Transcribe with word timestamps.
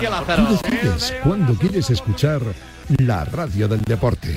Tú 0.00 0.58
cuándo 1.24 1.54
quieres 1.54 1.90
escuchar 1.90 2.40
la 2.98 3.24
radio 3.24 3.68
del 3.68 3.82
deporte. 3.82 4.36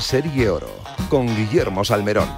Serie 0.00 0.48
Oro 0.48 0.70
con 1.08 1.26
Guillermo 1.26 1.84
Salmerón. 1.84 2.28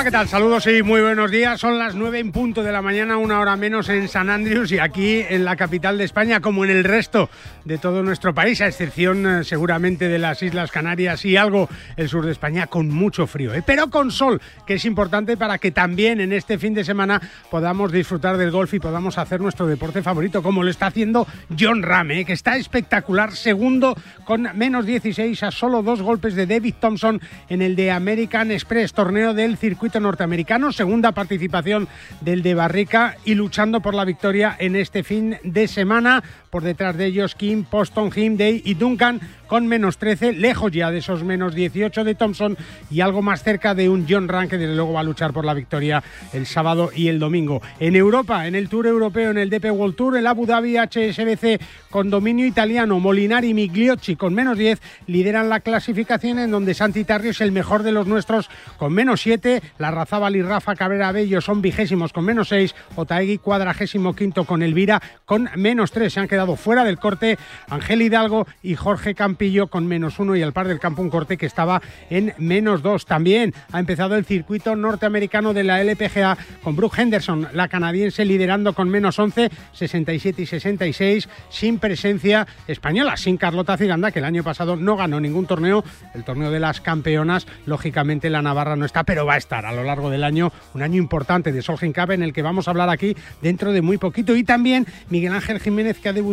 Hola, 0.00 0.06
¿qué 0.06 0.12
tal? 0.12 0.28
Saludos 0.28 0.66
y 0.66 0.82
muy 0.82 1.02
buenos 1.02 1.30
días. 1.30 1.60
Son 1.60 1.78
las 1.78 1.94
nueve 1.94 2.20
en 2.20 2.32
punto 2.32 2.62
de 2.62 2.72
la 2.72 2.80
mañana, 2.80 3.18
una 3.18 3.38
hora 3.38 3.54
menos 3.56 3.90
en 3.90 4.08
San 4.08 4.30
Andrews 4.30 4.72
y 4.72 4.78
aquí 4.78 5.22
en 5.28 5.44
la 5.44 5.56
capital 5.56 5.98
de 5.98 6.04
España, 6.04 6.40
como 6.40 6.64
en 6.64 6.70
el 6.70 6.84
resto 6.84 7.28
de 7.66 7.76
todo 7.76 8.02
nuestro 8.02 8.34
país, 8.34 8.62
a 8.62 8.66
excepción 8.66 9.26
eh, 9.26 9.44
seguramente 9.44 10.08
de 10.08 10.18
las 10.18 10.42
Islas 10.42 10.70
Canarias 10.70 11.26
y 11.26 11.36
algo 11.36 11.68
el 11.98 12.08
sur 12.08 12.24
de 12.24 12.32
España 12.32 12.66
con 12.66 12.88
mucho 12.88 13.26
frío, 13.26 13.52
¿eh? 13.52 13.62
pero 13.64 13.90
con 13.90 14.10
sol, 14.10 14.40
que 14.66 14.74
es 14.74 14.86
importante 14.86 15.36
para 15.36 15.58
que 15.58 15.70
también 15.70 16.18
en 16.22 16.32
este 16.32 16.56
fin 16.56 16.72
de 16.72 16.82
semana 16.82 17.20
podamos 17.50 17.92
disfrutar 17.92 18.38
del 18.38 18.52
golf 18.52 18.72
y 18.72 18.80
podamos 18.80 19.18
hacer 19.18 19.42
nuestro 19.42 19.66
deporte 19.66 20.00
favorito, 20.00 20.42
como 20.42 20.62
lo 20.62 20.70
está 20.70 20.86
haciendo 20.86 21.26
John 21.58 21.82
Rame, 21.82 22.20
¿eh? 22.20 22.24
que 22.24 22.32
está 22.32 22.56
espectacular, 22.56 23.32
segundo 23.32 23.94
con 24.24 24.48
menos 24.54 24.86
16 24.86 25.42
a 25.42 25.50
solo 25.50 25.82
dos 25.82 26.00
golpes 26.00 26.34
de 26.34 26.46
David 26.46 26.76
Thompson 26.80 27.20
en 27.50 27.60
el 27.60 27.76
de 27.76 27.90
American 27.90 28.50
Express, 28.50 28.94
torneo 28.94 29.34
del 29.34 29.58
circuito 29.58 29.89
norteamericano, 29.98 30.70
segunda 30.70 31.12
participación 31.12 31.88
del 32.20 32.42
de 32.42 32.54
Barrica 32.54 33.16
y 33.24 33.34
luchando 33.34 33.80
por 33.80 33.94
la 33.94 34.04
victoria 34.04 34.54
en 34.58 34.76
este 34.76 35.02
fin 35.02 35.38
de 35.42 35.66
semana. 35.66 36.22
Por 36.50 36.64
detrás 36.64 36.96
de 36.96 37.06
ellos 37.06 37.36
Kim, 37.36 37.64
Poston, 37.64 38.10
Himday 38.14 38.62
y 38.64 38.74
Duncan 38.74 39.20
con 39.46 39.66
menos 39.66 39.98
13, 39.98 40.32
lejos 40.32 40.70
ya 40.72 40.90
de 40.90 40.98
esos 40.98 41.24
menos 41.24 41.54
18 41.54 42.04
de 42.04 42.14
Thompson 42.14 42.56
y 42.90 43.00
algo 43.00 43.22
más 43.22 43.42
cerca 43.42 43.74
de 43.74 43.88
un 43.88 44.06
John 44.08 44.28
Rank 44.28 44.50
que 44.50 44.58
desde 44.58 44.74
luego 44.74 44.92
va 44.92 45.00
a 45.00 45.04
luchar 45.04 45.32
por 45.32 45.44
la 45.44 45.54
victoria 45.54 46.02
el 46.32 46.46
sábado 46.46 46.90
y 46.94 47.08
el 47.08 47.18
domingo. 47.18 47.62
En 47.78 47.96
Europa, 47.96 48.46
en 48.46 48.54
el 48.54 48.68
Tour 48.68 48.86
Europeo, 48.86 49.30
en 49.30 49.38
el 49.38 49.50
DP 49.50 49.72
World 49.72 49.96
Tour, 49.96 50.16
el 50.16 50.26
Abu 50.26 50.46
Dhabi 50.46 50.76
HSBC 50.76 51.60
con 51.88 52.10
dominio 52.10 52.46
italiano, 52.46 52.98
Molinari 52.98 53.48
y 53.48 53.54
Migliocci 53.54 54.16
con 54.16 54.34
menos 54.34 54.58
10 54.58 54.80
lideran 55.06 55.48
la 55.48 55.60
clasificación 55.60 56.38
en 56.38 56.50
donde 56.50 56.74
Santi 56.74 57.04
Tarrio 57.04 57.30
es 57.30 57.40
el 57.40 57.52
mejor 57.52 57.82
de 57.82 57.92
los 57.92 58.06
nuestros 58.06 58.50
con 58.76 58.92
menos 58.92 59.20
7, 59.20 59.62
la 59.78 59.90
Razábal 59.90 60.36
y 60.36 60.42
Rafa 60.42 60.76
Cabrera 60.76 61.12
Bello 61.12 61.40
son 61.40 61.62
vigésimos 61.62 62.12
con 62.12 62.24
menos 62.24 62.48
6, 62.48 62.74
Otaegui 62.96 63.38
cuadragésimo 63.38 64.14
quinto 64.14 64.44
con 64.44 64.62
Elvira 64.62 65.00
con 65.24 65.48
menos 65.56 65.90
3, 65.90 66.12
se 66.12 66.20
han 66.20 66.28
quedado 66.28 66.39
fuera 66.56 66.84
del 66.84 66.98
corte 66.98 67.38
Ángel 67.68 68.02
Hidalgo 68.02 68.46
y 68.62 68.74
Jorge 68.74 69.14
Campillo 69.14 69.68
con 69.68 69.86
menos 69.86 70.18
uno 70.18 70.36
y 70.36 70.42
el 70.42 70.52
par 70.52 70.68
del 70.68 70.80
campo 70.80 71.02
un 71.02 71.10
corte 71.10 71.36
que 71.36 71.46
estaba 71.46 71.80
en 72.08 72.34
menos 72.38 72.82
dos. 72.82 73.06
También 73.06 73.54
ha 73.72 73.80
empezado 73.80 74.16
el 74.16 74.24
circuito 74.24 74.76
norteamericano 74.76 75.52
de 75.52 75.64
la 75.64 75.80
LPGA 75.82 76.36
con 76.62 76.76
Brooke 76.76 76.98
Henderson, 76.98 77.48
la 77.52 77.68
canadiense, 77.68 78.24
liderando 78.24 78.72
con 78.72 78.88
menos 78.88 79.18
11, 79.18 79.50
67 79.72 80.42
y 80.42 80.46
66, 80.46 81.28
sin 81.48 81.78
presencia 81.78 82.46
española, 82.66 83.16
sin 83.16 83.36
Carlota 83.36 83.76
Ciganda, 83.76 84.10
que 84.10 84.18
el 84.18 84.24
año 84.24 84.42
pasado 84.42 84.76
no 84.76 84.96
ganó 84.96 85.20
ningún 85.20 85.46
torneo, 85.46 85.84
el 86.14 86.24
torneo 86.24 86.50
de 86.50 86.60
las 86.60 86.80
campeonas. 86.80 87.46
Lógicamente 87.66 88.30
la 88.30 88.42
Navarra 88.42 88.76
no 88.76 88.84
está, 88.84 89.04
pero 89.04 89.26
va 89.26 89.34
a 89.34 89.38
estar 89.38 89.66
a 89.66 89.72
lo 89.72 89.84
largo 89.84 90.10
del 90.10 90.24
año, 90.24 90.52
un 90.74 90.82
año 90.82 90.98
importante 90.98 91.52
de 91.52 91.62
Solheim 91.62 91.92
Cup 91.92 92.10
en 92.12 92.22
el 92.22 92.32
que 92.32 92.42
vamos 92.42 92.68
a 92.68 92.70
hablar 92.70 92.90
aquí 92.90 93.16
dentro 93.42 93.72
de 93.72 93.82
muy 93.82 93.98
poquito. 93.98 94.36
Y 94.36 94.44
también 94.44 94.86
Miguel 95.08 95.32
Ángel 95.32 95.60
Jiménez, 95.60 95.98
que 95.98 96.08
ha 96.08 96.12
debutado 96.12 96.29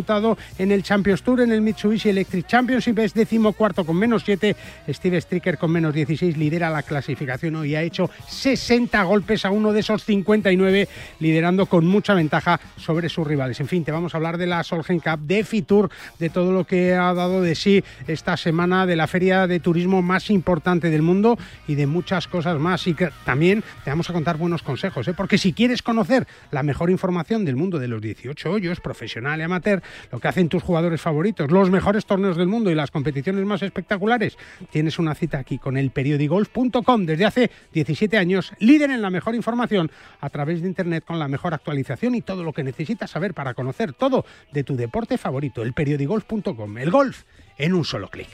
en 0.58 0.70
el 0.70 0.82
Champions 0.82 1.22
Tour, 1.22 1.40
en 1.40 1.50
el 1.50 1.60
Mitsubishi 1.60 2.08
Electric 2.08 2.46
Championship, 2.46 2.98
es 3.00 3.14
décimo 3.14 3.52
cuarto 3.52 3.84
con 3.84 3.96
menos 3.96 4.22
7. 4.24 4.54
Steve 4.90 5.20
Stricker 5.20 5.58
con 5.58 5.72
menos 5.72 5.92
16 5.92 6.36
lidera 6.36 6.70
la 6.70 6.82
clasificación 6.82 7.56
hoy. 7.56 7.74
Ha 7.74 7.82
hecho 7.82 8.08
60 8.28 9.02
golpes 9.02 9.44
a 9.44 9.50
uno 9.50 9.72
de 9.72 9.80
esos 9.80 10.04
59, 10.04 10.88
liderando 11.18 11.66
con 11.66 11.84
mucha 11.86 12.14
ventaja 12.14 12.60
sobre 12.76 13.08
sus 13.08 13.26
rivales. 13.26 13.58
En 13.60 13.66
fin, 13.66 13.84
te 13.84 13.90
vamos 13.90 14.14
a 14.14 14.18
hablar 14.18 14.38
de 14.38 14.46
la 14.46 14.62
Solheim 14.62 15.00
Cup, 15.00 15.20
de 15.20 15.42
Fitur, 15.42 15.90
de 16.18 16.30
todo 16.30 16.52
lo 16.52 16.64
que 16.64 16.94
ha 16.94 17.12
dado 17.12 17.42
de 17.42 17.54
sí 17.54 17.82
esta 18.06 18.36
semana, 18.36 18.86
de 18.86 18.96
la 18.96 19.08
feria 19.08 19.46
de 19.46 19.58
turismo 19.58 20.00
más 20.00 20.30
importante 20.30 20.90
del 20.90 21.02
mundo 21.02 21.36
y 21.66 21.74
de 21.74 21.86
muchas 21.86 22.28
cosas 22.28 22.58
más. 22.60 22.86
Y 22.86 22.94
que 22.94 23.10
también 23.24 23.64
te 23.82 23.90
vamos 23.90 24.08
a 24.08 24.12
contar 24.12 24.36
buenos 24.36 24.62
consejos, 24.62 25.08
¿eh? 25.08 25.14
porque 25.14 25.38
si 25.38 25.52
quieres 25.52 25.82
conocer 25.82 26.26
la 26.52 26.62
mejor 26.62 26.90
información 26.90 27.44
del 27.44 27.56
mundo 27.56 27.78
de 27.78 27.88
los 27.88 28.00
18 28.00 28.50
hoyos, 28.50 28.80
profesional 28.80 29.40
y 29.40 29.42
amateur, 29.42 29.82
lo 30.10 30.20
que 30.20 30.28
hacen 30.28 30.48
tus 30.48 30.62
jugadores 30.62 31.00
favoritos, 31.00 31.50
los 31.50 31.70
mejores 31.70 32.06
torneos 32.06 32.36
del 32.36 32.48
mundo 32.48 32.70
y 32.70 32.74
las 32.74 32.90
competiciones 32.90 33.44
más 33.44 33.62
espectaculares, 33.62 34.36
tienes 34.70 34.98
una 34.98 35.14
cita 35.14 35.38
aquí 35.38 35.58
con 35.58 35.76
el 35.76 35.90
periodigolf.com 35.90 37.06
desde 37.06 37.24
hace 37.24 37.50
17 37.72 38.16
años, 38.16 38.52
líder 38.58 38.90
en 38.90 39.02
la 39.02 39.10
mejor 39.10 39.34
información 39.34 39.90
a 40.20 40.30
través 40.30 40.62
de 40.62 40.68
internet 40.68 41.04
con 41.04 41.18
la 41.18 41.28
mejor 41.28 41.54
actualización 41.54 42.14
y 42.14 42.22
todo 42.22 42.44
lo 42.44 42.52
que 42.52 42.64
necesitas 42.64 43.10
saber 43.10 43.34
para 43.34 43.54
conocer 43.54 43.92
todo 43.92 44.24
de 44.52 44.64
tu 44.64 44.76
deporte 44.76 45.18
favorito, 45.18 45.62
el 45.62 45.72
periodigolf.com, 45.72 46.78
el 46.78 46.90
golf 46.90 47.24
en 47.56 47.74
un 47.74 47.84
solo 47.84 48.08
clic. 48.08 48.28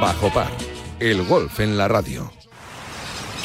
Bajo 0.00 0.32
Par, 0.32 0.50
el 1.00 1.24
golf 1.24 1.60
en 1.60 1.76
la 1.76 1.88
radio. 1.88 2.37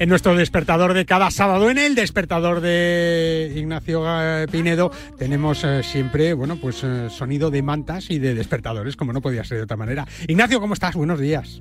En 0.00 0.08
nuestro 0.08 0.34
despertador 0.34 0.94
de 0.94 1.04
cada 1.04 1.30
sábado, 1.30 1.68
en 1.68 1.76
el 1.76 1.94
despertador 1.94 2.62
de 2.62 3.52
Ignacio 3.54 4.02
eh, 4.06 4.46
Pinedo, 4.50 4.90
tenemos 5.18 5.62
eh, 5.62 5.82
siempre, 5.82 6.32
bueno, 6.32 6.56
pues 6.56 6.82
eh, 6.84 7.10
sonido 7.10 7.50
de 7.50 7.60
mantas 7.60 8.10
y 8.10 8.18
de 8.18 8.34
despertadores, 8.34 8.96
como 8.96 9.12
no 9.12 9.20
podía 9.20 9.44
ser 9.44 9.58
de 9.58 9.64
otra 9.64 9.76
manera. 9.76 10.08
Ignacio, 10.26 10.58
¿cómo 10.58 10.72
estás? 10.72 10.94
Buenos 10.94 11.20
días 11.20 11.60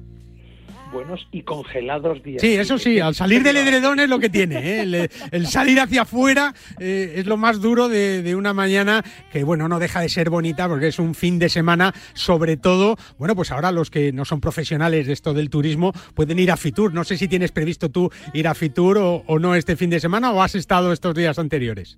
buenos 0.92 1.28
y 1.32 1.44
congelados 1.44 2.22
días. 2.24 2.42
Sí, 2.42 2.56
eso 2.56 2.78
sí, 2.78 3.00
al 3.00 3.16
salir 3.16 3.44
del 3.44 3.58
edredón 3.58 4.00
es 4.00 4.10
lo 4.10 4.20
que 4.20 4.30
tiene. 4.30 4.56
¿eh? 4.58 5.10
El, 5.32 5.48
salir 5.48 5.80
hacia 5.80 6.04
afuera 6.04 6.54
eh, 6.80 7.14
es 7.18 7.26
lo 7.26 7.38
más 7.38 7.62
duro 7.62 7.90
de, 7.90 8.36
una 8.36 8.54
mañana 8.54 9.04
que, 9.32 9.44
bueno, 9.44 9.68
no 9.68 9.80
deja 9.80 10.02
de 10.02 10.10
ser 10.10 10.30
bonita 10.30 10.68
porque 10.68 10.88
es 10.88 11.00
un 11.00 11.16
fin 11.16 11.40
de 11.40 11.50
semana, 11.50 11.94
sobre 12.14 12.58
todo, 12.58 12.96
bueno, 13.18 13.36
pues 13.36 13.52
ahora 13.52 13.72
los 13.72 13.90
que 13.90 14.12
no 14.12 14.26
son 14.26 14.40
profesionales 14.40 15.08
de 15.08 15.14
esto 15.14 15.34
del 15.34 15.50
turismo 15.50 15.94
pueden 16.14 16.40
ir 16.40 16.52
a 16.52 16.58
Fitur. 16.58 16.94
No 16.94 17.04
sé 17.04 17.18
si 17.18 17.28
tienes 17.28 17.52
previsto 17.52 17.90
tú 17.90 18.10
ir 18.34 18.48
a 18.48 18.54
Fitur 18.54 18.98
o, 19.00 19.40
no 19.40 19.56
este 19.56 19.76
fin 19.76 19.90
de 19.90 20.00
semana 20.00 20.32
o 20.32 20.42
has 20.42 20.56
estado 20.56 20.92
estos 20.94 21.16
días 21.16 21.40
anteriores. 21.40 21.98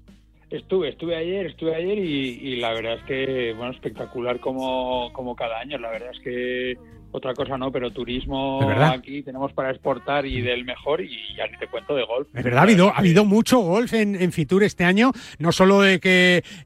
Estuve, 0.50 0.90
estuve 0.90 1.16
ayer, 1.16 1.46
estuve 1.46 1.76
ayer 1.76 1.98
y, 1.98 2.58
la 2.58 2.74
verdad 2.74 2.96
es 2.96 3.04
que, 3.06 3.54
bueno, 3.56 3.72
espectacular 3.72 4.40
como, 4.40 5.12
como 5.14 5.36
cada 5.36 5.60
año. 5.60 5.78
La 5.78 5.90
verdad 5.90 6.10
es 6.12 6.20
que 6.20 6.78
otra 7.12 7.34
cosa 7.34 7.58
no, 7.58 7.72
pero 7.72 7.92
turismo 7.92 8.62
aquí 8.70 9.22
tenemos 9.24 9.54
para 9.54 9.72
exportar 9.72 10.26
y 10.26 10.42
del 10.42 10.64
mejor 10.66 11.02
y 11.02 11.36
ya 11.36 11.48
ni 11.48 11.58
te 11.58 11.68
cuento 11.68 11.96
de 11.96 12.06
golf. 12.06 12.28
Es 12.34 12.44
verdad, 12.44 12.60
ha 12.60 12.64
habido, 12.64 12.90
ha 12.90 12.98
habido 12.98 13.26
mucho 13.26 13.60
golf 13.60 13.94
en, 13.94 14.32
Fitur 14.32 14.64
este 14.64 14.86
año, 14.86 15.12
no 15.40 15.52
solo 15.52 15.82
de 15.82 16.00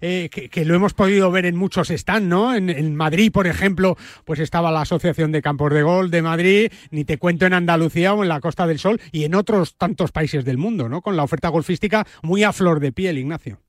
eh, 0.01 0.29
que, 0.29 0.65
lo 0.65 0.75
hemos 0.75 0.93
podido 0.93 1.31
ver 1.31 1.45
en 1.45 1.55
muchos 1.55 1.87
stands, 1.87 2.27
¿no? 2.27 2.55
En, 2.55 2.95
Madrid, 2.95 3.31
por 3.31 3.47
ejemplo, 3.47 3.95
pues 4.23 4.39
estaba 4.39 4.71
la 4.71 4.81
Asociación 4.81 5.31
de 5.31 5.41
Campos 5.41 5.73
de 5.73 5.81
Golf 5.81 6.11
de 6.11 6.21
Madrid, 6.21 6.71
ni 6.91 7.05
te 7.05 7.17
cuento 7.17 7.45
en 7.45 7.53
Andalucía 7.53 8.13
o 8.13 8.21
en 8.23 8.29
la 8.29 8.39
Costa 8.39 8.67
del 8.67 8.79
Sol 8.79 8.99
y 9.11 9.23
en 9.25 9.35
otros 9.35 9.75
tantos 9.77 10.11
países 10.11 10.45
del 10.45 10.57
mundo, 10.57 10.89
¿no? 10.89 11.01
Con 11.01 11.17
la 11.17 11.23
oferta 11.23 11.49
golfística 11.49 12.05
muy 12.21 12.43
a 12.43 12.53
flor 12.53 12.79
de 12.79 12.91
piel, 12.91 13.17
Ignacio. 13.17 13.59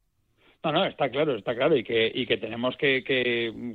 No, 0.63 0.73
no, 0.73 0.85
está 0.85 1.09
claro, 1.09 1.37
está 1.37 1.55
claro, 1.55 1.77
y 1.77 1.85
que, 1.85 2.11
y 2.13 2.27
que 2.27 2.39
tenemos 2.39 2.77
que, 2.77 3.05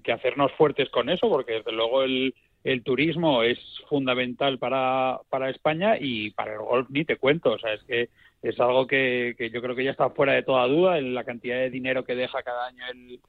que 0.04 0.12
hacernos 0.12 0.52
fuertes 0.54 0.90
con 0.90 1.10
eso, 1.10 1.30
porque 1.30 1.54
desde 1.54 1.72
luego 1.72 2.04
el, 2.04 2.34
el 2.64 2.84
turismo 2.84 3.44
es 3.44 3.60
fundamental 3.90 4.60
para, 4.60 5.20
para 5.30 5.50
España 5.50 5.98
y 6.00 6.32
para 6.32 6.54
el 6.54 6.60
golf 6.60 6.90
ni 6.90 7.06
te 7.06 7.18
cuento. 7.18 7.54
O 7.54 7.60
sea, 7.60 7.74
es 7.74 7.84
que 7.84 8.10
es 8.42 8.60
algo 8.60 8.88
que, 8.88 9.36
yo 9.54 9.62
creo 9.62 9.76
que 9.76 9.84
ya 9.84 9.92
está 9.92 10.10
fuera 10.10 10.34
de 10.34 10.44
toda 10.44 10.68
duda 10.68 10.98
en 10.98 11.14
la 11.14 11.24
cantidad 11.24 11.58
de 11.58 11.70
dinero 11.70 12.04
que 12.04 12.16
deja 12.16 12.44
cada 12.44 12.68
año 12.68 12.84
el, 12.92 13.20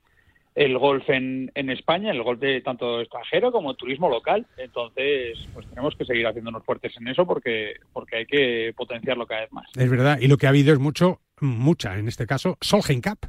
el 0.55 0.79
golf 0.79 1.08
en, 1.08 1.50
en 1.55 1.70
España, 1.70 2.11
el 2.11 2.23
golf 2.23 2.40
de 2.40 2.61
tanto 2.61 3.00
extranjero 3.00 3.52
como 3.52 3.75
turismo 3.75 4.08
local. 4.08 4.46
Entonces, 4.56 5.38
pues 5.55 5.67
tenemos 5.69 5.96
que 5.96 6.05
seguir 6.05 6.26
haciéndonos 6.26 6.64
fuertes 6.64 6.94
en 6.99 7.08
eso 7.08 7.26
porque, 7.26 7.76
porque 7.93 8.17
hay 8.17 8.26
que 8.26 8.73
potenciarlo 8.76 9.26
cada 9.26 9.43
vez 9.43 9.52
más. 9.52 9.67
Es 9.76 9.90
verdad, 9.90 10.19
y 10.20 10.28
lo 10.28 10.37
que 10.37 10.46
ha 10.46 10.50
habido 10.50 10.73
es 10.73 10.78
mucho, 10.78 11.20
mucha, 11.40 11.99
en 11.99 12.08
este 12.08 12.26
caso, 12.26 12.58
Solheim 12.61 13.00
Cup. 13.00 13.28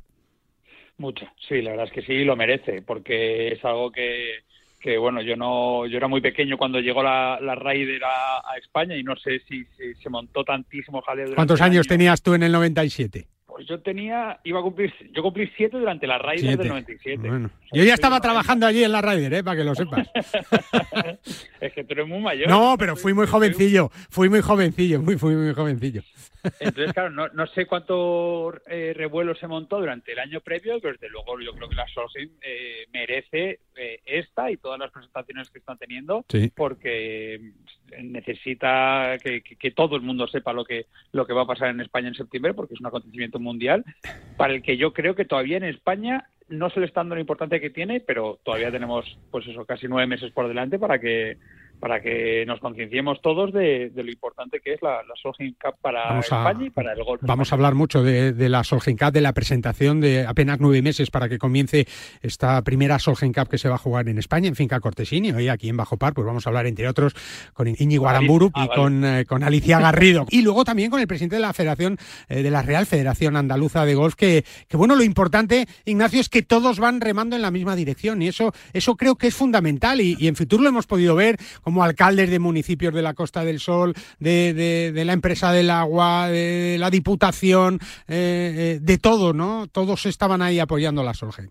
Mucha, 0.97 1.33
sí, 1.47 1.61
la 1.61 1.71
verdad 1.71 1.87
es 1.87 1.91
que 1.91 2.03
sí, 2.03 2.23
lo 2.23 2.35
merece, 2.35 2.81
porque 2.83 3.47
es 3.47 3.65
algo 3.65 3.91
que, 3.91 4.43
que 4.83 4.97
bueno, 4.97 5.21
yo 5.21 5.37
no, 5.37 5.87
yo 5.87 5.95
era 5.95 6.09
muy 6.09 6.19
pequeño 6.19 6.57
cuando 6.57 6.81
llegó 6.81 7.01
la, 7.01 7.39
la 7.41 7.55
Raider 7.55 8.01
a, 8.03 8.57
España 8.57 8.95
y 8.97 9.03
no 9.03 9.15
sé 9.15 9.41
si, 9.47 9.65
se 10.01 10.09
montó 10.09 10.43
tantísimo 10.43 11.01
jaleo. 11.01 11.33
¿Cuántos 11.35 11.61
años 11.61 11.87
tenías 11.87 12.21
tú 12.21 12.33
en 12.33 12.43
el 12.43 12.51
97? 12.51 13.27
Yo 13.67 13.79
tenía, 13.79 14.39
iba 14.43 14.59
a 14.59 14.63
cumplir, 14.63 14.93
yo 15.11 15.21
cumplí 15.21 15.49
siete 15.55 15.77
durante 15.77 16.07
la 16.07 16.17
Raider 16.17 16.57
del 16.57 16.67
97. 16.67 17.29
yo 17.73 17.83
ya 17.83 17.93
estaba 17.93 18.19
trabajando 18.19 18.65
allí 18.65 18.83
en 18.83 18.91
la 18.91 19.01
Raider, 19.01 19.33
¿eh? 19.33 19.43
para 19.43 19.57
que 19.57 19.63
lo 19.63 19.75
sepas. 19.75 20.09
es 21.61 21.73
que 21.73 21.83
tú 21.83 21.93
eres 21.93 22.07
muy 22.07 22.19
mayor. 22.19 22.49
No, 22.49 22.75
pero 22.77 22.95
fui 22.95 23.13
muy 23.13 23.27
jovencillo, 23.27 23.89
fui 24.09 24.29
muy 24.29 24.41
jovencillo, 24.41 25.01
muy, 25.01 25.17
fui 25.17 25.35
muy 25.35 25.53
jovencillo. 25.53 26.03
Entonces, 26.59 26.93
claro, 26.93 27.09
no, 27.09 27.27
no 27.29 27.47
sé 27.47 27.65
cuánto 27.65 28.53
eh, 28.67 28.93
revuelo 28.95 29.35
se 29.35 29.47
montó 29.47 29.79
durante 29.79 30.11
el 30.11 30.19
año 30.19 30.41
previo, 30.41 30.79
pero 30.81 30.93
desde 30.93 31.09
luego 31.09 31.39
yo 31.39 31.53
creo 31.53 31.69
que 31.69 31.75
la 31.75 31.87
Solheim 31.87 32.31
eh, 32.41 32.85
merece 32.91 33.59
eh, 33.75 34.01
esta 34.05 34.51
y 34.51 34.57
todas 34.57 34.79
las 34.79 34.91
presentaciones 34.91 35.49
que 35.49 35.59
están 35.59 35.77
teniendo, 35.77 36.25
porque 36.55 37.53
necesita 38.01 39.17
que, 39.23 39.41
que, 39.41 39.71
todo 39.71 39.95
el 39.95 40.01
mundo 40.01 40.27
sepa 40.27 40.51
lo 40.51 40.65
que, 40.65 40.87
lo 41.11 41.25
que 41.25 41.33
va 41.33 41.43
a 41.43 41.47
pasar 41.47 41.69
en 41.69 41.81
España 41.81 42.07
en 42.07 42.15
septiembre, 42.15 42.53
porque 42.53 42.73
es 42.73 42.79
un 42.79 42.87
acontecimiento 42.87 43.39
mundial, 43.39 43.52
para 44.37 44.53
el 44.53 44.61
que 44.61 44.77
yo 44.77 44.93
creo 44.93 45.15
que 45.15 45.25
todavía 45.25 45.57
en 45.57 45.63
España 45.63 46.27
no 46.49 46.69
se 46.69 46.79
le 46.79 46.85
está 46.85 47.01
dando 47.01 47.15
lo 47.15 47.21
importante 47.21 47.61
que 47.61 47.69
tiene, 47.69 47.99
pero 47.99 48.39
todavía 48.43 48.71
tenemos, 48.71 49.17
pues 49.31 49.47
eso, 49.47 49.65
casi 49.65 49.87
nueve 49.87 50.07
meses 50.07 50.31
por 50.31 50.47
delante 50.47 50.77
para 50.79 50.99
que 50.99 51.37
para 51.83 52.01
que 52.01 52.45
nos 52.47 52.61
concienciemos 52.61 53.19
todos 53.21 53.51
de, 53.51 53.91
lo 53.93 54.09
importante 54.09 54.61
que 54.63 54.75
es 54.75 54.81
la, 54.81 55.03
la 55.03 55.15
Solheim 55.21 55.53
Cup 55.61 55.75
para 55.81 56.17
España 56.17 56.67
y 56.67 56.69
para 56.69 56.93
el 56.93 57.03
golf. 57.03 57.21
Vamos 57.25 57.51
a 57.51 57.55
hablar 57.55 57.75
mucho 57.75 58.01
de, 58.01 58.31
la 58.47 58.63
Solheim 58.63 58.95
Cup, 58.95 59.11
de 59.11 59.19
la 59.19 59.33
presentación 59.33 59.99
de 59.99 60.25
apenas 60.25 60.61
nueve 60.61 60.81
meses 60.81 61.11
para 61.11 61.27
que 61.27 61.37
comience 61.37 61.85
esta 62.21 62.61
primera 62.61 62.99
Solheim 62.99 63.33
Cup 63.33 63.49
que 63.49 63.57
se 63.57 63.67
va 63.67 63.75
a 63.75 63.77
jugar 63.77 64.07
en 64.07 64.17
España, 64.17 64.47
en 64.47 64.55
Finca 64.55 64.79
Cortesini, 64.79 65.33
hoy 65.33 65.49
aquí 65.49 65.67
en 65.67 65.75
Bajo 65.75 65.97
Par, 65.97 66.13
pues 66.13 66.25
vamos 66.25 66.47
a 66.47 66.51
hablar 66.51 66.67
entre 66.67 66.87
otros 66.87 67.15
con 67.53 67.67
Iñigo 67.67 68.07
Aramburu 68.07 68.49
y 68.55 68.67
con, 68.69 69.03
eh, 69.03 69.25
con, 69.25 69.43
Alicia 69.43 69.77
Garrido. 69.81 70.25
y 70.29 70.41
luego 70.41 70.63
también 70.63 70.89
con 70.89 71.01
el 71.01 71.07
presidente 71.07 71.35
de 71.35 71.41
la 71.41 71.51
Federación, 71.51 71.97
eh, 72.29 72.43
de 72.43 72.49
la 72.49 72.61
Real 72.61 72.85
Federación 72.85 73.35
Andaluza 73.35 73.83
de 73.83 73.95
Golf, 73.95 74.15
que, 74.15 74.45
que 74.69 74.77
bueno, 74.77 74.95
lo 74.95 75.03
importante, 75.03 75.65
Ignacio, 75.83 76.21
es 76.21 76.29
que 76.29 76.43
todos 76.43 76.79
van 76.79 77.01
remando 77.01 77.35
en 77.35 77.41
la 77.41 77.51
misma 77.51 77.75
dirección 77.75 78.21
y 78.21 78.29
eso, 78.29 78.53
eso 78.71 78.95
creo 78.95 79.17
que 79.17 79.27
es 79.27 79.35
fundamental 79.35 79.99
y, 79.99 80.15
y 80.17 80.29
en 80.29 80.37
futuro 80.37 80.63
lo 80.63 80.69
hemos 80.69 80.87
podido 80.87 81.15
ver 81.15 81.35
como 81.61 81.72
alcaldes 81.81 82.29
de 82.29 82.39
municipios 82.39 82.93
de 82.93 83.01
la 83.01 83.13
Costa 83.13 83.45
del 83.45 83.59
Sol, 83.59 83.93
de, 84.19 84.53
de, 84.53 85.05
la 85.05 85.13
empresa 85.13 85.51
del 85.51 85.69
agua, 85.69 86.27
de 86.27 86.77
la 86.77 86.89
Diputación, 86.89 87.79
eh, 88.07 88.75
eh, 88.77 88.79
de 88.81 88.97
todo, 88.97 89.33
¿no? 89.33 89.67
Todos 89.67 90.05
estaban 90.05 90.41
ahí 90.41 90.59
apoyando 90.59 91.03
la 91.03 91.13
Solgen. 91.13 91.49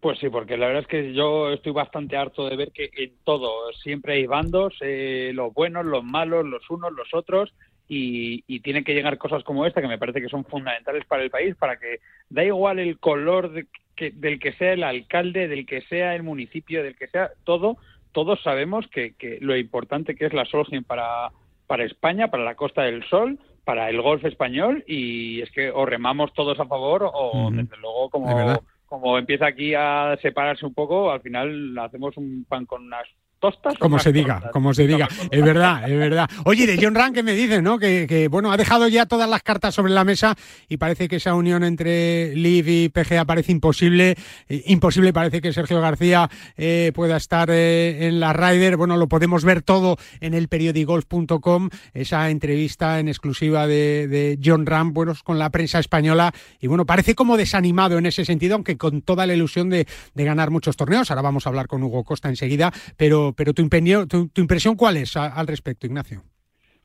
Pues 0.00 0.18
sí, 0.18 0.30
porque 0.30 0.56
la 0.56 0.66
verdad 0.66 0.82
es 0.82 0.88
que 0.88 1.12
yo 1.12 1.50
estoy 1.50 1.72
bastante 1.72 2.16
harto 2.16 2.48
de 2.48 2.56
ver 2.56 2.72
que 2.72 2.90
en 2.96 3.12
todo 3.22 3.70
siempre 3.82 4.14
hay 4.14 4.26
bandos, 4.26 4.74
eh, 4.80 5.30
los 5.34 5.52
buenos, 5.52 5.84
los 5.84 6.02
malos, 6.02 6.46
los 6.46 6.68
unos, 6.70 6.92
los 6.92 7.12
otros, 7.12 7.52
y, 7.86 8.44
y, 8.46 8.60
tienen 8.60 8.84
que 8.84 8.94
llegar 8.94 9.18
cosas 9.18 9.42
como 9.42 9.66
esta 9.66 9.80
que 9.80 9.88
me 9.88 9.98
parece 9.98 10.22
que 10.22 10.28
son 10.28 10.44
fundamentales 10.44 11.04
para 11.06 11.24
el 11.24 11.30
país, 11.30 11.56
para 11.56 11.76
que 11.76 11.98
da 12.28 12.44
igual 12.44 12.78
el 12.78 12.98
color 12.98 13.50
del 13.52 14.38
que 14.38 14.52
sea 14.52 14.72
el 14.72 14.84
alcalde, 14.84 15.48
del 15.48 15.66
que 15.66 15.82
sea 15.82 16.14
el 16.14 16.22
municipio, 16.22 16.82
del 16.82 16.96
que 16.96 17.08
sea 17.08 17.30
todo, 17.44 17.76
todos 18.12 18.42
sabemos 18.42 18.86
que, 18.88 19.14
lo 19.40 19.56
importante 19.56 20.14
que 20.14 20.26
es 20.26 20.32
la 20.32 20.44
Solheim 20.44 20.84
para, 20.84 21.30
para 21.66 21.84
España, 21.84 22.28
para 22.28 22.44
la 22.44 22.54
Costa 22.54 22.82
del 22.82 23.04
Sol, 23.08 23.38
para 23.64 23.88
el 23.90 24.00
golf 24.00 24.24
español 24.24 24.84
y 24.86 25.42
es 25.42 25.50
que 25.50 25.70
o 25.70 25.84
remamos 25.86 26.32
todos 26.32 26.58
a 26.58 26.66
favor 26.66 27.08
o 27.12 27.50
desde 27.52 27.76
luego 27.76 28.10
como, 28.10 28.60
como 28.86 29.18
empieza 29.18 29.46
aquí 29.46 29.74
a 29.74 30.18
separarse 30.22 30.66
un 30.66 30.74
poco, 30.74 31.10
al 31.10 31.20
final 31.20 31.78
hacemos 31.78 32.16
un 32.16 32.44
pan 32.48 32.66
con 32.66 32.84
unas 32.86 33.06
tostas. 33.40 33.76
Como 33.78 33.98
se 33.98 34.12
diga, 34.12 34.50
como 34.52 34.74
se 34.74 34.86
diga. 34.86 35.08
Es 35.30 35.42
verdad, 35.42 35.90
es 35.90 35.98
verdad. 35.98 36.30
Oye, 36.44 36.66
de 36.66 36.78
John 36.80 36.94
Rand, 36.94 37.14
que 37.14 37.22
me 37.22 37.32
dice, 37.32 37.62
¿no? 37.62 37.78
Que, 37.78 38.28
bueno, 38.30 38.52
ha 38.52 38.56
dejado 38.56 38.86
ya 38.88 39.06
todas 39.06 39.28
las 39.28 39.42
cartas 39.42 39.74
sobre 39.74 39.92
la 39.92 40.04
mesa 40.04 40.36
y 40.68 40.76
parece 40.76 41.08
que 41.08 41.16
esa 41.16 41.34
unión 41.34 41.64
entre 41.64 42.34
Liv 42.36 42.68
y 42.68 42.88
PGA 42.88 43.24
parece 43.24 43.52
imposible. 43.52 44.16
Eh, 44.48 44.62
imposible 44.66 45.12
parece 45.12 45.40
que 45.40 45.52
Sergio 45.52 45.80
García 45.80 46.30
eh, 46.56 46.92
pueda 46.94 47.16
estar 47.16 47.50
eh, 47.50 48.06
en 48.06 48.20
la 48.20 48.32
Ryder. 48.32 48.76
Bueno, 48.76 48.96
lo 48.96 49.08
podemos 49.08 49.44
ver 49.44 49.62
todo 49.62 49.96
en 50.20 50.34
el 50.34 50.48
periodigolf.com, 50.48 51.70
esa 51.94 52.30
entrevista 52.30 53.00
en 53.00 53.08
exclusiva 53.08 53.66
de, 53.66 54.38
John 54.44 54.66
Ram, 54.66 54.92
bueno, 54.92 55.14
con 55.24 55.38
la 55.38 55.50
prensa 55.50 55.78
española. 55.78 56.32
Y 56.60 56.66
bueno, 56.66 56.86
parece 56.86 57.14
como 57.14 57.36
desanimado 57.36 57.98
en 57.98 58.06
ese 58.06 58.24
sentido, 58.24 58.54
aunque 58.54 58.76
con 58.76 59.02
toda 59.02 59.26
la 59.26 59.34
ilusión 59.34 59.70
de, 59.70 59.86
ganar 60.14 60.50
muchos 60.50 60.76
torneos. 60.76 61.10
Ahora 61.10 61.22
vamos 61.22 61.46
a 61.46 61.48
hablar 61.48 61.66
con 61.66 61.82
Hugo 61.82 62.04
Costa 62.04 62.28
enseguida, 62.28 62.72
pero, 62.98 63.29
pero 63.32 63.52
tu, 63.52 63.68
tu, 63.68 64.40
impresión 64.40 64.76
cuál 64.76 64.96
es 64.96 65.16
al 65.16 65.46
respecto, 65.46 65.86
Ignacio? 65.86 66.22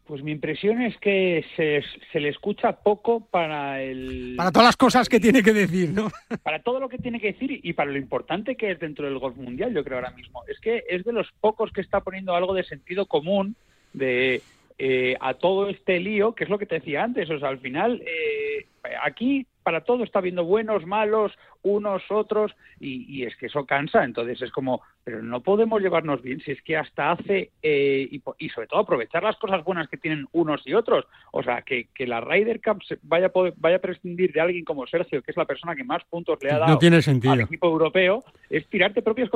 Pues 0.05 0.21
mi 0.21 0.31
impresión 0.31 0.83
es 0.83 0.95
que 0.97 1.43
se, 1.55 1.83
se, 2.11 2.19
le 2.19 2.29
escucha 2.29 2.73
poco 2.73 3.25
para 3.25 3.81
el... 3.81 4.35
Para 4.37 4.51
todas 4.51 4.67
las 4.67 4.77
cosas 4.77 5.09
que 5.09 5.19
tiene 5.19 5.41
que 5.41 5.51
decir, 5.51 5.89
¿no? 5.89 6.11
Para 6.43 6.61
todo 6.61 6.79
lo 6.79 6.89
que 6.89 6.99
tiene 6.99 7.19
que 7.19 7.33
decir 7.33 7.59
y 7.63 7.73
para 7.73 7.91
lo 7.91 7.97
importante 7.97 8.55
que 8.55 8.69
es 8.69 8.79
dentro 8.79 9.05
del 9.05 9.17
golf 9.17 9.35
mundial, 9.35 9.73
yo 9.73 9.83
creo 9.83 9.97
ahora 9.97 10.11
mismo. 10.11 10.43
Es 10.47 10.59
que 10.59 10.83
es 10.87 11.03
de 11.05 11.11
los 11.11 11.27
pocos 11.41 11.71
que 11.71 11.81
está 11.81 12.01
poniendo 12.01 12.35
algo 12.35 12.53
de 12.53 12.63
sentido 12.63 13.07
común 13.07 13.55
de 13.93 14.43
eh, 14.77 15.15
a 15.21 15.33
todo 15.35 15.69
este 15.69 15.99
lío, 15.99 16.35
que 16.35 16.43
es 16.43 16.49
lo 16.51 16.59
que 16.59 16.67
te 16.67 16.75
decía 16.75 17.03
antes. 17.03 17.27
O 17.29 17.39
sea, 17.39 17.49
al 17.49 17.59
final, 17.59 18.03
eh, 18.05 18.67
aquí 19.01 19.47
para 19.63 19.81
todo 19.81 20.03
está 20.03 20.21
viendo 20.21 20.43
buenos, 20.43 20.85
malos, 20.85 21.31
unos, 21.65 22.03
otros, 22.09 22.51
y, 22.79 23.23
es 23.23 23.35
que 23.35 23.47
eso 23.47 23.65
cansa. 23.65 24.03
Entonces 24.03 24.41
es 24.41 24.51
como, 24.51 24.81
pero 25.03 25.21
no 25.21 25.41
podemos 25.41 25.81
llevarnos 25.81 26.21
bien 26.21 26.39
si 26.41 26.51
es 26.51 26.61
que 26.61 26.77
hasta 26.77 27.11
hace, 27.11 27.51
eh, 27.61 28.07
y, 28.37 28.49
sobre 28.49 28.67
todo 28.67 28.79
aprovechar 28.79 29.23
las 29.23 29.35
cosas 29.37 29.63
buenas 29.63 29.89
que 29.89 29.97
tienen 29.97 30.27
unos 30.31 30.61
y 30.65 30.73
otros. 30.73 31.05
O 31.31 31.41
sea, 31.41 31.63
que, 31.63 31.87
que 31.93 32.05
la 32.05 32.21
Ryder 32.21 32.61
Cup 32.61 32.83
vaya 33.01 33.31
vaya 33.57 33.77
a 33.77 33.79
prescindir 33.79 34.31
de 34.31 34.41
alguien 34.41 34.63
como 34.63 34.85
Sergio, 34.85 35.21
que 35.23 35.31
es 35.31 35.37
la 35.37 35.45
persona 35.45 35.75
que 35.75 35.83
más 35.83 36.03
puntos 36.05 36.37
le 36.41 36.51
ha 36.51 36.59
dado 36.59 36.79
al 36.79 37.41
equipo 37.41 37.67
europeo, 37.67 38.23
es 38.49 38.67
tirarte 38.67 39.01
propias 39.01 39.29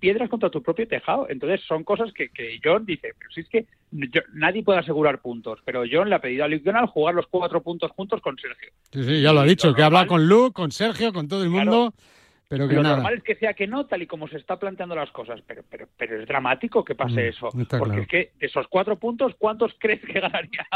piedras 0.00 0.30
contra 0.30 0.50
tu 0.50 0.62
propio 0.62 0.88
tejado. 0.88 1.26
Entonces 1.28 1.60
son 1.66 1.84
cosas 1.84 2.12
que, 2.12 2.30
que 2.30 2.58
John 2.64 2.86
dice, 2.86 3.12
pero 3.18 3.30
si 3.30 3.42
es 3.42 3.48
que 3.48 3.66
nadie 4.34 4.62
puede 4.62 4.78
asegurar 4.78 5.20
puntos, 5.20 5.60
pero 5.64 5.82
John 5.90 6.08
le 6.08 6.14
ha 6.14 6.20
pedido 6.20 6.44
a 6.44 6.48
Luke 6.48 6.64
Donald 6.64 6.88
jugar 6.88 7.14
los 7.14 7.26
cuatro 7.26 7.62
puntos 7.62 7.90
juntos 7.92 8.20
con 8.20 8.36
Sergio. 8.38 8.70
Sí, 8.92 9.04
sí, 9.04 9.22
ya 9.22 9.32
lo 9.32 9.40
ha 9.40 9.44
dicho, 9.44 9.74
que 9.74 9.82
habla 9.82 10.06
con 10.06 10.26
Luke, 10.28 10.52
con 10.52 10.70
Sergio, 10.70 11.12
con 11.12 11.28
todo 11.28 11.42
el 11.42 11.50
mundo 11.50 11.57
mundo. 11.58 11.94
Pero 12.50 12.66
que 12.66 12.76
lo 12.76 12.82
normal 12.82 13.14
es 13.18 13.22
que 13.22 13.34
sea 13.34 13.52
que 13.52 13.66
no, 13.66 13.84
tal 13.84 14.00
y 14.00 14.06
como 14.06 14.26
se 14.26 14.38
está 14.38 14.58
planteando 14.58 14.94
las 14.94 15.10
cosas, 15.10 15.38
pero, 15.46 15.62
pero, 15.68 15.86
pero 15.98 16.22
es 16.22 16.26
dramático 16.26 16.82
que 16.82 16.94
pase 16.94 17.26
mm, 17.26 17.28
eso. 17.28 17.48
Porque 17.78 18.00
es 18.00 18.08
que 18.08 18.30
esos 18.40 18.66
cuatro 18.68 18.98
puntos, 18.98 19.34
¿cuántos 19.38 19.72
crees 19.78 20.00
que 20.00 20.18
ganaría 20.18 20.66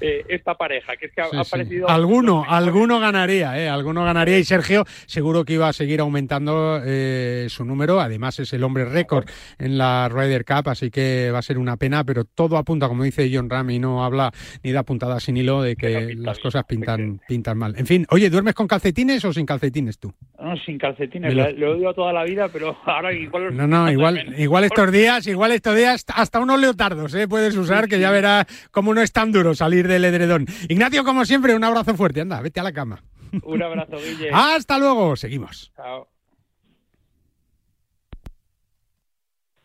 eh, 0.00 0.24
esta 0.26 0.54
pareja? 0.54 0.96
Que 0.96 1.06
es 1.06 1.12
que 1.12 1.20
ha, 1.20 1.44
parecido... 1.44 1.86
Alguno, 1.86 2.44
alguno 2.48 2.98
ganaría, 2.98 3.62
¿eh? 3.62 3.68
Alguno 3.68 4.04
ganaría 4.04 4.38
y 4.38 4.44
Sergio 4.44 4.86
seguro 5.04 5.44
que 5.44 5.52
iba 5.52 5.68
a 5.68 5.74
seguir 5.74 6.00
aumentando 6.00 6.80
eh, 6.82 7.44
su 7.50 7.66
número. 7.66 8.00
Además 8.00 8.38
es 8.38 8.54
el 8.54 8.64
hombre 8.64 8.86
récord 8.86 9.28
en 9.58 9.76
la 9.76 10.08
Ryder 10.08 10.46
Cup, 10.46 10.70
así 10.70 10.90
que 10.90 11.30
va 11.30 11.40
a 11.40 11.42
ser 11.42 11.58
una 11.58 11.76
pena, 11.76 12.04
pero 12.04 12.24
todo 12.24 12.56
apunta, 12.56 12.88
como 12.88 13.02
dice 13.02 13.30
John 13.30 13.50
Ram, 13.50 13.68
y 13.68 13.78
no 13.78 14.02
habla 14.02 14.32
ni 14.62 14.72
da 14.72 14.82
puntada 14.82 15.20
sin 15.20 15.36
hilo 15.36 15.60
de 15.60 15.76
que 15.76 16.14
las 16.14 16.38
cosas 16.38 16.64
pintan, 16.64 17.20
pintan 17.28 17.58
mal. 17.58 17.74
En 17.76 17.84
fin, 17.84 18.06
oye, 18.08 18.30
¿duermes 18.30 18.54
con 18.54 18.66
calcetines 18.66 19.22
o 19.26 19.32
sin 19.34 19.44
calcetines 19.44 19.98
tú? 19.98 20.14
No, 20.40 20.56
sin 20.56 20.78
calcetines 20.78 21.17
lo... 21.20 21.46
he 21.46 21.66
oído 21.66 21.94
toda 21.94 22.12
la 22.12 22.24
vida, 22.24 22.48
pero 22.48 22.76
ahora 22.86 23.12
igual... 23.12 23.56
No, 23.56 23.66
no, 23.66 23.90
igual, 23.90 24.34
igual 24.38 24.64
estos 24.64 24.90
días, 24.92 25.26
igual 25.26 25.52
estos 25.52 25.76
días, 25.76 26.04
hasta 26.14 26.40
unos 26.40 26.60
leotardos, 26.60 27.14
¿eh? 27.14 27.28
Puedes 27.28 27.56
usar, 27.56 27.88
que 27.88 27.98
ya 27.98 28.10
verás 28.10 28.46
cómo 28.70 28.94
no 28.94 29.00
es 29.00 29.12
tan 29.12 29.32
duro 29.32 29.54
salir 29.54 29.88
del 29.88 30.04
edredón. 30.04 30.46
Ignacio, 30.68 31.04
como 31.04 31.24
siempre, 31.24 31.54
un 31.54 31.64
abrazo 31.64 31.94
fuerte. 31.94 32.20
Anda, 32.20 32.40
vete 32.40 32.60
a 32.60 32.64
la 32.64 32.72
cama. 32.72 33.02
Un 33.42 33.62
abrazo, 33.62 33.96
Guille. 33.96 34.30
Hasta 34.32 34.78
luego, 34.78 35.14
seguimos. 35.14 35.70
Chao. 35.76 36.08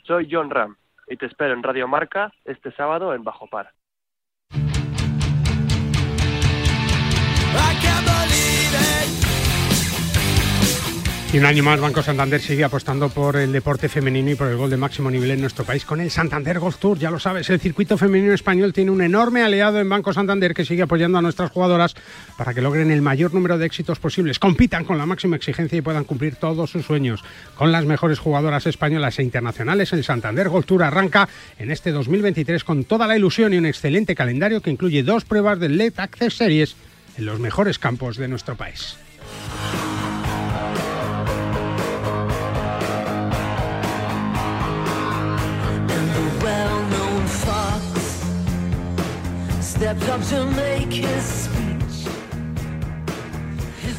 Soy 0.05 0.27
John 0.29 0.49
Ram 0.49 0.75
y 1.07 1.15
te 1.15 1.27
espero 1.27 1.53
en 1.53 1.63
Radio 1.63 1.87
Marca 1.87 2.33
este 2.43 2.73
sábado 2.73 3.13
en 3.13 3.23
Bajo 3.23 3.47
Par. 3.47 3.71
Y 11.33 11.39
un 11.39 11.45
año 11.45 11.63
más 11.63 11.79
Banco 11.79 12.03
Santander 12.03 12.39
sigue 12.39 12.63
apostando 12.63 13.09
por 13.09 13.37
el 13.37 13.51
deporte 13.51 13.89
femenino 13.89 14.29
y 14.29 14.35
por 14.35 14.49
el 14.49 14.55
gol 14.55 14.69
de 14.69 14.77
máximo 14.77 15.09
nivel 15.09 15.31
en 15.31 15.41
nuestro 15.41 15.65
país 15.65 15.83
con 15.83 15.99
el 15.99 16.11
Santander 16.11 16.59
Golf 16.59 16.77
Tour. 16.77 16.99
Ya 16.99 17.09
lo 17.09 17.19
sabes, 17.19 17.49
el 17.49 17.59
circuito 17.59 17.97
femenino 17.97 18.33
español 18.33 18.71
tiene 18.71 18.91
un 18.91 19.01
enorme 19.01 19.41
aliado 19.41 19.79
en 19.79 19.89
Banco 19.89 20.13
Santander 20.13 20.53
que 20.53 20.63
sigue 20.63 20.83
apoyando 20.83 21.17
a 21.17 21.23
nuestras 21.23 21.49
jugadoras 21.49 21.95
para 22.37 22.53
que 22.53 22.61
logren 22.61 22.91
el 22.91 23.01
mayor 23.01 23.33
número 23.33 23.57
de 23.57 23.65
éxitos 23.65 23.97
posibles, 23.97 24.37
compitan 24.37 24.85
con 24.85 24.99
la 24.99 25.07
máxima 25.07 25.35
exigencia 25.35 25.75
y 25.75 25.81
puedan 25.81 26.03
cumplir 26.03 26.35
todos 26.35 26.69
sus 26.69 26.85
sueños. 26.85 27.23
Con 27.55 27.71
las 27.71 27.85
mejores 27.85 28.19
jugadoras 28.19 28.67
españolas 28.67 29.17
e 29.17 29.23
internacionales, 29.23 29.91
el 29.91 30.03
Santander 30.03 30.49
Golf 30.49 30.67
Tour 30.67 30.83
arranca 30.83 31.27
en 31.57 31.71
este 31.71 31.89
2023 31.89 32.63
con 32.63 32.83
toda 32.83 33.07
la 33.07 33.17
ilusión 33.17 33.55
y 33.55 33.57
un 33.57 33.65
excelente 33.65 34.13
calendario 34.13 34.61
que 34.61 34.69
incluye 34.69 35.01
dos 35.01 35.25
pruebas 35.25 35.59
del 35.59 35.77
LED 35.77 35.93
Access 35.97 36.35
Series 36.35 36.75
en 37.17 37.25
los 37.25 37.39
mejores 37.39 37.79
campos 37.79 38.17
de 38.17 38.27
nuestro 38.27 38.55
país. 38.55 38.97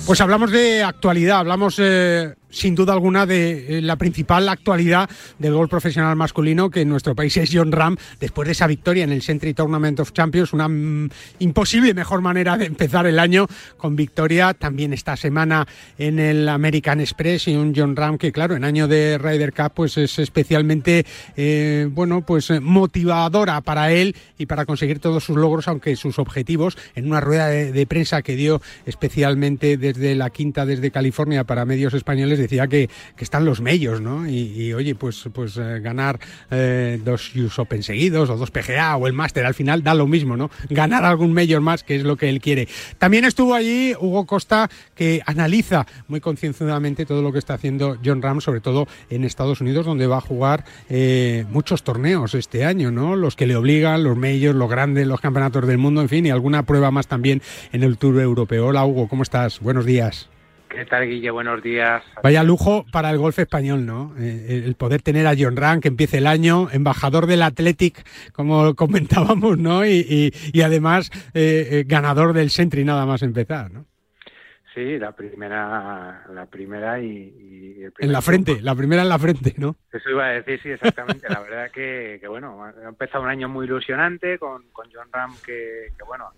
Pues 0.06 0.20
hablamos 0.20 0.50
de 0.50 0.82
actualidad, 0.82 1.38
hablamos 1.38 1.76
eh, 1.78 2.34
sin 2.54 2.74
duda 2.74 2.92
alguna 2.92 3.26
de 3.26 3.78
eh, 3.78 3.82
la 3.82 3.96
principal 3.96 4.48
actualidad 4.48 5.10
del 5.38 5.54
gol 5.54 5.68
profesional 5.68 6.16
masculino 6.16 6.70
que 6.70 6.82
en 6.82 6.88
nuestro 6.88 7.14
país 7.14 7.36
es 7.36 7.50
John 7.52 7.72
Ram 7.72 7.96
después 8.20 8.46
de 8.46 8.52
esa 8.52 8.66
victoria 8.66 9.04
en 9.04 9.12
el 9.12 9.22
Century 9.22 9.54
Tournament 9.54 10.00
of 10.00 10.12
Champions 10.12 10.52
una 10.52 10.68
mm, 10.68 11.10
imposible 11.40 11.92
mejor 11.94 12.20
manera 12.20 12.56
de 12.56 12.66
empezar 12.66 13.06
el 13.06 13.18
año 13.18 13.46
con 13.76 13.96
victoria 13.96 14.54
también 14.54 14.92
esta 14.92 15.16
semana 15.16 15.66
en 15.98 16.18
el 16.18 16.48
American 16.48 17.00
Express 17.00 17.48
y 17.48 17.56
un 17.56 17.74
John 17.74 17.96
Ram 17.96 18.18
que 18.18 18.32
claro 18.32 18.54
en 18.54 18.64
año 18.64 18.86
de 18.88 19.18
Ryder 19.18 19.52
Cup 19.52 19.72
pues 19.74 19.98
es 19.98 20.18
especialmente 20.18 21.04
eh, 21.36 21.88
bueno 21.90 22.24
pues 22.24 22.50
motivadora 22.60 23.60
para 23.60 23.92
él 23.92 24.14
y 24.38 24.46
para 24.46 24.64
conseguir 24.64 25.00
todos 25.00 25.24
sus 25.24 25.36
logros 25.36 25.66
aunque 25.66 25.96
sus 25.96 26.18
objetivos 26.18 26.76
en 26.94 27.06
una 27.06 27.20
rueda 27.20 27.48
de, 27.48 27.86
prensa 27.86 28.22
que 28.22 28.36
dio 28.36 28.62
especialmente 28.86 29.76
desde 29.76 30.14
la 30.14 30.30
quinta 30.30 30.64
desde 30.64 30.90
California 30.90 31.44
para 31.44 31.64
medios 31.64 31.94
españoles 31.94 32.38
decía 32.44 32.66
que, 32.68 32.88
están 33.18 33.46
los 33.46 33.62
medios, 33.62 34.02
¿no? 34.02 34.28
Y, 34.28 34.74
oye, 34.74 34.94
pues, 34.94 35.30
pues 35.32 35.56
eh, 35.56 35.80
ganar 35.80 36.20
eh, 36.50 37.00
dos 37.02 37.34
US 37.34 37.58
Open 37.58 37.82
seguidos 37.82 38.28
o 38.28 38.36
dos 38.36 38.50
PGA 38.50 38.96
o 38.96 39.06
el 39.06 39.14
Máster 39.14 39.46
al 39.46 39.54
final 39.54 39.82
da 39.82 39.94
lo 39.94 40.06
mismo, 40.06 40.36
¿no? 40.36 40.50
Ganar 40.68 41.06
algún 41.06 41.32
mayor 41.32 41.62
más, 41.62 41.82
que 41.82 41.96
es 41.96 42.02
lo 42.02 42.16
que 42.16 42.28
él 42.28 42.40
quiere. 42.40 42.68
También 42.98 43.24
estuvo 43.24 43.54
allí 43.54 43.94
Hugo 43.98 44.26
Costa, 44.26 44.68
que 44.94 45.22
analiza 45.24 45.86
muy 46.06 46.20
concienzudamente 46.20 47.06
todo 47.06 47.22
lo 47.22 47.32
que 47.32 47.38
está 47.38 47.54
haciendo 47.54 47.96
John 48.04 48.20
Ram, 48.20 48.42
sobre 48.42 48.60
todo 48.60 48.86
en 49.08 49.24
Estados 49.24 49.62
Unidos, 49.62 49.86
donde 49.86 50.06
va 50.06 50.18
a 50.18 50.20
jugar 50.20 50.64
eh, 50.90 51.46
muchos 51.50 51.82
torneos 51.82 52.34
este 52.34 52.64
año, 52.64 52.90
¿no? 52.90 53.16
Los 53.16 53.36
que 53.36 53.46
le 53.46 53.56
obligan, 53.56 54.04
los 54.04 54.16
majors, 54.16 54.54
los 54.54 54.70
grandes, 54.70 55.06
los 55.06 55.20
campeonatos 55.20 55.66
del 55.66 55.78
mundo, 55.78 56.00
en 56.02 56.08
fin, 56.08 56.26
y 56.26 56.30
alguna 56.30 56.64
prueba 56.64 56.90
más 56.90 57.06
también 57.06 57.42
en 57.72 57.82
el 57.82 57.96
Tour 57.96 58.20
Europeo. 58.20 58.66
Hola 58.66 58.84
Hugo, 58.84 59.08
¿cómo 59.08 59.22
estás? 59.22 59.60
Buenos 59.60 59.86
días. 59.86 60.33
¿Qué 60.74 60.84
tal, 60.86 61.06
Guille? 61.06 61.30
Buenos 61.30 61.62
días. 61.62 62.02
Vaya 62.20 62.42
lujo 62.42 62.84
para 62.90 63.10
el 63.10 63.18
golf 63.18 63.38
español, 63.38 63.86
¿no? 63.86 64.12
Eh, 64.18 64.64
el 64.66 64.74
poder 64.74 65.02
tener 65.02 65.24
a 65.28 65.34
John 65.38 65.56
Ram, 65.56 65.80
que 65.80 65.86
empiece 65.86 66.18
el 66.18 66.26
año, 66.26 66.68
embajador 66.72 67.26
del 67.26 67.42
Athletic, 67.42 68.04
como 68.32 68.74
comentábamos, 68.76 69.56
¿no? 69.56 69.86
Y, 69.86 70.32
además 70.64 71.10
eh, 71.32 71.68
eh, 71.70 71.84
ganador 71.86 72.32
del 72.32 72.50
Sentry 72.50 72.84
nada 72.84 73.06
más 73.06 73.22
empezar, 73.22 73.70
¿no? 73.70 73.86
Sí, 74.74 74.98
la 74.98 75.12
primera, 75.12 76.24
la 76.32 76.46
primera 76.46 77.00
y, 77.00 77.86
en 78.00 78.10
la 78.10 78.20
frente, 78.20 78.60
la 78.60 78.74
primera 78.74 79.02
en 79.02 79.08
la 79.08 79.18
frente, 79.20 79.54
¿no? 79.56 79.76
Eso 79.92 80.10
iba 80.10 80.26
a 80.26 80.30
decir, 80.30 80.60
sí, 80.60 80.70
exactamente. 80.70 81.28
la 81.28 81.38
verdad 81.38 81.70
que, 81.70 82.18
que, 82.20 82.26
bueno, 82.26 82.64
ha 82.64 82.88
empezado 82.88 83.22
un 83.22 83.30
año 83.30 83.48
muy 83.48 83.66
ilusionante 83.66 84.40
con, 84.40 84.64
con 84.72 84.88
John 84.92 85.06
Ram, 85.12 85.36
que, 85.46 85.92
que 85.96 86.04
bueno, 86.04 86.32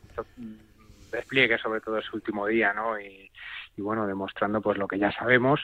despliegue 1.10 1.56
sobre 1.56 1.80
todo 1.80 1.96
ese 1.96 2.10
último 2.12 2.46
día, 2.46 2.74
¿no? 2.74 3.00
Y, 3.00 3.30
y 3.76 3.82
bueno, 3.82 4.06
demostrando 4.06 4.60
pues 4.60 4.78
lo 4.78 4.88
que 4.88 4.98
ya 4.98 5.12
sabemos. 5.12 5.60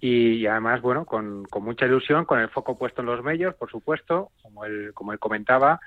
Y, 0.00 0.46
además, 0.46 0.80
bueno, 0.80 1.04
con, 1.04 1.44
con, 1.46 1.64
mucha 1.64 1.86
ilusión, 1.86 2.24
con 2.24 2.38
el 2.38 2.48
foco 2.50 2.78
puesto 2.78 3.00
en 3.00 3.06
los 3.06 3.24
medios, 3.24 3.56
por 3.56 3.68
supuesto, 3.68 4.30
como 4.42 4.64
él, 4.64 4.92
como 4.94 5.12
él 5.12 5.18
comentaba, 5.18 5.80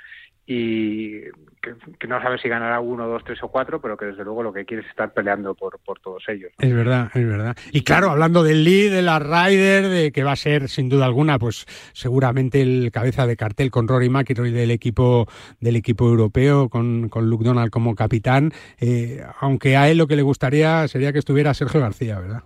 y 0.45 1.21
que, 1.61 2.07
no 2.07 2.21
sabe 2.21 2.39
si 2.39 2.49
ganará 2.49 2.79
uno, 2.79 3.07
dos, 3.07 3.23
tres 3.23 3.41
o 3.43 3.47
cuatro, 3.49 3.79
pero 3.79 3.95
que 3.95 4.05
desde 4.05 4.23
luego 4.23 4.41
lo 4.41 4.51
que 4.51 4.65
quiere 4.65 4.83
es 4.83 4.89
estar 4.89 5.13
peleando 5.13 5.53
por, 5.53 5.79
por 5.79 5.99
todos 5.99 6.23
ellos. 6.27 6.51
Es 6.57 6.73
verdad, 6.73 7.11
es 7.13 7.27
verdad. 7.27 7.55
Y 7.71 7.83
claro, 7.83 8.09
hablando 8.09 8.43
del 8.43 8.63
Lee, 8.63 8.89
de 8.89 9.01
la 9.01 9.19
Ryder, 9.19 9.87
de 9.87 10.11
que 10.11 10.23
va 10.23 10.31
a 10.31 10.35
ser 10.35 10.69
sin 10.69 10.89
duda 10.89 11.05
alguna, 11.05 11.37
pues 11.37 11.65
seguramente 11.93 12.61
el 12.61 12.91
cabeza 12.91 13.27
de 13.27 13.37
cartel 13.37 13.69
con 13.69 13.87
Rory 13.87 14.09
McIlroy 14.09 14.51
del 14.51 14.71
equipo 14.71 15.27
del 15.59 15.75
equipo 15.75 16.07
europeo, 16.07 16.69
con, 16.69 17.09
con 17.09 17.29
Luke 17.29 17.45
Donald 17.45 17.69
como 17.69 17.95
capitán, 17.95 18.51
eh, 18.79 19.23
aunque 19.39 19.77
a 19.77 19.89
él 19.89 19.99
lo 19.99 20.07
que 20.07 20.15
le 20.15 20.23
gustaría 20.23 20.87
sería 20.87 21.13
que 21.13 21.19
estuviera 21.19 21.53
Sergio 21.53 21.79
García, 21.79 22.19
¿verdad? 22.19 22.43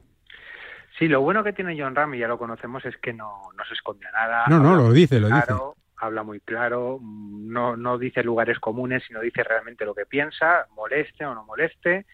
Sí, 1.00 1.08
lo 1.08 1.22
bueno 1.22 1.44
que 1.44 1.54
tiene 1.54 1.76
John 1.78 1.96
Ram, 1.96 2.14
y 2.14 2.20
ya 2.20 2.28
lo 2.28 2.38
conocemos, 2.38 2.86
es 2.86 2.96
que 2.98 3.14
no, 3.14 3.42
no 3.58 3.66
se 3.66 3.74
esconde 3.74 4.06
nada. 4.14 4.46
No, 4.48 4.60
no, 4.60 4.76
lo 4.76 4.94
dice, 4.94 5.20
lo 5.20 5.28
dice 5.28 5.54
habla 5.98 6.24
muy 6.24 6.40
claro, 6.40 7.00
no, 7.02 7.76
no 7.78 7.98
dice 7.98 8.24
lugares 8.24 8.60
comunes, 8.60 9.04
sino 9.08 9.22
dice 9.22 9.44
realmente 9.44 9.86
lo 9.86 9.96
que 9.96 10.06
piensa, 10.06 10.68
moleste 10.76 11.26
o 11.26 11.34
no 11.34 11.46
moleste. 11.46 12.06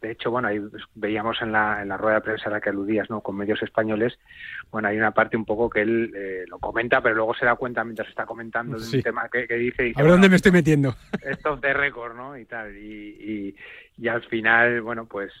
De 0.00 0.10
hecho, 0.10 0.30
bueno, 0.30 0.48
ahí 0.48 0.60
veíamos 0.94 1.40
en 1.40 1.50
la, 1.52 1.80
en 1.80 1.88
la 1.88 1.96
rueda 1.96 2.16
de 2.16 2.20
prensa 2.20 2.50
a 2.50 2.52
la 2.52 2.60
que 2.60 2.68
aludías, 2.68 3.08
¿no? 3.08 3.22
Con 3.22 3.38
medios 3.38 3.62
españoles, 3.62 4.18
bueno, 4.70 4.88
hay 4.88 4.98
una 4.98 5.12
parte 5.12 5.34
un 5.34 5.46
poco 5.46 5.70
que 5.70 5.80
él 5.80 6.12
eh, 6.14 6.44
lo 6.46 6.58
comenta, 6.58 7.00
pero 7.00 7.14
luego 7.14 7.34
se 7.34 7.46
da 7.46 7.56
cuenta 7.56 7.84
mientras 7.84 8.08
está 8.10 8.26
comentando 8.26 8.78
de 8.78 8.96
un 8.96 9.02
tema 9.02 9.30
que, 9.30 9.46
dice... 9.46 9.94
a 9.96 10.02
ver 10.02 10.10
dónde 10.10 10.28
me 10.28 10.36
estoy 10.36 10.52
metiendo. 10.52 10.94
Esto 11.22 11.56
de 11.56 11.72
récord, 11.72 12.14
¿no? 12.14 12.36
Y 12.36 12.44
tal. 12.44 12.76
Y, 12.76 12.84
y, 13.18 13.56
y 13.96 14.08
al 14.08 14.22
final, 14.24 14.82
bueno, 14.82 15.06
pues 15.06 15.32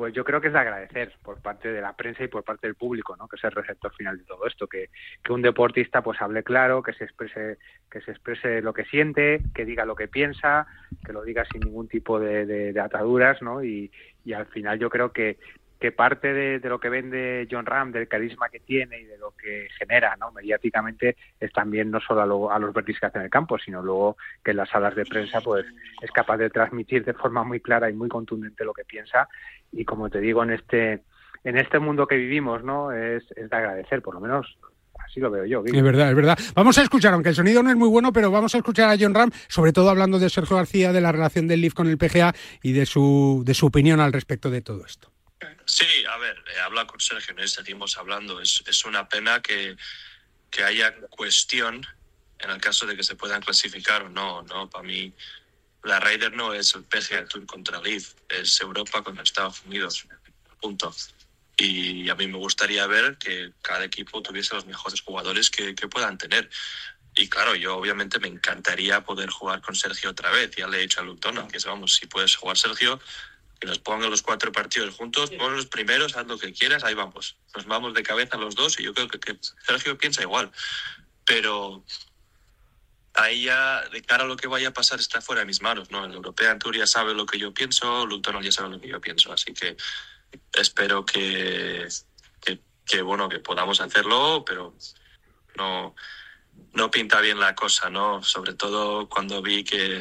pues 0.00 0.14
yo 0.14 0.24
creo 0.24 0.40
que 0.40 0.46
es 0.46 0.54
de 0.54 0.58
agradecer 0.58 1.12
por 1.22 1.42
parte 1.42 1.70
de 1.70 1.82
la 1.82 1.94
prensa 1.94 2.24
y 2.24 2.28
por 2.28 2.42
parte 2.42 2.66
del 2.66 2.74
público, 2.74 3.16
¿no? 3.18 3.28
que 3.28 3.36
es 3.36 3.44
el 3.44 3.50
receptor 3.50 3.94
final 3.94 4.16
de 4.16 4.24
todo 4.24 4.46
esto, 4.46 4.66
que, 4.66 4.88
que 5.22 5.30
un 5.30 5.42
deportista 5.42 6.00
pues 6.00 6.22
hable 6.22 6.42
claro, 6.42 6.82
que 6.82 6.94
se 6.94 7.04
exprese, 7.04 7.58
que 7.90 8.00
se 8.00 8.12
exprese 8.12 8.62
lo 8.62 8.72
que 8.72 8.86
siente, 8.86 9.42
que 9.54 9.66
diga 9.66 9.84
lo 9.84 9.94
que 9.94 10.08
piensa, 10.08 10.66
que 11.04 11.12
lo 11.12 11.22
diga 11.22 11.44
sin 11.52 11.64
ningún 11.64 11.86
tipo 11.86 12.18
de, 12.18 12.46
de, 12.46 12.80
ataduras, 12.80 13.42
¿no? 13.42 13.62
Y, 13.62 13.92
y 14.24 14.32
al 14.32 14.46
final 14.46 14.78
yo 14.78 14.88
creo 14.88 15.12
que 15.12 15.36
que 15.80 15.92
parte 15.92 16.34
de, 16.34 16.60
lo 16.68 16.78
que 16.78 16.90
vende 16.90 17.48
John 17.50 17.64
Ram, 17.64 17.90
del 17.90 18.06
carisma 18.06 18.50
que 18.50 18.60
tiene 18.60 19.00
y 19.00 19.04
de 19.04 19.16
lo 19.16 19.30
que 19.30 19.66
genera 19.78 20.14
¿no? 20.20 20.30
mediáticamente, 20.30 21.16
es 21.40 21.50
también 21.52 21.90
no 21.90 22.00
solo 22.00 22.50
a, 22.52 22.58
los 22.58 22.74
vértices 22.74 23.00
que 23.00 23.06
hace 23.06 23.18
el 23.18 23.30
campo, 23.30 23.58
sino 23.58 23.82
luego 23.82 24.18
que 24.44 24.50
en 24.50 24.58
las 24.58 24.68
salas 24.68 24.94
de 24.94 25.06
prensa 25.06 25.40
pues 25.40 25.64
es 26.02 26.10
capaz 26.10 26.36
de 26.36 26.50
transmitir 26.50 27.02
de 27.04 27.14
forma 27.14 27.44
muy 27.44 27.60
clara 27.60 27.88
y 27.88 27.94
muy 27.94 28.10
contundente 28.10 28.64
lo 28.64 28.74
que 28.74 28.84
piensa 28.84 29.26
y 29.72 29.86
como 29.86 30.10
te 30.10 30.20
digo 30.20 30.42
en 30.42 30.50
este 30.50 31.00
en 31.44 31.56
este 31.56 31.78
mundo 31.78 32.06
que 32.06 32.16
vivimos 32.16 32.62
no 32.62 32.92
es, 32.92 33.24
es 33.34 33.48
de 33.48 33.56
agradecer 33.56 34.02
por 34.02 34.12
lo 34.14 34.20
menos 34.20 34.58
así 35.02 35.18
lo 35.18 35.30
veo 35.30 35.46
yo. 35.46 35.62
Es 35.64 35.82
verdad, 35.82 36.10
es 36.10 36.14
verdad. 36.14 36.38
Vamos 36.54 36.76
a 36.76 36.82
escuchar, 36.82 37.14
aunque 37.14 37.30
el 37.30 37.34
sonido 37.34 37.62
no 37.62 37.70
es 37.70 37.76
muy 37.76 37.88
bueno, 37.88 38.12
pero 38.12 38.30
vamos 38.30 38.54
a 38.54 38.58
escuchar 38.58 38.90
a 38.90 38.96
John 39.00 39.14
Ram, 39.14 39.30
sobre 39.48 39.72
todo 39.72 39.88
hablando 39.88 40.18
de 40.18 40.28
Sergio 40.28 40.56
García, 40.56 40.92
de 40.92 41.00
la 41.00 41.10
relación 41.10 41.48
del 41.48 41.62
Leaf 41.62 41.72
con 41.72 41.88
el 41.88 41.96
PGA 41.96 42.34
y 42.62 42.72
de 42.72 42.84
su, 42.84 43.42
de 43.46 43.54
su 43.54 43.66
opinión 43.66 43.98
al 43.98 44.12
respecto 44.12 44.50
de 44.50 44.60
todo 44.60 44.84
esto. 44.84 45.10
Sí, 45.64 46.04
a 46.08 46.16
ver, 46.18 46.42
he 46.54 46.60
hablado 46.60 46.88
con 46.88 47.00
Sergio, 47.00 47.34
¿no? 47.34 47.46
seguimos 47.46 47.96
hablando. 47.96 48.40
Es, 48.40 48.62
es 48.66 48.84
una 48.84 49.08
pena 49.08 49.40
que, 49.40 49.76
que 50.50 50.64
haya 50.64 50.94
cuestión 51.10 51.86
en 52.40 52.50
el 52.50 52.60
caso 52.60 52.86
de 52.86 52.96
que 52.96 53.04
se 53.04 53.16
puedan 53.16 53.42
clasificar 53.42 54.02
o 54.02 54.08
no. 54.08 54.42
no 54.42 54.68
Para 54.68 54.84
mí, 54.84 55.12
la 55.84 56.00
Ryder 56.00 56.32
no 56.32 56.52
es 56.52 56.74
el 56.74 56.84
PGA 56.84 57.26
Tour 57.26 57.46
contra 57.46 57.80
Leaf, 57.80 58.14
es 58.28 58.60
Europa 58.60 59.02
contra 59.02 59.22
Estados 59.22 59.62
Unidos. 59.66 60.06
Punto. 60.60 60.94
Y 61.56 62.08
a 62.08 62.14
mí 62.14 62.26
me 62.26 62.38
gustaría 62.38 62.86
ver 62.86 63.18
que 63.18 63.52
cada 63.60 63.84
equipo 63.84 64.22
tuviese 64.22 64.54
los 64.54 64.66
mejores 64.66 65.02
jugadores 65.02 65.50
que, 65.50 65.74
que 65.74 65.88
puedan 65.88 66.16
tener. 66.16 66.48
Y 67.14 67.28
claro, 67.28 67.54
yo 67.54 67.76
obviamente 67.76 68.18
me 68.18 68.28
encantaría 68.28 69.02
poder 69.02 69.30
jugar 69.30 69.60
con 69.60 69.74
Sergio 69.74 70.10
otra 70.10 70.30
vez. 70.30 70.52
Ya 70.56 70.66
le 70.66 70.78
he 70.78 70.82
dicho 70.82 71.00
a 71.00 71.04
Luke 71.04 71.28
que 71.50 71.58
vamos, 71.66 71.94
si 71.96 72.06
puedes 72.06 72.36
jugar 72.36 72.56
Sergio, 72.56 73.00
que 73.60 73.66
nos 73.66 73.78
pongan 73.78 74.10
los 74.10 74.22
cuatro 74.22 74.50
partidos 74.50 74.94
juntos, 74.94 75.30
pon 75.30 75.54
los 75.54 75.66
primeros, 75.66 76.16
haz 76.16 76.26
lo 76.26 76.38
que 76.38 76.52
quieras, 76.52 76.82
ahí 76.82 76.94
vamos. 76.94 77.36
Nos 77.54 77.66
vamos 77.66 77.92
de 77.92 78.02
cabeza 78.02 78.38
los 78.38 78.54
dos 78.54 78.80
y 78.80 78.84
yo 78.84 78.94
creo 78.94 79.06
que, 79.06 79.38
Sergio 79.66 79.98
piensa 79.98 80.22
igual. 80.22 80.50
Pero 81.26 81.84
ahí 83.12 83.44
ya, 83.44 83.86
de 83.90 84.00
cara 84.00 84.24
a 84.24 84.26
lo 84.26 84.36
que 84.36 84.46
vaya 84.46 84.68
a 84.68 84.72
pasar, 84.72 84.98
está 84.98 85.20
fuera 85.20 85.40
de 85.40 85.46
mis 85.46 85.60
manos, 85.60 85.90
¿no? 85.90 86.06
El 86.06 86.14
European 86.14 86.58
Tour 86.58 86.74
ya 86.74 86.86
sabe 86.86 87.12
lo 87.12 87.26
que 87.26 87.38
yo 87.38 87.52
pienso, 87.52 88.06
Luton 88.06 88.42
ya 88.42 88.50
sabe 88.50 88.70
lo 88.70 88.80
que 88.80 88.88
yo 88.88 88.98
pienso, 88.98 89.30
así 89.30 89.52
que 89.52 89.76
espero 90.54 91.04
que, 91.04 91.86
que, 92.86 93.02
bueno, 93.02 93.28
que 93.28 93.40
podamos 93.40 93.82
hacerlo, 93.82 94.42
pero 94.46 94.74
no, 95.56 95.94
no 96.72 96.90
pinta 96.90 97.20
bien 97.20 97.38
la 97.38 97.54
cosa, 97.54 97.90
¿no? 97.90 98.22
Sobre 98.22 98.54
todo 98.54 99.06
cuando 99.06 99.42
vi 99.42 99.64
que 99.64 100.00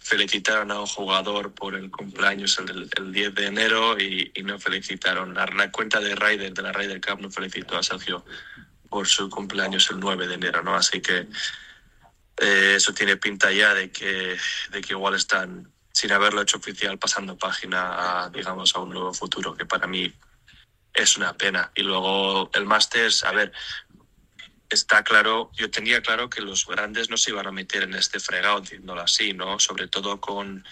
felicitaron 0.00 0.70
a 0.70 0.80
un 0.80 0.86
jugador 0.86 1.52
por 1.52 1.74
el 1.74 1.90
cumpleaños 1.90 2.58
el, 2.58 2.88
el 2.96 3.12
10 3.12 3.34
de 3.34 3.46
enero 3.46 3.98
y, 3.98 4.32
no 4.42 4.58
felicitaron. 4.58 5.34
La, 5.34 5.70
cuenta 5.70 6.00
de 6.00 6.14
Ryder, 6.14 6.52
de 6.52 6.62
la 6.62 6.72
Ryder 6.72 7.00
Cup, 7.00 7.20
no 7.20 7.30
felicitó 7.30 7.76
a 7.76 7.82
Sergio 7.82 8.24
por 8.88 9.06
su 9.06 9.28
cumpleaños 9.28 9.90
el 9.90 10.00
9 10.00 10.26
de 10.26 10.34
enero, 10.34 10.62
¿no? 10.62 10.74
Así 10.74 11.00
que 11.00 11.26
eh, 12.38 12.74
eso 12.76 12.94
tiene 12.94 13.16
pinta 13.16 13.52
ya 13.52 13.74
de 13.74 13.90
que, 13.90 14.36
de 14.70 14.80
que 14.80 14.92
igual 14.92 15.14
están, 15.14 15.70
sin 15.92 16.12
haberlo 16.12 16.40
hecho 16.40 16.58
oficial, 16.58 16.98
pasando 16.98 17.36
página 17.36 18.24
a, 18.24 18.30
digamos, 18.30 18.74
a 18.74 18.80
un 18.80 18.90
nuevo 18.90 19.12
futuro, 19.12 19.54
que 19.54 19.66
para 19.66 19.86
mí 19.86 20.12
es 20.94 21.16
una 21.16 21.36
pena. 21.36 21.70
Y 21.74 21.82
luego 21.82 22.50
el 22.54 22.64
Masters, 22.64 23.24
a 23.24 23.32
ver, 23.32 23.52
está 24.70 25.02
claro, 25.02 25.50
yo 25.54 25.70
tenía 25.70 26.02
claro 26.02 26.28
que 26.28 26.40
los 26.40 26.66
grandes 26.66 27.08
no 27.10 27.16
se 27.16 27.30
iban 27.30 27.46
a 27.46 27.52
meter 27.52 27.84
en 27.84 27.94
este 27.94 28.20
fregado, 28.20 28.60
diciéndolo 28.60 29.00
así, 29.00 29.32
¿no? 29.32 29.58
Sobre 29.58 29.88
todo 29.88 30.20
con, 30.20 30.64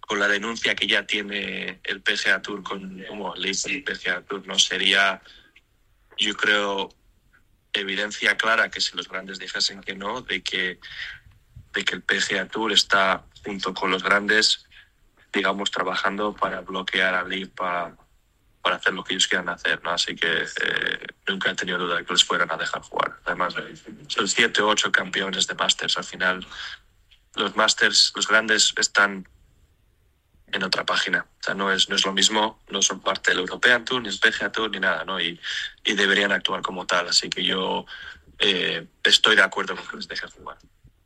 con 0.00 0.18
la 0.18 0.28
denuncia 0.28 0.74
que 0.74 0.86
ya 0.86 1.06
tiene 1.06 1.80
el 1.84 2.02
PGA 2.02 2.40
Tour 2.42 2.62
con 2.62 3.04
como 3.08 3.34
ley 3.34 3.52
el 3.66 3.82
PGA 3.82 4.22
Tour, 4.22 4.46
¿no? 4.46 4.58
Sería, 4.58 5.22
yo 6.18 6.34
creo, 6.34 6.90
evidencia 7.72 8.36
clara 8.36 8.70
que 8.70 8.80
si 8.80 8.96
los 8.96 9.08
grandes 9.08 9.38
dijesen 9.38 9.80
que 9.80 9.94
no, 9.94 10.22
de 10.22 10.42
que, 10.42 10.78
de 11.72 11.84
que 11.84 11.94
el 11.94 12.02
PGA 12.02 12.46
Tour 12.46 12.72
está 12.72 13.24
junto 13.44 13.74
con 13.74 13.90
los 13.90 14.02
grandes, 14.02 14.66
digamos, 15.32 15.70
trabajando 15.70 16.34
para 16.34 16.60
bloquear 16.60 17.14
a 17.14 17.24
Lee 17.24 17.50
para 18.62 18.76
hacer 18.76 18.92
lo 18.92 19.02
que 19.02 19.14
ellos 19.14 19.26
quieran 19.26 19.48
hacer, 19.48 19.82
¿no? 19.82 19.90
Así 19.90 20.14
que 20.14 20.42
eh, 20.42 21.06
nunca 21.26 21.50
he 21.50 21.54
tenido 21.54 21.78
duda 21.78 21.96
de 21.96 22.04
que 22.04 22.12
les 22.12 22.24
fueran 22.24 22.50
a 22.52 22.56
dejar 22.56 22.82
jugar. 22.82 23.18
Además, 23.24 23.54
son 24.08 24.28
siete 24.28 24.60
o 24.62 24.68
ocho 24.68 24.92
campeones 24.92 25.46
de 25.46 25.54
Masters. 25.54 25.96
Al 25.96 26.04
final, 26.04 26.46
los 27.36 27.56
Masters, 27.56 28.12
los 28.14 28.28
grandes, 28.28 28.74
están 28.76 29.26
en 30.52 30.62
otra 30.62 30.84
página. 30.84 31.26
O 31.40 31.42
sea, 31.42 31.54
no 31.54 31.72
es, 31.72 31.88
no 31.88 31.96
es 31.96 32.04
lo 32.04 32.12
mismo, 32.12 32.60
no 32.68 32.82
son 32.82 33.00
parte 33.00 33.30
del 33.30 33.40
European 33.40 33.84
Tour, 33.84 34.02
ni 34.02 34.08
el 34.08 34.18
PGA 34.18 34.52
Tour, 34.52 34.70
ni 34.70 34.80
nada, 34.80 35.04
¿no? 35.04 35.20
Y, 35.20 35.40
y 35.84 35.94
deberían 35.94 36.32
actuar 36.32 36.60
como 36.60 36.86
tal. 36.86 37.08
Así 37.08 37.30
que 37.30 37.44
yo 37.44 37.86
eh, 38.38 38.86
estoy 39.04 39.36
de 39.36 39.42
acuerdo 39.42 39.76
con 39.76 39.86
que 39.86 39.96
les 39.96 40.08
dejen 40.08 40.30
jugar. 40.30 40.58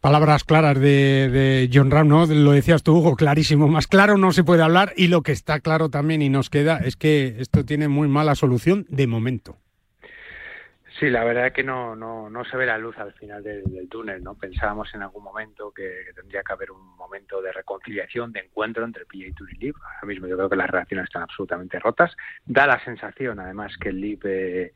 Palabras 0.05 0.45
claras 0.45 0.79
de, 0.79 1.71
John 1.73 1.91
Ram, 1.91 2.09
¿no? 2.09 2.27
Lo 2.27 2.53
decías 2.53 2.83
tú, 2.83 2.99
Hugo, 2.99 3.17
clarísimo. 3.17 3.69
Más 3.69 3.87
claro 3.87 4.19
no 4.19 4.33
se 4.33 4.45
puede 4.45 4.63
hablar 4.63 4.93
y 4.99 5.09
lo 5.09 5.23
que 5.23 5.33
está 5.33 5.61
claro 5.61 5.89
también 5.89 6.21
y 6.21 6.29
nos 6.29 6.51
queda 6.51 6.77
es 6.77 6.95
que 6.95 7.37
esto 7.39 7.65
tiene 7.65 7.89
muy 7.89 8.07
mala 8.07 8.35
solución 8.35 8.85
de 8.91 9.07
momento. 9.07 9.57
Sí, 11.01 11.09
la 11.09 11.25
verdad 11.25 11.47
es 11.47 11.53
que 11.55 11.65
no, 11.65 11.97
no, 11.97 12.29
no 12.29 12.45
se 12.45 12.55
ve 12.59 12.67
la 12.67 12.77
luz 12.77 12.99
al 12.99 13.15
final 13.15 13.43
del, 13.43 13.65
túnel, 13.89 14.23
¿no? 14.23 14.35
Pensábamos 14.35 14.95
en 14.95 15.01
algún 15.01 15.25
momento 15.25 15.73
que, 15.73 16.13
tendría 16.15 16.43
que 16.43 16.53
haber 16.53 16.71
un 16.71 16.85
momento 16.99 17.41
de 17.41 17.53
reconciliación, 17.53 18.31
de 18.31 18.41
encuentro 18.41 18.85
entre 18.85 19.07
Tour 19.07 19.55
y 19.55 19.57
LIB. 19.57 19.75
Ahora 19.83 20.07
mismo 20.07 20.27
yo 20.27 20.37
creo 20.37 20.51
que 20.51 20.57
las 20.57 20.69
relaciones 20.69 21.05
están 21.05 21.23
absolutamente 21.23 21.79
rotas. 21.79 22.15
Da 22.45 22.67
la 22.67 22.79
sensación, 22.85 23.41
además, 23.41 23.73
que 23.81 23.89
el 23.89 24.03
LIB... 24.03 24.21
Eh, 24.27 24.73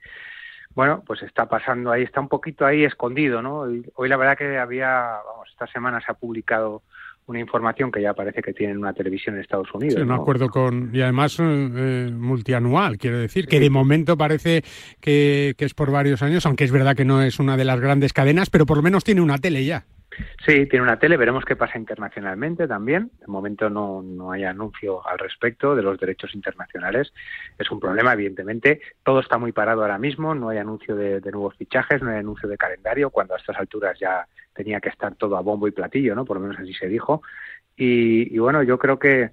bueno, 0.78 1.02
pues 1.04 1.24
está 1.24 1.46
pasando 1.46 1.90
ahí, 1.90 2.04
está 2.04 2.20
un 2.20 2.28
poquito 2.28 2.64
ahí 2.64 2.84
escondido, 2.84 3.42
¿no? 3.42 3.66
Hoy, 3.96 4.08
la 4.08 4.16
verdad 4.16 4.38
que 4.38 4.58
había, 4.58 4.86
vamos, 5.26 5.48
esta 5.50 5.66
semana 5.66 6.00
se 6.00 6.12
ha 6.12 6.14
publicado 6.14 6.82
una 7.26 7.40
información 7.40 7.90
que 7.90 8.00
ya 8.00 8.14
parece 8.14 8.42
que 8.42 8.52
tienen 8.52 8.78
una 8.78 8.92
televisión 8.92 9.34
en 9.34 9.40
Estados 9.40 9.66
Unidos. 9.74 9.96
Sí, 9.96 10.02
un 10.02 10.12
acuerdo 10.12 10.48
con, 10.48 10.90
y 10.94 11.02
además 11.02 11.40
eh, 11.40 11.42
eh, 11.42 12.10
multianual, 12.12 12.96
quiero 12.96 13.18
decir, 13.18 13.48
que 13.48 13.58
de 13.58 13.70
momento 13.70 14.16
parece 14.16 14.62
que, 15.00 15.56
que, 15.58 15.64
es 15.64 15.74
por 15.74 15.90
varios 15.90 16.22
años, 16.22 16.46
aunque 16.46 16.62
es 16.62 16.70
verdad 16.70 16.94
que 16.94 17.04
no 17.04 17.22
es 17.22 17.40
una 17.40 17.56
de 17.56 17.64
las 17.64 17.80
grandes 17.80 18.12
cadenas, 18.12 18.48
pero 18.48 18.64
por 18.64 18.76
lo 18.76 18.84
menos 18.84 19.02
tiene 19.02 19.20
una 19.20 19.38
tele 19.38 19.64
ya. 19.64 19.84
Sí, 20.44 20.66
tiene 20.66 20.82
una 20.82 20.98
tele, 20.98 21.16
veremos 21.16 21.44
qué 21.44 21.56
pasa 21.56 21.78
internacionalmente 21.78 22.66
también. 22.66 23.10
De 23.20 23.26
momento 23.26 23.68
no, 23.68 24.02
no 24.02 24.32
hay 24.32 24.44
anuncio 24.44 25.06
al 25.06 25.18
respecto 25.18 25.74
de 25.74 25.82
los 25.82 25.98
derechos 25.98 26.34
internacionales. 26.34 27.12
Es 27.58 27.70
un 27.70 27.78
problema, 27.78 28.14
evidentemente. 28.14 28.80
Todo 29.04 29.20
está 29.20 29.38
muy 29.38 29.52
parado 29.52 29.82
ahora 29.82 29.98
mismo, 29.98 30.34
no 30.34 30.48
hay 30.48 30.58
anuncio 30.58 30.96
de, 30.96 31.20
nuevos 31.20 31.56
fichajes, 31.56 32.02
no 32.02 32.10
hay 32.10 32.18
anuncio 32.18 32.48
de 32.48 32.56
calendario, 32.56 33.10
cuando 33.10 33.34
a 33.34 33.36
estas 33.36 33.56
alturas 33.56 33.98
ya 33.98 34.26
tenía 34.54 34.80
que 34.80 34.88
estar 34.88 35.14
todo 35.14 35.36
a 35.36 35.40
bombo 35.40 35.68
y 35.68 35.72
platillo, 35.72 36.14
¿no? 36.14 36.24
Por 36.24 36.38
lo 36.38 36.42
menos 36.42 36.58
así 36.58 36.72
se 36.74 36.88
dijo. 36.88 37.22
Y, 37.76 38.36
bueno, 38.38 38.62
yo 38.62 38.78
creo 38.78 38.98
que, 38.98 39.30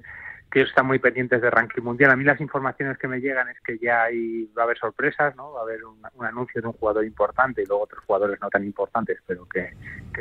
que 0.55 0.61
ellos 0.61 0.69
están 0.69 0.87
muy 0.87 0.99
pendientes 0.99 1.41
de 1.41 1.49
ranking 1.49 1.81
mundial. 1.81 2.11
A 2.11 2.15
mí 2.15 2.23
las 2.23 2.39
informaciones 2.39 2.97
que 2.97 3.09
me 3.09 3.19
llegan 3.19 3.49
es 3.49 3.59
que 3.59 3.77
ya 3.77 4.03
hay, 4.03 4.45
va 4.57 4.61
a 4.61 4.63
haber 4.63 4.77
sorpresas, 4.77 5.35
¿no? 5.35 5.51
Va 5.51 5.59
a 5.59 5.63
haber 5.63 5.83
un, 5.83 5.97
anuncio 6.25 6.61
de 6.61 6.67
un 6.67 6.73
jugador 6.73 7.03
importante 7.03 7.61
y 7.61 7.65
luego 7.65 7.83
otros 7.83 8.01
jugadores 8.05 8.39
no 8.39 8.49
tan 8.49 8.63
importantes, 8.63 9.19
pero 9.27 9.45
que, 9.49 9.73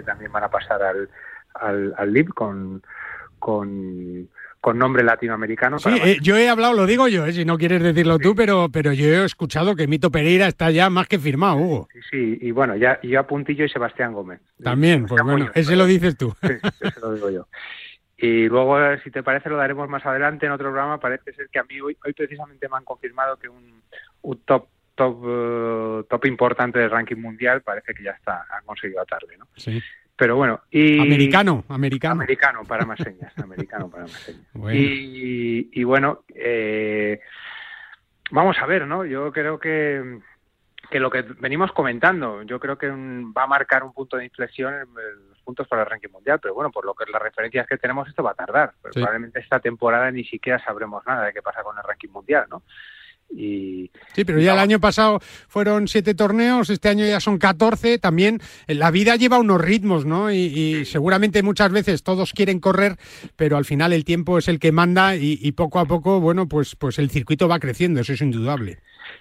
también 0.02 0.32
van 0.32 0.42
a 0.42 0.50
pasar 0.50 0.82
al, 0.82 1.08
al, 1.54 1.94
al 1.96 2.12
LIB 2.12 2.34
con, 2.34 2.82
con 3.38 4.28
con 4.64 4.78
nombre 4.78 5.04
latinoamericano. 5.04 5.78
Sí, 5.78 5.90
eh, 6.02 6.16
yo 6.22 6.38
he 6.38 6.48
hablado, 6.48 6.72
lo 6.72 6.86
digo 6.86 7.06
yo, 7.06 7.26
eh, 7.26 7.34
si 7.34 7.44
no 7.44 7.58
quieres 7.58 7.82
decirlo 7.82 8.18
tú, 8.18 8.34
pero, 8.34 8.70
pero 8.72 8.94
yo 8.94 9.04
he 9.04 9.22
escuchado 9.26 9.76
que 9.76 9.86
Mito 9.86 10.10
Pereira 10.10 10.46
está 10.46 10.70
ya 10.70 10.88
más 10.88 11.06
que 11.06 11.18
firmado, 11.18 11.58
Hugo. 11.58 11.88
Sí, 11.92 12.00
sí, 12.10 12.38
y 12.40 12.50
bueno, 12.50 12.74
ya 12.74 12.98
yo 13.02 13.20
Apuntillo 13.20 13.66
y 13.66 13.68
Sebastián 13.68 14.14
Gómez. 14.14 14.40
También, 14.62 15.04
pues 15.04 15.22
bueno, 15.22 15.50
ese 15.54 15.76
lo 15.76 15.84
dices 15.84 16.16
tú. 16.16 16.34
Sí, 16.40 16.54
ese 16.80 16.98
lo 17.00 17.12
digo 17.12 17.30
yo. 17.30 17.46
Y 18.16 18.48
luego, 18.48 18.78
si 19.02 19.10
te 19.10 19.22
parece, 19.22 19.48
lo 19.48 19.56
daremos 19.56 19.88
más 19.88 20.04
adelante 20.06 20.46
en 20.46 20.52
otro 20.52 20.70
programa. 20.70 21.00
Parece 21.00 21.32
ser 21.32 21.48
que 21.48 21.58
a 21.58 21.64
mí 21.64 21.80
hoy, 21.80 21.96
hoy 22.04 22.12
precisamente 22.12 22.68
me 22.68 22.76
han 22.76 22.84
confirmado 22.84 23.36
que 23.36 23.48
un, 23.48 23.82
un 24.22 24.38
top 24.44 24.68
top 24.94 25.24
uh, 25.24 26.04
top 26.04 26.26
importante 26.26 26.78
del 26.78 26.90
ranking 26.90 27.16
mundial 27.16 27.62
parece 27.62 27.92
que 27.94 28.04
ya 28.04 28.12
está 28.12 28.46
han 28.50 28.64
conseguido 28.64 29.02
atarle, 29.02 29.36
¿no? 29.36 29.48
Sí. 29.56 29.82
Pero 30.16 30.36
bueno, 30.36 30.60
y... 30.70 31.00
Americano, 31.00 31.64
americano. 31.68 32.14
Americano, 32.14 32.62
para 32.64 32.86
más 32.86 33.00
señas, 33.00 33.36
americano 33.38 33.90
para 33.90 34.04
más 34.04 34.12
señas. 34.12 34.46
Y, 34.72 35.82
bueno, 35.82 36.24
eh, 36.32 37.20
vamos 38.30 38.56
a 38.60 38.66
ver, 38.66 38.86
¿no? 38.86 39.04
Yo 39.04 39.32
creo 39.32 39.58
que, 39.58 40.20
que 40.88 41.00
lo 41.00 41.10
que 41.10 41.22
venimos 41.22 41.72
comentando, 41.72 42.42
yo 42.42 42.60
creo 42.60 42.78
que 42.78 42.88
va 42.90 43.42
a 43.42 43.48
marcar 43.48 43.82
un 43.82 43.92
punto 43.92 44.16
de 44.16 44.26
inflexión 44.26 44.74
en 44.74 44.86
puntos 45.44 45.68
para 45.68 45.82
el 45.82 45.90
ranking 45.90 46.10
mundial, 46.10 46.40
pero 46.40 46.54
bueno, 46.54 46.70
por 46.70 46.84
lo 46.84 46.94
que 46.94 47.04
las 47.10 47.22
referencias 47.22 47.66
que 47.66 47.76
tenemos, 47.76 48.08
esto 48.08 48.22
va 48.22 48.32
a 48.32 48.34
tardar. 48.34 48.72
Probablemente 48.82 49.40
esta 49.40 49.60
temporada 49.60 50.10
ni 50.10 50.24
siquiera 50.24 50.58
sabremos 50.64 51.04
nada 51.06 51.26
de 51.26 51.32
qué 51.32 51.42
pasa 51.42 51.62
con 51.62 51.76
el 51.76 51.84
ranking 51.84 52.08
mundial, 52.10 52.46
¿no? 52.50 52.62
Y, 53.30 53.90
sí, 54.12 54.24
pero 54.24 54.38
ya 54.38 54.52
el 54.52 54.58
año 54.58 54.78
pasado 54.78 55.18
fueron 55.48 55.88
siete 55.88 56.14
torneos, 56.14 56.70
este 56.70 56.88
año 56.88 57.04
ya 57.04 57.20
son 57.20 57.38
14. 57.38 57.98
También 57.98 58.40
eh, 58.66 58.74
la 58.74 58.90
vida 58.90 59.16
lleva 59.16 59.38
unos 59.38 59.60
ritmos, 59.60 60.04
¿no? 60.04 60.30
Y, 60.30 60.84
seguramente 60.84 61.42
muchas 61.42 61.72
veces 61.72 62.02
todos 62.02 62.32
quieren 62.32 62.60
correr, 62.60 62.96
pero 63.36 63.56
al 63.56 63.64
final 63.64 63.92
el 63.92 64.04
tiempo 64.04 64.38
es 64.38 64.48
el 64.48 64.60
que 64.60 64.72
manda 64.72 65.16
y, 65.16 65.50
poco 65.52 65.78
a 65.78 65.86
poco, 65.86 66.20
bueno, 66.20 66.46
pues, 66.48 66.76
pues 66.76 66.98
el 66.98 67.10
circuito 67.10 67.48
va 67.48 67.58
creciendo, 67.58 68.00
eso 68.00 68.12
es 68.12 68.20
indudable. 68.20 68.78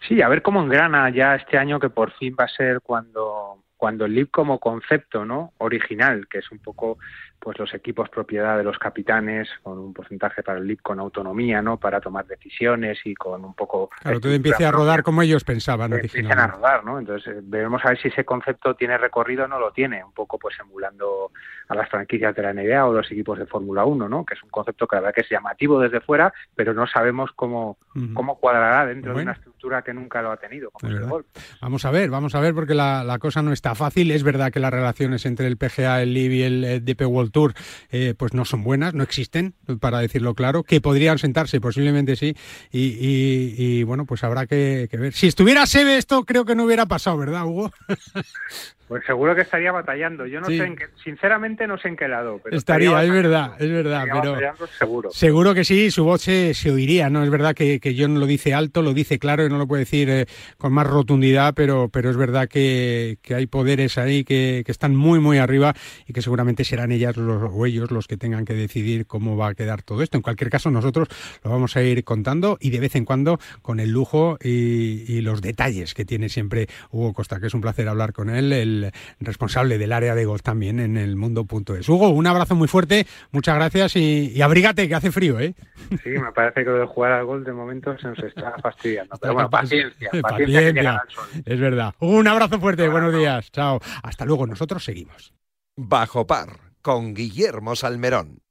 Sí, 0.07 0.21
a 0.21 0.27
ver 0.27 0.41
cómo 0.41 0.61
engrana 0.61 1.09
ya 1.09 1.35
este 1.35 1.57
año 1.57 1.79
que 1.79 1.89
por 1.89 2.11
fin 2.13 2.35
va 2.39 2.45
a 2.45 2.49
ser 2.49 2.81
cuando 2.81 3.62
cuando 3.83 4.05
el 4.05 4.15
LIB 4.15 4.31
como 4.31 4.59
concepto 4.59 5.25
no 5.25 5.51
original 5.57 6.25
que 6.29 6.37
es 6.37 6.49
un 6.51 6.59
poco 6.59 6.99
pues 7.43 7.59
los 7.59 7.73
equipos 7.73 8.09
propiedad 8.09 8.57
de 8.57 8.63
los 8.63 8.79
capitanes 8.79 9.49
con 9.61 9.77
un 9.77 9.93
porcentaje 9.93 10.41
para 10.43 10.59
el 10.59 10.65
LIB 10.65 10.81
con 10.81 10.99
autonomía, 10.99 11.61
¿no? 11.61 11.77
Para 11.77 11.99
tomar 11.99 12.25
decisiones 12.25 12.99
y 13.03 13.13
con 13.13 13.43
un 13.43 13.53
poco... 13.53 13.89
Claro, 14.01 14.21
todo 14.21 14.31
empiece 14.31 14.65
a 14.65 14.71
rodar 14.71 15.03
como 15.03 15.21
ellos 15.21 15.43
pensaban 15.43 15.91
Empiezan 15.91 16.39
a 16.39 16.47
rodar, 16.47 16.85
¿no? 16.85 16.99
Entonces, 16.99 17.35
eh, 17.35 17.41
veremos 17.43 17.83
a 17.83 17.89
ver 17.89 18.01
si 18.01 18.07
ese 18.07 18.23
concepto 18.23 18.75
tiene 18.75 18.97
recorrido 18.97 19.43
o 19.43 19.47
no 19.47 19.59
lo 19.59 19.71
tiene, 19.71 20.03
un 20.03 20.13
poco 20.13 20.39
pues 20.39 20.55
emulando 20.59 21.31
a 21.67 21.75
las 21.75 21.89
franquicias 21.89 22.33
de 22.33 22.41
la 22.41 22.53
NBA 22.53 22.85
o 22.85 22.93
los 22.93 23.11
equipos 23.11 23.37
de 23.37 23.45
Fórmula 23.45 23.83
1, 23.83 24.07
¿no? 24.07 24.25
Que 24.25 24.35
es 24.35 24.43
un 24.43 24.49
concepto 24.49 24.87
que 24.87 24.95
la 24.95 25.01
verdad 25.01 25.15
que 25.15 25.21
es 25.21 25.29
llamativo 25.29 25.81
desde 25.81 25.99
fuera, 25.99 26.33
pero 26.55 26.73
no 26.73 26.87
sabemos 26.87 27.31
cómo, 27.35 27.77
cómo 28.13 28.39
cuadrará 28.39 28.85
dentro 28.85 29.13
de 29.13 29.23
una 29.23 29.33
estructura 29.33 29.81
que 29.81 29.93
nunca 29.93 30.21
lo 30.21 30.31
ha 30.31 30.37
tenido, 30.37 30.71
como 30.71 30.91
el 30.91 31.05
golf. 31.05 31.25
Vamos 31.61 31.83
a 31.83 31.91
ver, 31.91 32.09
vamos 32.09 32.35
a 32.35 32.39
ver, 32.39 32.53
porque 32.53 32.73
la, 32.73 33.03
la, 33.03 33.19
cosa 33.19 33.41
no 33.41 33.51
está 33.51 33.75
fácil. 33.75 34.11
Es 34.11 34.23
verdad 34.23 34.51
que 34.51 34.59
las 34.59 34.71
relaciones 34.71 35.25
entre 35.25 35.47
el 35.47 35.57
PGA, 35.57 36.01
el 36.01 36.13
LIB 36.13 36.31
y 36.31 36.43
el, 36.43 36.63
el 36.63 36.85
DP 36.85 37.01
World 37.07 37.32
Tour 37.33 37.53
eh, 37.91 38.13
pues 38.17 38.33
no 38.33 38.45
son 38.45 38.63
buenas, 38.63 38.93
no 38.93 39.03
existen, 39.03 39.55
para 39.81 39.99
decirlo 39.99 40.33
claro, 40.35 40.63
que 40.63 40.79
podrían 40.79 41.17
sentarse, 41.17 41.59
posiblemente 41.59 42.15
sí, 42.15 42.37
y, 42.71 43.83
bueno, 43.83 44.05
pues 44.05 44.23
habrá 44.23 44.47
que, 44.47 44.87
que, 44.89 44.97
ver. 44.97 45.13
Si 45.13 45.27
estuviera 45.27 45.65
Sebe 45.65 45.97
esto 45.97 46.23
creo 46.23 46.45
que 46.45 46.55
no 46.55 46.63
hubiera 46.63 46.85
pasado, 46.85 47.17
¿verdad, 47.17 47.45
Hugo? 47.45 47.71
Pues 48.87 49.03
seguro 49.05 49.33
que 49.33 49.41
estaría 49.41 49.71
batallando. 49.71 50.25
Yo 50.25 50.41
no 50.41 50.47
sé 50.47 50.63
en 50.63 50.75
qué, 50.75 50.85
sinceramente 51.03 51.67
no 51.67 51.77
sé 51.77 51.87
en 51.87 51.95
qué 51.95 52.07
lado. 52.07 52.41
estaría, 52.51 53.03
es 53.03 53.11
verdad, 53.11 53.53
es 53.57 53.71
verdad. 53.71 54.05
Pero 54.11 54.67
seguro. 54.67 55.11
Seguro 55.11 55.53
que 55.53 55.63
sí, 55.63 55.89
su 55.89 56.03
voz 56.03 56.21
se, 56.21 56.53
oiría, 56.69 57.09
¿no? 57.09 57.23
Es 57.23 57.29
verdad 57.29 57.55
que, 57.55 57.79
que, 57.79 57.95
John 57.97 58.19
lo 58.19 58.25
dice 58.25 58.53
alto, 58.53 58.81
lo 58.81 58.93
dice 58.93 59.19
claro 59.19 59.45
y 59.45 59.49
no 59.49 59.57
lo 59.57 59.67
puede 59.67 59.81
decir 59.81 60.09
eh, 60.09 60.25
con 60.57 60.73
más 60.73 60.85
rotundidad, 60.85 61.53
pero, 61.53 61.89
pero 61.89 62.09
es 62.09 62.17
verdad 62.17 62.49
que, 62.49 63.17
hay 63.33 63.47
poderes 63.47 63.97
ahí 63.97 64.25
que, 64.25 64.63
están 64.67 64.95
muy, 64.95 65.19
muy 65.19 65.37
arriba 65.37 65.73
y 66.07 66.13
que 66.13 66.21
seguramente 66.21 66.63
serán 66.63 66.91
ellas 66.91 67.15
los, 67.15 67.51
o 67.53 67.65
ellos 67.65 67.89
los 67.91 68.07
que 68.07 68.17
tengan 68.17 68.43
que 68.43 68.53
decidir 68.53 69.05
cómo 69.05 69.37
va 69.37 69.49
a 69.49 69.53
quedar 69.55 69.81
todo 69.81 70.03
esto. 70.03 70.17
En 70.17 70.23
cualquier 70.23 70.49
caso, 70.49 70.71
nosotros 70.71 71.07
lo 71.43 71.51
vamos 71.51 71.77
a 71.77 71.83
ir 71.83 72.03
contando 72.03 72.57
y 72.59 72.69
de 72.71 72.79
vez 72.79 72.95
en 72.95 73.05
cuando 73.05 73.39
con 73.61 73.79
el 73.79 73.91
lujo 73.91 74.37
y, 74.43 75.05
y 75.07 75.21
los 75.21 75.41
detalles 75.41 75.93
que 75.93 76.05
tiene 76.05 76.27
siempre 76.27 76.67
Hugo 76.91 77.13
Costa, 77.13 77.39
que 77.39 77.47
es 77.47 77.53
un 77.53 77.61
placer 77.61 77.87
hablar 77.87 78.13
con 78.13 78.29
él. 78.29 78.51
El, 78.51 78.72
responsable 79.19 79.77
del 79.77 79.91
área 79.91 80.15
de 80.15 80.25
golf 80.25 80.41
también 80.41 80.79
en 80.79 80.97
el 80.97 81.15
mundo.es. 81.15 81.87
Hugo, 81.89 82.09
un 82.09 82.27
abrazo 82.27 82.55
muy 82.55 82.67
fuerte, 82.67 83.05
muchas 83.31 83.55
gracias 83.55 83.95
y, 83.95 84.41
abrígate 84.41 84.87
que 84.87 84.95
hace 84.95 85.11
frío, 85.11 85.39
¿eh? 85.39 85.55
Sí, 86.03 86.09
me 86.09 86.31
parece 86.31 86.63
que 86.63 86.69
lo 86.69 86.79
de 86.79 86.85
jugar 86.85 87.13
al 87.13 87.25
golf 87.25 87.45
de 87.45 87.53
momento 87.53 87.97
se 87.97 88.07
nos 88.07 88.19
está 88.19 88.55
fastidiando. 88.61 89.15
Pero 89.21 89.33
bueno, 89.33 89.49
paciencia, 89.51 90.09
paciencia, 90.21 91.03
Es 91.45 91.59
verdad. 91.59 91.93
Un 91.99 92.27
abrazo 92.27 92.59
fuerte, 92.59 92.87
buenos 92.87 93.15
días, 93.15 93.51
chao. 93.51 93.79
Hasta 94.03 94.25
luego, 94.25 94.47
nosotros 94.47 94.83
seguimos. 94.83 95.33
Bajo 95.75 96.27
par, 96.27 96.49
con 96.81 97.13
Guillermo 97.13 97.75
Salmerón. 97.75 98.42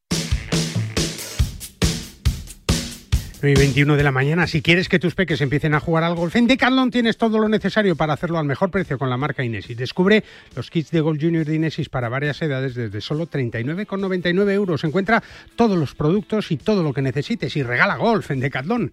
9 3.42 3.58
y 3.58 3.60
21 3.60 3.96
de 3.96 4.04
la 4.04 4.12
mañana. 4.12 4.46
Si 4.46 4.62
quieres 4.62 4.88
que 4.88 5.00
tus 5.00 5.16
peques 5.16 5.40
empiecen 5.40 5.74
a 5.74 5.80
jugar 5.80 6.04
al 6.04 6.14
golf, 6.14 6.36
en 6.36 6.46
Decathlon 6.46 6.92
tienes 6.92 7.16
todo 7.16 7.40
lo 7.40 7.48
necesario 7.48 7.96
para 7.96 8.12
hacerlo 8.12 8.38
al 8.38 8.44
mejor 8.44 8.70
precio 8.70 8.98
con 8.98 9.10
la 9.10 9.16
marca 9.16 9.42
Inesis. 9.42 9.76
Descubre 9.76 10.22
los 10.54 10.70
kits 10.70 10.92
de 10.92 11.00
Golf 11.00 11.20
Junior 11.20 11.44
de 11.44 11.56
Inesis 11.56 11.88
para 11.88 12.08
varias 12.08 12.40
edades 12.40 12.76
desde 12.76 13.00
solo 13.00 13.26
39,99 13.26 14.52
euros. 14.52 14.84
Encuentra 14.84 15.24
todos 15.56 15.76
los 15.76 15.96
productos 15.96 16.52
y 16.52 16.56
todo 16.56 16.84
lo 16.84 16.92
que 16.92 17.02
necesites 17.02 17.56
y 17.56 17.64
regala 17.64 17.96
golf 17.96 18.30
en 18.30 18.38
Decathlon. 18.38 18.92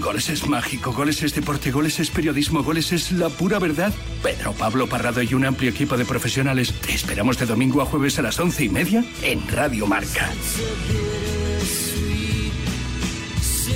Goles 0.00 0.28
es 0.28 0.48
mágico, 0.48 0.92
goles 0.92 1.22
es 1.22 1.34
deporte, 1.34 1.70
goles 1.70 1.98
es 2.00 2.10
periodismo, 2.10 2.62
goles 2.62 2.92
es 2.92 3.12
la 3.12 3.28
pura 3.28 3.58
verdad. 3.58 3.92
Pedro 4.22 4.52
Pablo 4.52 4.86
Parrado 4.86 5.22
y 5.22 5.34
un 5.34 5.44
amplio 5.44 5.70
equipo 5.70 5.96
de 5.96 6.04
profesionales 6.04 6.72
te 6.80 6.94
esperamos 6.94 7.38
de 7.38 7.46
domingo 7.46 7.82
a 7.82 7.84
jueves 7.84 8.18
a 8.18 8.22
las 8.22 8.38
once 8.38 8.64
y 8.64 8.68
media 8.68 9.04
en 9.22 9.46
Radio 9.48 9.86
Marca. 9.86 10.30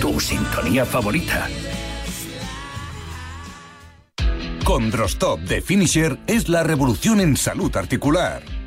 Tu 0.01 0.21
sintonía 0.21 0.85
favorita. 0.85 1.49
Con 4.65 4.91
Drostop 4.91 5.41
de 5.41 5.61
Finisher 5.61 6.19
es 6.27 6.49
la 6.49 6.63
revolución 6.63 7.21
en 7.21 7.37
salud 7.37 7.77
articular. 7.77 8.52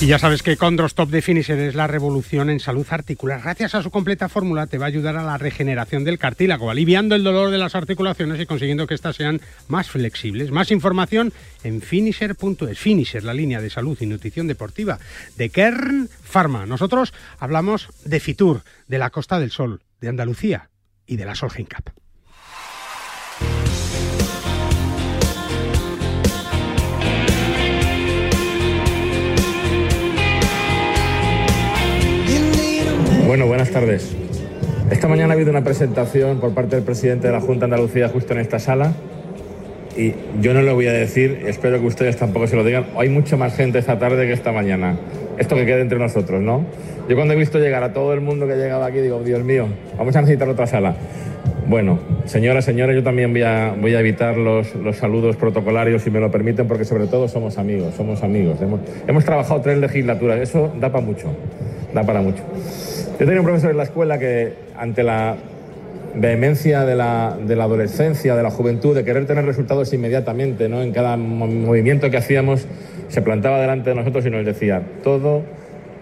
Y 0.00 0.06
ya 0.06 0.18
sabes 0.18 0.42
que 0.42 0.56
Condrostop 0.56 1.08
de 1.08 1.22
Finisher 1.22 1.58
es 1.60 1.74
la 1.74 1.86
revolución 1.86 2.50
en 2.50 2.60
salud 2.60 2.86
articular. 2.90 3.40
Gracias 3.40 3.74
a 3.74 3.82
su 3.82 3.90
completa 3.90 4.28
fórmula 4.28 4.66
te 4.66 4.76
va 4.76 4.86
a 4.86 4.88
ayudar 4.88 5.16
a 5.16 5.22
la 5.22 5.38
regeneración 5.38 6.04
del 6.04 6.18
cartílago, 6.18 6.70
aliviando 6.70 7.14
el 7.14 7.22
dolor 7.24 7.50
de 7.50 7.58
las 7.58 7.74
articulaciones 7.74 8.40
y 8.40 8.44
consiguiendo 8.44 8.86
que 8.86 8.94
éstas 8.94 9.16
sean 9.16 9.40
más 9.68 9.88
flexibles. 9.88 10.50
Más 10.50 10.72
información 10.72 11.32
en 11.62 11.80
finisher.es. 11.80 12.78
Finisher, 12.78 13.24
la 13.24 13.34
línea 13.34 13.60
de 13.60 13.70
salud 13.70 13.96
y 14.00 14.06
nutrición 14.06 14.46
deportiva 14.46 14.98
de 15.36 15.48
Kern 15.48 16.10
Pharma. 16.22 16.66
Nosotros 16.66 17.14
hablamos 17.38 17.88
de 18.04 18.20
Fitur, 18.20 18.62
de 18.88 18.98
la 18.98 19.10
Costa 19.10 19.38
del 19.38 19.52
Sol, 19.52 19.80
de 20.00 20.08
Andalucía 20.08 20.70
y 21.06 21.16
de 21.16 21.24
la 21.24 21.34
Solheim 21.34 21.66
Cup. 21.66 22.03
Bueno, 33.34 33.48
buenas 33.48 33.70
tardes. 33.70 34.14
Esta 34.92 35.08
mañana 35.08 35.32
ha 35.32 35.34
habido 35.34 35.50
una 35.50 35.64
presentación 35.64 36.38
por 36.38 36.54
parte 36.54 36.76
del 36.76 36.84
presidente 36.84 37.26
de 37.26 37.32
la 37.32 37.40
Junta 37.40 37.66
de 37.66 37.74
Andalucía 37.74 38.08
justo 38.08 38.32
en 38.32 38.38
esta 38.38 38.60
sala 38.60 38.92
y 39.96 40.14
yo 40.40 40.54
no 40.54 40.62
lo 40.62 40.76
voy 40.76 40.86
a 40.86 40.92
decir, 40.92 41.42
espero 41.44 41.80
que 41.80 41.86
ustedes 41.88 42.16
tampoco 42.16 42.46
se 42.46 42.54
lo 42.54 42.62
digan, 42.62 42.86
hay 42.96 43.08
mucha 43.08 43.36
más 43.36 43.56
gente 43.56 43.80
esta 43.80 43.98
tarde 43.98 44.28
que 44.28 44.32
esta 44.32 44.52
mañana. 44.52 44.96
Esto 45.36 45.56
que 45.56 45.66
quede 45.66 45.80
entre 45.80 45.98
nosotros, 45.98 46.40
¿no? 46.42 46.64
Yo 47.08 47.16
cuando 47.16 47.34
he 47.34 47.36
visto 47.36 47.58
llegar 47.58 47.82
a 47.82 47.92
todo 47.92 48.12
el 48.12 48.20
mundo 48.20 48.46
que 48.46 48.54
llegaba 48.54 48.86
aquí 48.86 48.98
digo, 48.98 49.20
Dios 49.24 49.42
mío, 49.42 49.66
vamos 49.98 50.14
a 50.14 50.20
necesitar 50.20 50.48
otra 50.48 50.68
sala. 50.68 50.94
Bueno, 51.66 51.98
señoras, 52.26 52.64
señores, 52.64 52.94
yo 52.94 53.02
también 53.02 53.32
voy 53.32 53.42
a, 53.42 53.74
voy 53.76 53.96
a 53.96 53.98
evitar 53.98 54.36
los, 54.36 54.76
los, 54.76 54.96
saludos 54.96 55.34
protocolarios, 55.34 56.02
si 56.02 56.10
me 56.12 56.20
lo 56.20 56.30
permiten, 56.30 56.68
porque 56.68 56.84
sobre 56.84 57.08
todo 57.08 57.26
somos 57.26 57.58
amigos, 57.58 57.96
somos 57.96 58.22
amigos. 58.22 58.62
Hemos, 58.62 58.78
hemos 59.08 59.24
trabajado 59.24 59.60
tres 59.60 59.78
legislaturas, 59.78 60.38
eso 60.38 60.72
da 60.78 60.92
para 60.92 61.04
mucho, 61.04 61.34
da 61.92 62.04
para 62.04 62.20
mucho. 62.20 62.44
Yo 63.18 63.26
tenía 63.26 63.40
un 63.40 63.46
profesor 63.46 63.70
en 63.70 63.76
la 63.76 63.84
escuela 63.84 64.18
que 64.18 64.54
ante 64.76 65.04
la 65.04 65.36
vehemencia 66.16 66.84
de 66.84 66.96
la, 66.96 67.36
de 67.40 67.54
la, 67.54 67.64
adolescencia, 67.64 68.34
de 68.34 68.42
la 68.42 68.50
juventud, 68.50 68.94
de 68.94 69.04
querer 69.04 69.26
tener 69.26 69.44
resultados 69.44 69.92
inmediatamente, 69.92 70.68
¿no? 70.68 70.82
en 70.82 70.92
cada 70.92 71.16
movimiento 71.16 72.10
que 72.10 72.16
hacíamos, 72.16 72.66
se 73.08 73.22
plantaba 73.22 73.60
delante 73.60 73.90
de 73.90 73.96
nosotros 73.96 74.26
y 74.26 74.30
nos 74.30 74.44
decía, 74.44 74.82
todo 75.04 75.42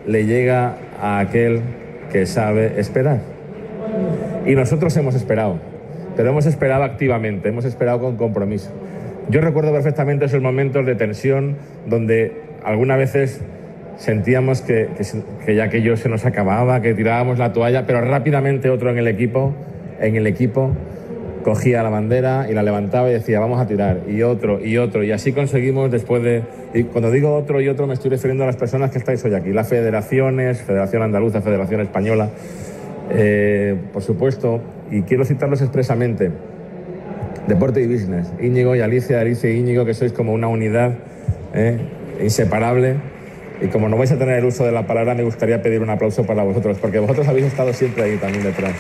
le 0.06 0.24
llega 0.24 0.76
a 1.00 1.18
aquel 1.18 1.60
que 2.10 2.24
sabe 2.24 2.80
esperar. 2.80 3.20
Y 4.46 4.54
nosotros 4.54 4.96
hemos 4.96 5.14
esperado, 5.14 5.58
pero 6.16 6.30
hemos 6.30 6.46
esperado 6.46 6.84
activamente, 6.84 7.50
hemos 7.50 7.66
esperado 7.66 8.00
con 8.00 8.16
compromiso. 8.16 8.70
Yo 9.28 9.42
recuerdo 9.42 9.72
perfectamente 9.72 10.24
esos 10.24 10.40
momentos 10.40 10.86
de 10.86 10.94
tensión 10.94 11.56
donde 11.86 12.32
algunas 12.64 12.96
veces 12.96 13.40
sentíamos 14.02 14.62
que, 14.62 14.88
que, 15.46 15.54
ya 15.54 15.64
aquello 15.64 15.96
se 15.96 16.08
nos 16.08 16.24
acababa, 16.24 16.82
que 16.82 16.92
tirábamos 16.92 17.38
la 17.38 17.52
toalla, 17.52 17.86
pero 17.86 18.00
rápidamente 18.00 18.68
otro 18.68 18.90
en 18.90 18.98
el 18.98 19.06
equipo, 19.06 19.54
en 20.00 20.16
el 20.16 20.26
equipo 20.26 20.72
cogía 21.44 21.84
la 21.84 21.88
bandera 21.88 22.48
y 22.50 22.54
la 22.54 22.64
levantaba 22.64 23.08
y 23.10 23.12
decía, 23.12 23.38
vamos 23.38 23.60
a 23.60 23.66
tirar, 23.68 24.00
y 24.08 24.22
otro, 24.22 24.64
y 24.64 24.76
otro, 24.78 25.04
y 25.04 25.12
así 25.12 25.32
conseguimos 25.32 25.90
después 25.90 26.22
de... 26.22 26.42
Y 26.74 26.84
cuando 26.84 27.12
digo 27.12 27.32
otro 27.34 27.60
y 27.60 27.68
otro 27.68 27.86
me 27.86 27.94
estoy 27.94 28.10
refiriendo 28.10 28.42
a 28.42 28.46
las 28.48 28.56
personas 28.56 28.90
que 28.90 28.98
estáis 28.98 29.24
hoy 29.24 29.34
aquí, 29.34 29.52
las 29.52 29.68
federaciones, 29.68 30.62
Federación 30.62 31.02
Andaluza, 31.02 31.40
Federación 31.40 31.80
Española, 31.80 32.30
eh, 33.10 33.76
por 33.92 34.02
supuesto, 34.02 34.60
y 34.90 35.02
quiero 35.02 35.24
citarlos 35.24 35.62
expresamente, 35.62 36.32
Deporte 37.46 37.80
y 37.80 37.86
Business, 37.86 38.32
Íñigo 38.40 38.74
y 38.74 38.80
Alicia, 38.80 39.20
Alicia 39.20 39.48
y 39.48 39.58
Íñigo, 39.58 39.84
que 39.84 39.94
sois 39.94 40.12
como 40.12 40.32
una 40.32 40.48
unidad 40.48 40.94
eh, 41.54 41.78
inseparable 42.20 43.11
y 43.62 43.68
como 43.68 43.88
no 43.88 43.96
vais 43.96 44.10
a 44.10 44.18
tener 44.18 44.38
el 44.38 44.44
uso 44.44 44.64
de 44.64 44.72
la 44.72 44.86
palabra, 44.86 45.14
me 45.14 45.22
gustaría 45.22 45.62
pedir 45.62 45.80
un 45.80 45.90
aplauso 45.90 46.24
para 46.24 46.42
vosotros, 46.42 46.78
porque 46.80 46.98
vosotros 46.98 47.28
habéis 47.28 47.46
estado 47.46 47.72
siempre 47.72 48.02
ahí 48.04 48.16
también 48.16 48.42
detrás. 48.42 48.72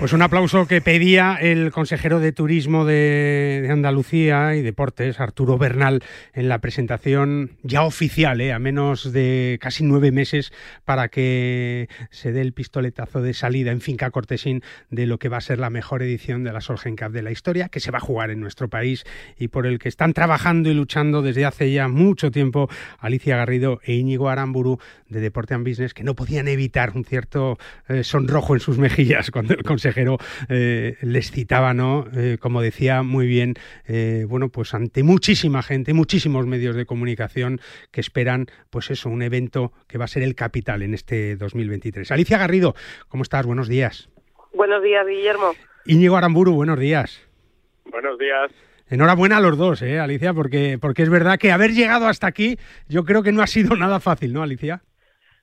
Pues 0.00 0.14
un 0.14 0.22
aplauso 0.22 0.66
que 0.66 0.80
pedía 0.80 1.36
el 1.38 1.72
consejero 1.72 2.20
de 2.20 2.32
Turismo 2.32 2.86
de, 2.86 3.68
Andalucía 3.70 4.56
y 4.56 4.62
Deportes, 4.62 5.20
Arturo 5.20 5.58
Bernal, 5.58 6.02
en 6.32 6.48
la 6.48 6.58
presentación 6.60 7.50
ya 7.62 7.82
oficial, 7.82 8.40
¿eh? 8.40 8.54
a 8.54 8.58
menos 8.58 9.12
de 9.12 9.58
casi 9.60 9.84
nueve 9.84 10.10
meses, 10.10 10.54
para 10.86 11.08
que 11.08 11.90
se 12.10 12.32
dé 12.32 12.40
el 12.40 12.54
pistoletazo 12.54 13.20
de 13.20 13.34
salida 13.34 13.72
en 13.72 13.82
Finca 13.82 14.10
Cortesín 14.10 14.62
de 14.88 15.06
lo 15.06 15.18
que 15.18 15.28
va 15.28 15.36
a 15.36 15.42
ser 15.42 15.58
la 15.58 15.68
mejor 15.68 16.02
edición 16.02 16.44
de 16.44 16.54
la 16.54 16.62
Solgen 16.62 16.96
Cup 16.96 17.12
de 17.12 17.20
la 17.20 17.30
historia, 17.30 17.68
que 17.68 17.80
se 17.80 17.90
va 17.90 17.98
a 17.98 18.00
jugar 18.00 18.30
en 18.30 18.40
nuestro 18.40 18.70
país 18.70 19.04
y 19.36 19.48
por 19.48 19.66
el 19.66 19.78
que 19.78 19.90
están 19.90 20.14
trabajando 20.14 20.70
y 20.70 20.74
luchando 20.74 21.20
desde 21.20 21.44
hace 21.44 21.70
ya 21.72 21.88
mucho 21.88 22.30
tiempo 22.30 22.70
Alicia 23.00 23.36
Garrido 23.36 23.82
e 23.84 23.92
Íñigo 23.96 24.30
Aramburu 24.30 24.78
de 25.10 25.20
Deporte 25.20 25.52
and 25.52 25.68
Business, 25.68 25.92
que 25.92 26.04
no 26.04 26.14
podían 26.14 26.48
evitar 26.48 26.92
un 26.94 27.04
cierto 27.04 27.58
eh, 27.86 28.02
sonrojo 28.02 28.54
en 28.54 28.60
sus 28.60 28.78
mejillas 28.78 29.30
cuando 29.30 29.52
el 29.52 29.62
consejero 29.62 29.89
eh, 30.48 30.96
les 31.02 31.30
citaba, 31.30 31.74
¿no? 31.74 32.06
Eh, 32.16 32.38
como 32.40 32.62
decía 32.62 33.02
muy 33.02 33.26
bien, 33.26 33.54
eh, 33.86 34.24
bueno, 34.28 34.48
pues 34.48 34.74
ante 34.74 35.02
muchísima 35.02 35.62
gente, 35.62 35.94
muchísimos 35.94 36.46
medios 36.46 36.76
de 36.76 36.86
comunicación 36.86 37.60
que 37.90 38.00
esperan, 38.00 38.46
pues 38.70 38.90
eso, 38.90 39.08
un 39.08 39.22
evento 39.22 39.72
que 39.88 39.98
va 39.98 40.04
a 40.04 40.08
ser 40.08 40.22
el 40.22 40.34
capital 40.34 40.82
en 40.82 40.94
este 40.94 41.36
2023. 41.36 42.10
Alicia 42.10 42.38
Garrido, 42.38 42.74
¿cómo 43.08 43.22
estás? 43.22 43.46
Buenos 43.46 43.68
días. 43.68 44.08
Buenos 44.52 44.82
días, 44.82 45.06
Guillermo. 45.06 45.52
Íñigo 45.86 46.16
Aramburu, 46.16 46.54
buenos 46.54 46.78
días. 46.78 47.26
Buenos 47.84 48.18
días. 48.18 48.50
Enhorabuena 48.90 49.36
a 49.36 49.40
los 49.40 49.56
dos, 49.56 49.82
¿eh, 49.82 50.00
Alicia? 50.00 50.34
Porque, 50.34 50.76
porque 50.80 51.02
es 51.02 51.10
verdad 51.10 51.38
que 51.38 51.52
haber 51.52 51.70
llegado 51.70 52.08
hasta 52.08 52.26
aquí 52.26 52.56
yo 52.88 53.04
creo 53.04 53.22
que 53.22 53.30
no 53.30 53.40
ha 53.40 53.46
sido 53.46 53.76
nada 53.76 54.00
fácil, 54.00 54.32
¿no, 54.32 54.42
Alicia? 54.42 54.82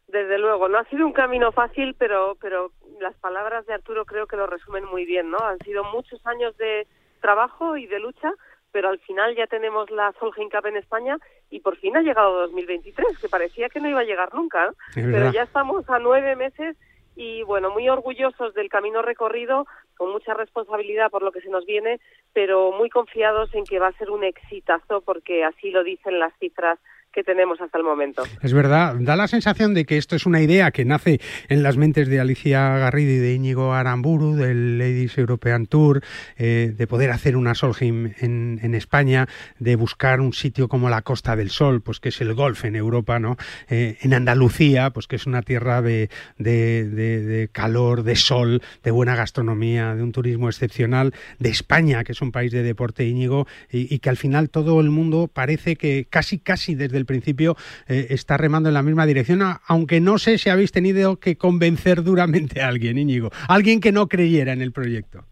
Desde 0.07 0.37
luego, 0.37 0.67
no 0.67 0.77
ha 0.77 0.85
sido 0.85 1.05
un 1.05 1.13
camino 1.13 1.51
fácil, 1.51 1.95
pero, 1.97 2.37
pero 2.41 2.71
las 2.99 3.15
palabras 3.15 3.65
de 3.65 3.73
Arturo 3.73 4.05
creo 4.05 4.27
que 4.27 4.37
lo 4.37 4.47
resumen 4.47 4.85
muy 4.85 5.05
bien, 5.05 5.29
¿no? 5.29 5.39
Han 5.39 5.59
sido 5.59 5.83
muchos 5.83 6.25
años 6.25 6.55
de 6.57 6.87
trabajo 7.21 7.77
y 7.77 7.87
de 7.87 7.99
lucha, 7.99 8.31
pero 8.71 8.89
al 8.89 8.99
final 8.99 9.35
ya 9.35 9.47
tenemos 9.47 9.89
la 9.89 10.13
Solheim 10.19 10.49
Cup 10.49 10.65
en 10.67 10.77
España 10.77 11.17
y 11.49 11.59
por 11.59 11.77
fin 11.77 11.97
ha 11.97 12.01
llegado 12.01 12.41
2023, 12.41 13.17
que 13.19 13.29
parecía 13.29 13.69
que 13.69 13.79
no 13.79 13.89
iba 13.89 14.01
a 14.01 14.05
llegar 14.05 14.33
nunca, 14.33 14.71
pero 14.93 15.31
ya 15.31 15.43
estamos 15.43 15.89
a 15.89 15.99
nueve 15.99 16.35
meses 16.35 16.75
y 17.15 17.41
bueno, 17.43 17.71
muy 17.71 17.89
orgullosos 17.89 18.53
del 18.53 18.69
camino 18.69 19.01
recorrido, 19.01 19.65
con 19.97 20.11
mucha 20.11 20.35
responsabilidad 20.35 21.09
por 21.09 21.23
lo 21.23 21.31
que 21.31 21.41
se 21.41 21.49
nos 21.49 21.65
viene, 21.65 21.99
pero 22.31 22.71
muy 22.71 22.89
confiados 22.89 23.53
en 23.55 23.65
que 23.65 23.79
va 23.79 23.87
a 23.87 23.97
ser 23.97 24.11
un 24.11 24.23
exitazo 24.23 25.01
porque 25.01 25.43
así 25.43 25.71
lo 25.71 25.83
dicen 25.83 26.19
las 26.19 26.31
cifras 26.37 26.77
que 27.13 27.23
tenemos 27.23 27.59
hasta 27.61 27.77
el 27.77 27.83
momento. 27.83 28.23
Es 28.41 28.53
verdad, 28.53 28.95
da 28.99 29.15
la 29.15 29.27
sensación 29.27 29.73
de 29.73 29.85
que 29.85 29.97
esto 29.97 30.15
es 30.15 30.25
una 30.25 30.41
idea 30.41 30.71
que 30.71 30.85
nace 30.85 31.19
en 31.49 31.63
las 31.63 31.75
mentes 31.75 32.07
de 32.07 32.19
Alicia 32.19 32.77
Garrido 32.77 33.11
y 33.11 33.17
de 33.17 33.33
Íñigo 33.33 33.73
Aramburu, 33.73 34.35
del 34.35 34.77
Ladies 34.77 35.17
European 35.17 35.65
Tour, 35.65 36.03
eh, 36.37 36.73
de 36.77 36.87
poder 36.87 37.11
hacer 37.11 37.35
una 37.35 37.55
Solheim 37.55 38.13
en, 38.19 38.59
en, 38.61 38.75
España, 38.75 39.27
de 39.57 39.75
buscar 39.75 40.21
un 40.21 40.33
sitio 40.33 40.67
como 40.67 40.89
la 40.89 41.01
Costa 41.01 41.35
del 41.35 41.49
Sol, 41.49 41.81
pues 41.81 41.99
que 41.99 42.09
es 42.09 42.21
el 42.21 42.35
golf 42.35 42.65
en 42.65 42.75
Europa, 42.75 43.17
¿no? 43.17 43.35
Eh, 43.67 43.97
en 44.01 44.13
Andalucía, 44.13 44.91
pues 44.91 45.07
que 45.07 45.15
es 45.15 45.25
una 45.25 45.41
tierra 45.41 45.81
de, 45.81 46.09
de, 46.37 46.87
de, 46.87 47.23
de, 47.23 47.47
calor, 47.47 48.03
de 48.03 48.15
sol, 48.15 48.61
de 48.83 48.91
buena 48.91 49.15
gastronomía, 49.15 49.95
de 49.95 50.03
un 50.03 50.11
turismo 50.11 50.49
excepcional, 50.49 51.13
de 51.39 51.49
España, 51.49 52.03
que 52.03 52.11
es 52.11 52.21
un 52.21 52.31
país 52.31 52.51
de 52.51 52.61
deporte 52.61 53.05
Íñigo, 53.05 53.47
y, 53.71 53.93
y 53.93 53.99
que 53.99 54.09
al 54.09 54.17
final 54.17 54.51
todo 54.51 54.79
el 54.81 54.91
mundo 54.91 55.27
parece 55.33 55.77
que 55.77 56.05
casi, 56.07 56.37
casi 56.37 56.75
desde 56.75 56.97
el 56.97 57.06
principio 57.07 57.55
eh, 57.87 58.05
está 58.11 58.37
remando 58.37 58.69
en 58.69 58.75
la 58.75 58.83
misma 58.83 59.07
dirección, 59.07 59.41
aunque 59.67 59.99
no 59.99 60.19
sé 60.19 60.37
si 60.37 60.51
habéis 60.51 60.71
tenido 60.71 61.19
que 61.19 61.35
convencer 61.35 62.03
duramente 62.03 62.61
a 62.61 62.67
alguien, 62.67 62.99
Íñigo, 62.99 63.31
alguien 63.49 63.81
que 63.81 63.91
no 63.91 64.07
creyera 64.07 64.53
en 64.53 64.61
el 64.61 64.71
proyecto. 64.71 65.25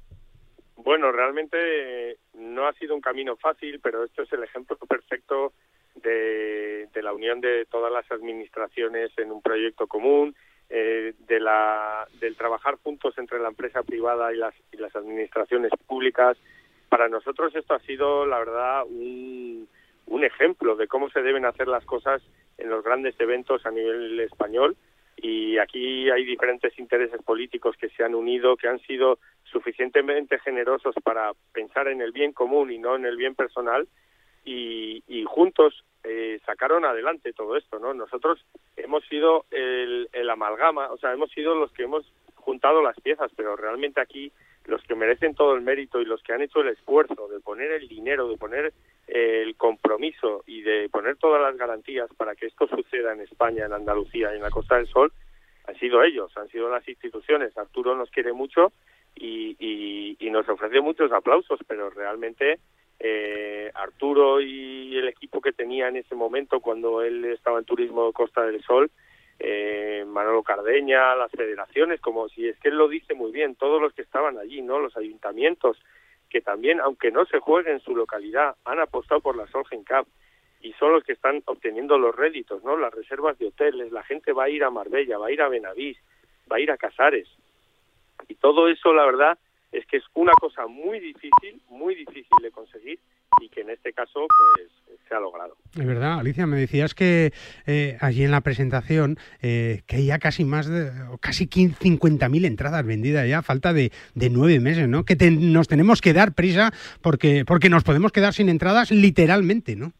Bueno, 0.77 1.11
realmente 1.11 2.17
no 2.33 2.67
ha 2.67 2.73
sido 2.73 2.95
un 2.95 3.01
camino 3.01 3.35
fácil, 3.35 3.79
pero 3.83 4.03
esto 4.03 4.23
es 4.23 4.33
el 4.33 4.43
ejemplo 4.43 4.77
perfecto 4.77 5.53
de, 5.95 6.87
de 6.91 7.03
la 7.03 7.13
unión 7.13 7.41
de 7.41 7.65
todas 7.65 7.91
las 7.91 8.09
administraciones 8.11 9.11
en 9.17 9.31
un 9.31 9.41
proyecto 9.41 9.85
común, 9.87 10.35
eh, 10.67 11.13
de 11.27 11.39
la, 11.39 12.07
del 12.19 12.35
trabajar 12.35 12.77
juntos 12.81 13.15
entre 13.19 13.39
la 13.39 13.49
empresa 13.49 13.83
privada 13.83 14.33
y 14.33 14.37
las, 14.37 14.55
y 14.71 14.77
las 14.77 14.95
administraciones 14.95 15.71
públicas. 15.85 16.37
Para 16.89 17.07
nosotros 17.07 17.55
esto 17.55 17.75
ha 17.75 17.79
sido, 17.81 18.25
la 18.25 18.39
verdad, 18.39 18.83
un, 18.87 19.67
un 20.07 20.23
ejemplo 20.23 20.75
de 20.75 20.87
cómo 20.87 21.09
se 21.09 21.21
deben 21.21 21.45
hacer 21.45 21.67
las 21.67 21.85
cosas 21.85 22.21
en 22.57 22.69
los 22.69 22.83
grandes 22.83 23.19
eventos 23.19 23.65
a 23.65 23.71
nivel 23.71 24.19
español. 24.19 24.75
y 25.17 25.57
aquí 25.57 26.09
hay 26.09 26.25
diferentes 26.25 26.77
intereses 26.77 27.21
políticos 27.23 27.75
que 27.77 27.89
se 27.89 28.03
han 28.03 28.13
unido, 28.13 28.57
que 28.57 28.67
han 28.67 28.79
sido 28.79 29.17
suficientemente 29.43 30.37
generosos 30.39 30.93
para 31.03 31.31
pensar 31.53 31.87
en 31.87 32.01
el 32.01 32.11
bien 32.11 32.33
común 32.33 32.69
y 32.71 32.77
no 32.77 32.95
en 32.95 33.05
el 33.05 33.15
bien 33.15 33.33
personal 33.33 33.87
y, 34.43 35.03
y 35.07 35.23
juntos 35.23 35.83
eh, 36.03 36.39
sacaron 36.45 36.85
adelante 36.85 37.33
todo 37.33 37.57
esto, 37.57 37.79
¿no? 37.79 37.93
Nosotros 37.93 38.45
hemos 38.77 39.03
sido 39.05 39.45
el, 39.49 40.07
el 40.13 40.29
amalgama, 40.29 40.91
o 40.91 40.97
sea, 40.97 41.11
hemos 41.11 41.31
sido 41.31 41.55
los 41.55 41.71
que 41.71 41.83
hemos 41.83 42.05
juntado 42.35 42.83
las 42.83 42.99
piezas, 43.01 43.31
pero 43.35 43.55
realmente 43.55 43.99
aquí 43.99 44.31
los 44.65 44.81
que 44.83 44.95
merecen 44.95 45.33
todo 45.33 45.55
el 45.55 45.61
mérito 45.61 45.99
y 45.99 46.05
los 46.05 46.21
que 46.21 46.33
han 46.33 46.41
hecho 46.41 46.61
el 46.61 46.69
esfuerzo 46.69 47.27
de 47.27 47.39
poner 47.39 47.71
el 47.71 47.87
dinero, 47.87 48.27
de 48.27 48.37
poner 48.37 48.73
el 49.07 49.55
compromiso 49.55 50.43
y 50.47 50.61
de 50.61 50.89
poner 50.89 51.17
todas 51.17 51.41
las 51.41 51.57
garantías 51.57 52.09
para 52.17 52.35
que 52.35 52.47
esto 52.47 52.67
suceda 52.67 53.13
en 53.13 53.21
España, 53.21 53.65
en 53.65 53.73
Andalucía 53.73 54.31
y 54.33 54.37
en 54.37 54.41
la 54.41 54.49
Costa 54.49 54.77
del 54.77 54.87
Sol, 54.87 55.11
han 55.67 55.75
sido 55.79 56.03
ellos, 56.03 56.35
han 56.37 56.47
sido 56.49 56.69
las 56.69 56.87
instituciones. 56.87 57.57
Arturo 57.57 57.95
nos 57.95 58.09
quiere 58.09 58.33
mucho 58.33 58.71
y, 59.15 60.17
nos 60.31 60.49
ofrece 60.49 60.81
muchos 60.81 61.13
aplausos, 61.13 61.59
pero 61.65 61.89
realmente 61.89 62.59
eh, 62.99 63.71
Arturo 63.73 64.41
y 64.41 64.97
el 64.97 65.07
equipo 65.07 65.39
que 65.39 65.53
tenía 65.53 65.87
en 65.87 65.95
ese 65.95 66.13
momento 66.13 66.59
cuando 66.59 67.01
él 67.01 67.23
estaba 67.23 67.59
en 67.59 67.63
Turismo 67.63 68.11
Costa 68.11 68.45
del 68.45 68.61
Sol, 68.63 68.91
eh, 69.39 70.03
Manolo 70.05 70.43
Cardeña, 70.43 71.15
las 71.15 71.31
federaciones, 71.31 72.01
como 72.01 72.27
si 72.27 72.49
es 72.49 72.59
que 72.59 72.67
él 72.67 72.75
lo 72.75 72.89
dice 72.89 73.13
muy 73.13 73.31
bien, 73.31 73.55
todos 73.55 73.81
los 73.81 73.93
que 73.93 74.01
estaban 74.01 74.37
allí, 74.37 74.61
¿no? 74.61 74.79
Los 74.79 74.97
ayuntamientos, 74.97 75.77
que 76.29 76.41
también, 76.41 76.79
aunque 76.79 77.11
no 77.11 77.25
se 77.25 77.39
juegue 77.39 77.71
en 77.71 77.79
su 77.79 77.95
localidad, 77.95 78.55
han 78.65 78.79
apostado 78.79 79.21
por 79.21 79.35
la 79.35 79.47
Solgen 79.47 79.83
Cup 79.83 80.07
y 80.61 80.73
son 80.73 80.93
los 80.93 81.03
que 81.03 81.13
están 81.13 81.43
obteniendo 81.45 81.97
los 81.97 82.15
réditos, 82.15 82.63
¿no? 82.63 82.77
Las 82.77 82.93
reservas 82.93 83.37
de 83.37 83.47
hoteles, 83.47 83.91
la 83.91 84.03
gente 84.03 84.33
va 84.33 84.45
a 84.45 84.49
ir 84.49 84.63
a 84.63 84.71
Marbella, 84.71 85.17
va 85.17 85.27
a 85.27 85.31
ir 85.31 85.41
a 85.41 85.49
Benavís, 85.49 85.97
va 86.51 86.57
a 86.57 86.59
ir 86.59 86.71
a 86.71 86.77
Casares. 86.77 87.27
Y 88.27 88.35
todo 88.35 88.67
eso, 88.67 88.93
la 88.93 89.05
verdad, 89.05 89.37
es 89.77 89.85
que 89.87 89.97
es 89.97 90.03
una 90.13 90.31
cosa 90.39 90.67
muy 90.67 90.99
difícil, 90.99 91.61
muy 91.69 91.95
difícil 91.95 92.37
de 92.41 92.51
conseguir 92.51 92.99
y 93.41 93.49
que 93.49 93.61
en 93.61 93.69
este 93.69 93.91
caso 93.91 94.25
pues 94.27 94.99
se 95.07 95.15
ha 95.15 95.19
logrado. 95.19 95.55
Es 95.77 95.85
verdad, 95.85 96.19
Alicia, 96.19 96.47
me 96.47 96.57
decías 96.57 96.95
que 96.95 97.33
eh, 97.67 97.97
allí 97.99 98.23
en 98.23 98.31
la 98.31 98.41
presentación 98.41 99.17
eh, 99.41 99.81
que 99.87 99.97
hay 99.97 100.05
ya 100.07 100.19
casi 100.19 100.45
más 100.45 100.67
de 100.67 100.91
casi 101.19 101.47
50.000 101.47 102.45
entradas 102.45 102.85
vendidas 102.85 103.27
ya, 103.27 103.41
falta 103.41 103.73
de, 103.73 103.91
de 104.13 104.29
nueve 104.29 104.59
meses, 104.59 104.87
¿no? 104.87 105.03
Que 105.03 105.15
nos 105.31 105.67
tenemos 105.67 106.01
que 106.01 106.13
dar 106.13 106.33
prisa 106.33 106.71
porque 107.01 107.43
porque 107.45 107.69
nos 107.69 107.83
podemos 107.83 108.11
quedar 108.11 108.33
sin 108.33 108.49
entradas 108.49 108.91
literalmente, 108.91 109.75
¿no? 109.75 109.91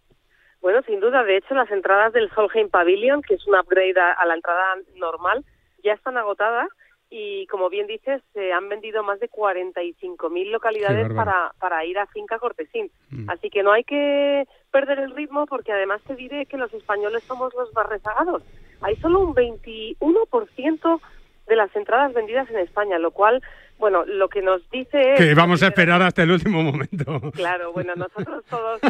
Bueno, 0.62 0.82
sin 0.88 1.00
duda. 1.00 1.24
De 1.24 1.38
hecho, 1.38 1.54
las 1.54 1.70
entradas 1.70 2.14
del 2.14 2.32
Solheim 2.32 2.70
Pavilion, 2.70 3.22
que 3.22 3.36
es 3.36 3.46
un 3.46 3.56
upgrade 3.56 4.00
a 4.00 4.26
la 4.26 4.34
entrada 4.34 4.76
normal, 4.96 5.46
ya 5.84 5.94
están 5.94 6.18
agotadas 6.18 6.70
y 7.10 7.46
como 7.48 7.70
bien 7.70 7.88
dices, 7.88 8.22
se 8.34 8.52
han 8.52 8.68
vendido 8.68 9.04
más 9.04 9.20
de 9.20 9.30
45.000 9.30 10.50
localidades 10.50 11.13
para, 11.13 11.54
para 11.60 11.86
ir 11.86 11.98
a 12.00 12.08
Finca 12.08 12.39
Cortesín. 12.39 12.91
Mm. 13.10 13.30
Así 13.30 13.50
que 13.50 13.63
no 13.63 13.72
hay 13.72 13.84
que 13.84 14.48
perder 14.72 15.00
el 15.00 15.15
ritmo 15.15 15.46
porque 15.46 15.72
además 15.72 16.02
te 16.08 16.15
diré 16.15 16.46
que 16.46 16.58
los 16.58 16.74
españoles 16.74 17.24
somos 17.24 17.54
los 17.54 17.74
más 17.74 17.88
rezagados. 17.88 18.44
Hay 18.82 18.96
solo 18.98 19.20
un 19.20 19.36
21% 19.36 21.02
de 21.48 21.56
las 21.56 21.74
entradas 21.76 22.13
vendidas 22.13 22.50
en 22.50 22.58
España, 22.58 22.98
lo 22.98 23.12
cual, 23.12 23.41
bueno, 23.78 24.04
lo 24.06 24.28
que 24.30 24.41
nos 24.41 24.68
dice 24.72 25.13
es... 25.13 25.20
Que 25.20 25.36
vamos 25.36 25.62
a 25.62 25.68
esperar 25.68 26.02
hasta 26.02 26.24
el 26.24 26.32
último 26.32 26.63
momento. 26.63 27.22
Claro, 27.34 27.72
bueno, 27.72 27.94
nosotros 27.96 28.44
todos 28.50 28.82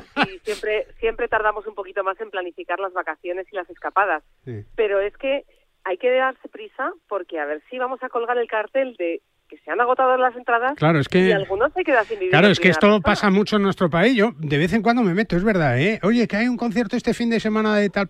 siempre, 0.44 0.88
siempre 1.00 1.28
tardamos 1.28 1.68
un 1.68 1.76
poquito 1.76 2.04
más 2.04 2.20
en 2.22 2.32
planificar 2.32 2.80
las 2.80 2.94
vacaciones 2.94 3.46
y 3.52 3.56
las 3.56 3.70
escapadas, 3.70 4.24
pero 4.76 5.02
es 5.02 5.16
que 5.18 5.44
hay 5.86 5.98
que 5.98 6.12
darse 6.12 6.50
prisa 6.50 6.92
porque 7.08 7.40
a 7.40 7.46
ver 7.46 7.62
si 7.70 7.78
vamos 7.78 8.04
a 8.04 8.10
colgar 8.10 8.38
el 8.38 8.48
cartel 8.48 8.96
de 8.98 9.22
que 9.48 9.58
se 9.60 9.70
han 9.70 9.80
agotado 9.80 10.18
las 10.18 10.36
entradas 10.36 10.74
claro, 10.76 11.00
es 11.00 11.08
que, 11.08 11.28
y 11.28 11.32
algunos 11.32 11.72
se 11.72 11.84
quedan 11.84 12.04
sin 12.06 12.18
vivir. 12.18 12.32
Claro, 12.32 12.48
es 12.48 12.60
que 12.60 12.70
esto 12.70 13.00
pasa 13.02 13.30
mucho 13.30 13.58
en 13.58 13.62
nuestro 13.62 13.92
país. 13.92 14.16
Yo 14.16 14.32
de 14.40 14.58
vez 14.58 14.74
en 14.74 14.82
cuando 14.82 15.04
me 15.04 15.14
meto, 15.14 15.38
es 15.38 15.44
verdad, 15.44 15.80
¿eh? 15.80 16.00
Oye, 16.02 16.28
que 16.28 16.36
hay 16.36 16.48
un 16.48 16.58
concierto 16.58 16.98
este 16.98 17.14
fin 17.14 17.30
de 17.30 17.40
semana 17.40 17.76
de 17.78 17.90
tal... 17.90 18.10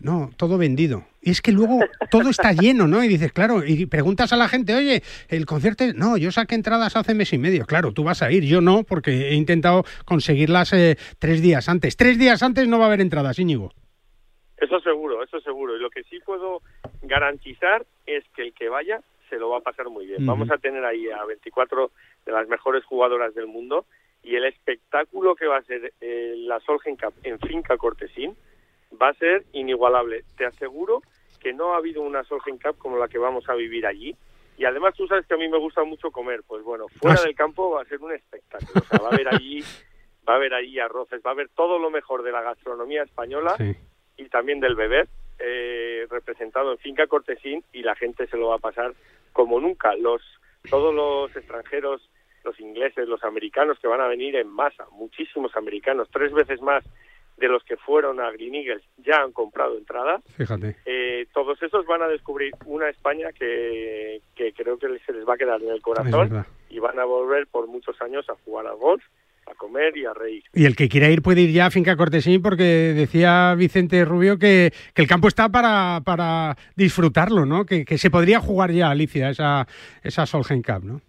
No, 0.00 0.30
todo 0.36 0.58
vendido. 0.58 1.04
Y 1.20 1.30
es 1.30 1.42
que 1.42 1.50
luego 1.50 1.80
todo 2.10 2.30
está 2.30 2.52
lleno, 2.52 2.86
¿no? 2.86 3.02
Y 3.02 3.08
dices, 3.08 3.32
claro, 3.32 3.66
y 3.66 3.84
preguntas 3.86 4.32
a 4.32 4.36
la 4.36 4.48
gente, 4.48 4.74
oye, 4.74 5.02
el 5.28 5.44
concierto, 5.44 5.84
no, 5.94 6.16
yo 6.16 6.30
saqué 6.30 6.54
entradas 6.54 6.94
hace 6.94 7.14
mes 7.14 7.32
y 7.32 7.38
medio. 7.38 7.66
Claro, 7.66 7.92
tú 7.92 8.04
vas 8.04 8.22
a 8.22 8.30
ir, 8.30 8.44
yo 8.44 8.60
no, 8.60 8.84
porque 8.84 9.30
he 9.30 9.34
intentado 9.34 9.82
conseguirlas 10.04 10.72
eh, 10.72 10.96
tres 11.18 11.42
días 11.42 11.68
antes. 11.68 11.96
Tres 11.96 12.16
días 12.16 12.44
antes 12.44 12.68
no 12.68 12.78
va 12.78 12.84
a 12.84 12.88
haber 12.88 13.00
entradas, 13.00 13.40
Íñigo. 13.40 13.72
Eso 14.56 14.80
seguro, 14.80 15.22
eso 15.22 15.40
seguro. 15.40 15.76
Y 15.76 15.80
lo 15.80 15.90
que 15.90 16.02
sí 16.04 16.18
puedo 16.24 16.62
garantizar 17.02 17.86
es 18.06 18.24
que 18.34 18.42
el 18.42 18.54
que 18.54 18.68
vaya 18.68 19.00
se 19.28 19.36
lo 19.36 19.50
va 19.50 19.58
a 19.58 19.62
pasar 19.62 19.88
muy 19.88 20.06
bien. 20.06 20.24
Vamos 20.24 20.50
a 20.50 20.58
tener 20.58 20.84
ahí 20.84 21.08
a 21.10 21.24
24 21.24 21.90
de 22.24 22.32
las 22.32 22.48
mejores 22.48 22.84
jugadoras 22.84 23.34
del 23.34 23.46
mundo 23.46 23.84
y 24.22 24.36
el 24.36 24.44
espectáculo 24.44 25.34
que 25.34 25.46
va 25.46 25.58
a 25.58 25.62
ser 25.62 25.92
eh, 26.00 26.34
la 26.38 26.60
Solgen 26.60 26.96
Cup 26.96 27.14
en 27.22 27.38
Finca 27.38 27.76
Cortesín 27.76 28.36
va 29.00 29.08
a 29.08 29.14
ser 29.14 29.44
inigualable. 29.52 30.24
Te 30.36 30.46
aseguro 30.46 31.02
que 31.40 31.52
no 31.52 31.74
ha 31.74 31.76
habido 31.76 32.02
una 32.02 32.24
Solgen 32.24 32.58
Cup 32.58 32.78
como 32.78 32.98
la 32.98 33.08
que 33.08 33.18
vamos 33.18 33.48
a 33.48 33.54
vivir 33.54 33.86
allí. 33.86 34.16
Y 34.56 34.64
además 34.64 34.94
tú 34.94 35.06
sabes 35.06 35.26
que 35.26 35.34
a 35.34 35.36
mí 35.36 35.48
me 35.48 35.58
gusta 35.58 35.84
mucho 35.84 36.10
comer, 36.10 36.42
pues 36.46 36.64
bueno, 36.64 36.88
fuera 36.88 37.22
del 37.22 37.34
campo 37.34 37.70
va 37.70 37.82
a 37.82 37.84
ser 37.84 38.00
un 38.00 38.12
espectáculo. 38.12 38.72
O 38.74 38.84
sea, 38.84 38.98
va 38.98 39.10
a 39.10 39.12
haber 39.12 39.28
allí, 39.28 39.62
va 40.28 40.32
a 40.32 40.36
haber 40.36 40.52
allí 40.52 40.80
arroces, 40.80 41.22
va 41.24 41.30
a 41.30 41.34
haber 41.34 41.48
todo 41.50 41.78
lo 41.78 41.90
mejor 41.90 42.24
de 42.24 42.32
la 42.32 42.42
gastronomía 42.42 43.04
española 43.04 43.56
y 44.16 44.28
también 44.30 44.58
del 44.58 44.74
beber 44.74 45.08
eh, 45.38 46.06
representado 46.10 46.72
en 46.72 46.78
Finca 46.78 47.06
Cortesín 47.06 47.64
y 47.72 47.82
la 47.82 47.94
gente 47.94 48.26
se 48.26 48.36
lo 48.36 48.48
va 48.48 48.56
a 48.56 48.60
pasar 48.60 48.94
como 49.32 49.60
nunca. 49.60 49.94
Los 49.96 50.22
todos 50.68 50.94
los 50.94 51.34
extranjeros, 51.36 52.08
los 52.44 52.58
ingleses, 52.60 53.08
los 53.08 53.22
americanos 53.24 53.78
que 53.78 53.88
van 53.88 54.00
a 54.00 54.08
venir 54.08 54.36
en 54.36 54.48
masa, 54.48 54.86
muchísimos 54.92 55.56
americanos, 55.56 56.08
tres 56.12 56.32
veces 56.32 56.60
más 56.60 56.84
de 57.36 57.48
los 57.48 57.62
que 57.62 57.76
fueron 57.76 58.20
a 58.20 58.32
Green 58.32 58.56
Eagles 58.56 58.82
ya 58.96 59.22
han 59.22 59.32
comprado 59.32 59.78
entradas. 59.78 60.22
Fíjate. 60.36 60.76
Eh, 60.84 61.26
todos 61.32 61.62
esos 61.62 61.86
van 61.86 62.02
a 62.02 62.08
descubrir 62.08 62.52
una 62.66 62.88
España 62.88 63.30
que, 63.32 64.20
que 64.34 64.52
creo 64.52 64.76
que 64.76 64.98
se 65.06 65.12
les 65.12 65.26
va 65.26 65.34
a 65.34 65.38
quedar 65.38 65.62
en 65.62 65.70
el 65.70 65.80
corazón 65.80 66.44
y 66.68 66.80
van 66.80 66.98
a 66.98 67.04
volver 67.04 67.46
por 67.46 67.68
muchos 67.68 68.00
años 68.02 68.28
a 68.28 68.34
jugar 68.44 68.66
al 68.66 68.76
golf 68.76 69.04
a 69.50 69.54
comer 69.54 69.96
y 69.96 70.04
a 70.04 70.12
reír. 70.12 70.44
Y 70.52 70.66
el 70.66 70.76
que 70.76 70.88
quiera 70.88 71.08
ir 71.08 71.22
puede 71.22 71.42
ir 71.42 71.52
ya 71.52 71.66
a 71.66 71.70
Finca 71.70 71.96
Cortesín 71.96 72.42
porque 72.42 72.62
decía 72.94 73.54
Vicente 73.56 74.04
Rubio 74.04 74.38
que, 74.38 74.72
que 74.94 75.02
el 75.02 75.08
campo 75.08 75.28
está 75.28 75.48
para, 75.48 76.00
para 76.04 76.56
disfrutarlo, 76.76 77.46
¿no? 77.46 77.64
Que, 77.64 77.84
que, 77.84 77.98
se 77.98 78.10
podría 78.10 78.40
jugar 78.40 78.70
ya, 78.70 78.90
Alicia, 78.90 79.30
esa, 79.30 79.66
esa 80.02 80.26
Solgen 80.26 80.62
Cup, 80.62 80.84
¿no? 80.84 81.00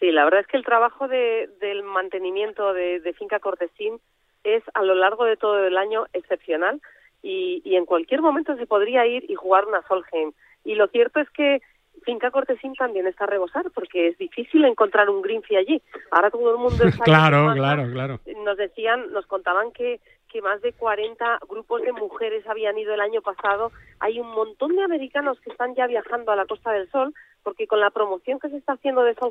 Sí, 0.00 0.10
la 0.10 0.24
verdad 0.24 0.40
es 0.40 0.46
que 0.46 0.56
el 0.56 0.64
trabajo 0.64 1.08
de, 1.08 1.48
del 1.60 1.82
mantenimiento 1.82 2.72
de, 2.74 3.00
de, 3.00 3.12
Finca 3.14 3.38
Cortesín 3.40 3.98
es 4.44 4.62
a 4.74 4.82
lo 4.82 4.94
largo 4.94 5.24
de 5.24 5.36
todo 5.36 5.66
el 5.66 5.76
año 5.76 6.06
excepcional 6.12 6.80
y, 7.22 7.62
y 7.64 7.76
en 7.76 7.86
cualquier 7.86 8.20
momento 8.20 8.56
se 8.56 8.66
podría 8.66 9.06
ir 9.06 9.24
y 9.28 9.34
jugar 9.34 9.64
una 9.64 9.82
Solheim. 9.88 10.32
Y 10.64 10.74
lo 10.74 10.88
cierto 10.88 11.20
es 11.20 11.30
que 11.30 11.60
Finca 12.06 12.30
Cortesín 12.30 12.74
también 12.74 13.06
está 13.08 13.24
a 13.24 13.26
rebosar 13.26 13.70
porque 13.74 14.08
es 14.08 14.16
difícil 14.16 14.64
encontrar 14.64 15.10
un 15.10 15.20
Greenfee 15.20 15.58
allí. 15.58 15.82
Ahora 16.12 16.30
todo 16.30 16.52
el 16.52 16.58
mundo 16.58 16.84
está 16.84 17.04
Claro, 17.04 17.52
claro, 17.52 17.90
claro. 17.92 18.20
Nos 18.44 18.56
decían, 18.56 19.12
nos 19.12 19.26
contaban 19.26 19.72
que 19.72 20.00
que 20.28 20.42
más 20.42 20.60
de 20.60 20.72
40 20.72 21.38
grupos 21.48 21.82
de 21.82 21.92
mujeres 21.92 22.46
habían 22.46 22.76
ido 22.76 22.92
el 22.92 23.00
año 23.00 23.22
pasado. 23.22 23.70
Hay 24.00 24.20
un 24.20 24.28
montón 24.28 24.74
de 24.76 24.82
americanos 24.82 25.38
que 25.40 25.50
están 25.50 25.74
ya 25.74 25.86
viajando 25.86 26.32
a 26.32 26.36
la 26.36 26.46
Costa 26.46 26.72
del 26.72 26.90
Sol 26.90 27.14
porque 27.46 27.68
con 27.68 27.78
la 27.78 27.90
promoción 27.90 28.40
que 28.40 28.48
se 28.48 28.56
está 28.56 28.72
haciendo 28.72 29.04
de 29.04 29.14
Sol 29.14 29.30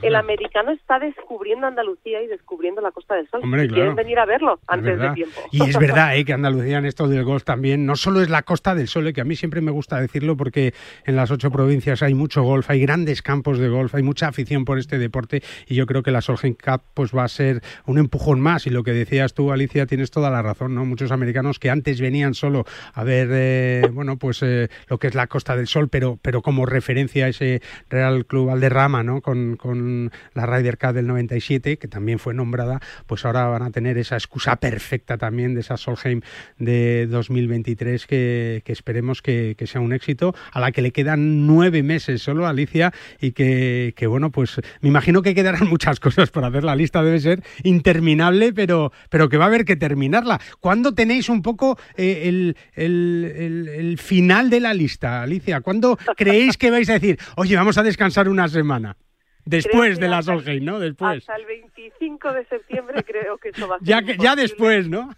el 0.00 0.16
americano 0.16 0.70
está 0.70 0.98
descubriendo 0.98 1.66
Andalucía 1.66 2.22
y 2.22 2.26
descubriendo 2.26 2.80
la 2.80 2.90
Costa 2.90 3.16
del 3.16 3.28
Sol. 3.28 3.42
Quieren 3.42 3.94
venir 3.94 4.18
a 4.18 4.24
verlo 4.24 4.60
antes 4.66 4.98
de 4.98 5.10
tiempo. 5.10 5.40
Y 5.52 5.62
es 5.62 5.78
verdad 5.78 6.16
¿eh? 6.16 6.24
que 6.24 6.32
Andalucía 6.32 6.78
en 6.78 6.86
esto 6.86 7.06
del 7.06 7.22
golf 7.22 7.44
también 7.44 7.84
no 7.84 7.96
solo 7.96 8.22
es 8.22 8.30
la 8.30 8.44
Costa 8.44 8.74
del 8.74 8.88
Sol, 8.88 9.08
eh, 9.08 9.12
que 9.12 9.20
a 9.20 9.24
mí 9.24 9.36
siempre 9.36 9.60
me 9.60 9.70
gusta 9.72 10.00
decirlo 10.00 10.38
porque 10.38 10.72
en 11.04 11.16
las 11.16 11.30
ocho 11.30 11.50
provincias 11.50 12.02
hay 12.02 12.14
mucho 12.14 12.42
golf, 12.42 12.70
hay 12.70 12.80
grandes 12.80 13.20
campos 13.20 13.58
de 13.58 13.68
golf, 13.68 13.94
hay 13.94 14.02
mucha 14.02 14.28
afición 14.28 14.64
por 14.64 14.78
este 14.78 14.96
deporte 14.96 15.42
y 15.66 15.74
yo 15.74 15.84
creo 15.84 16.02
que 16.02 16.12
la 16.12 16.22
Solgen 16.22 16.54
Cup 16.54 16.80
pues 16.94 17.14
va 17.14 17.24
a 17.24 17.28
ser 17.28 17.60
un 17.84 17.98
empujón 17.98 18.40
más 18.40 18.66
y 18.66 18.70
lo 18.70 18.84
que 18.84 18.92
decías 18.92 19.34
tú 19.34 19.52
Alicia 19.52 19.84
tienes 19.84 20.10
toda 20.10 20.30
la 20.30 20.40
razón, 20.40 20.74
¿no? 20.74 20.86
Muchos 20.86 21.12
americanos 21.12 21.58
que 21.58 21.68
antes 21.68 22.00
venían 22.00 22.32
solo 22.32 22.64
a 22.94 23.04
ver, 23.04 23.28
eh, 23.32 23.90
bueno, 23.92 24.16
pues 24.16 24.42
eh, 24.42 24.70
lo 24.88 24.96
que 24.96 25.08
es 25.08 25.14
la 25.14 25.26
Costa 25.26 25.54
del 25.54 25.66
Sol, 25.66 25.90
pero, 25.90 26.18
pero 26.22 26.40
como 26.40 26.64
referencia 26.64 27.33
ese 27.34 27.62
Real 27.90 28.26
Club 28.26 28.46
Valderrama, 28.46 29.02
¿no? 29.02 29.20
Con, 29.20 29.56
con 29.56 30.10
la 30.34 30.46
Ryder 30.46 30.78
Cup 30.78 30.92
del 30.92 31.06
97, 31.06 31.78
que 31.78 31.88
también 31.88 32.18
fue 32.18 32.34
nombrada, 32.34 32.80
pues 33.06 33.24
ahora 33.24 33.46
van 33.46 33.62
a 33.62 33.70
tener 33.70 33.98
esa 33.98 34.16
excusa 34.16 34.56
perfecta 34.56 35.18
también 35.18 35.54
de 35.54 35.60
esa 35.60 35.76
Solheim 35.76 36.20
de 36.58 37.06
2023 37.06 38.06
que, 38.06 38.62
que 38.64 38.72
esperemos 38.72 39.22
que, 39.22 39.56
sea 39.64 39.80
un 39.80 39.92
éxito, 39.92 40.34
a 40.52 40.60
la 40.60 40.72
que 40.72 40.82
le 40.82 40.92
quedan 40.92 41.46
nueve 41.46 41.82
meses 41.82 42.22
solo, 42.22 42.46
Alicia, 42.46 42.92
y 43.20 43.32
que, 43.32 43.94
que 43.96 44.06
bueno, 44.06 44.30
pues 44.30 44.60
me 44.80 44.88
imagino 44.88 45.22
que 45.22 45.34
quedarán 45.34 45.66
muchas 45.68 46.00
cosas 46.00 46.30
por 46.30 46.44
hacer. 46.44 46.64
La 46.64 46.76
lista 46.76 47.02
debe 47.02 47.18
ser 47.20 47.42
interminable, 47.62 48.52
pero, 48.52 48.92
pero 49.10 49.28
que 49.28 49.36
va 49.36 49.44
a 49.44 49.48
haber 49.48 49.64
que 49.64 49.76
terminarla. 49.76 50.40
¿Cuándo 50.60 50.94
tenéis 50.94 51.28
un 51.28 51.42
poco 51.42 51.78
eh, 51.96 52.22
el, 52.24 52.56
el, 52.74 53.68
el, 53.74 53.98
final 53.98 54.50
de 54.50 54.60
la 54.60 54.74
lista, 54.74 55.22
Alicia? 55.22 55.60
¿Cuándo 55.60 55.98
creéis 56.16 56.56
que 56.56 56.70
vais 56.70 56.88
a 56.90 56.94
decir, 56.94 57.18
oye, 57.36 57.56
vamos 57.56 57.78
a 57.78 57.82
descansar 57.82 58.28
una 58.28 58.48
semana? 58.48 58.96
Después 59.44 60.00
de 60.00 60.08
la 60.08 60.22
Solheim, 60.22 60.64
¿no? 60.64 60.78
Después. 60.78 61.18
Hasta 61.18 61.36
el 61.36 61.46
25 61.46 62.32
de 62.32 62.44
septiembre 62.46 63.04
creo 63.04 63.36
que 63.38 63.50
eso 63.50 63.68
va 63.68 63.76
a 63.76 63.78
ser. 63.78 63.88
ya, 63.88 64.00
ya 64.16 64.36
después, 64.36 64.88
¿no? 64.88 65.10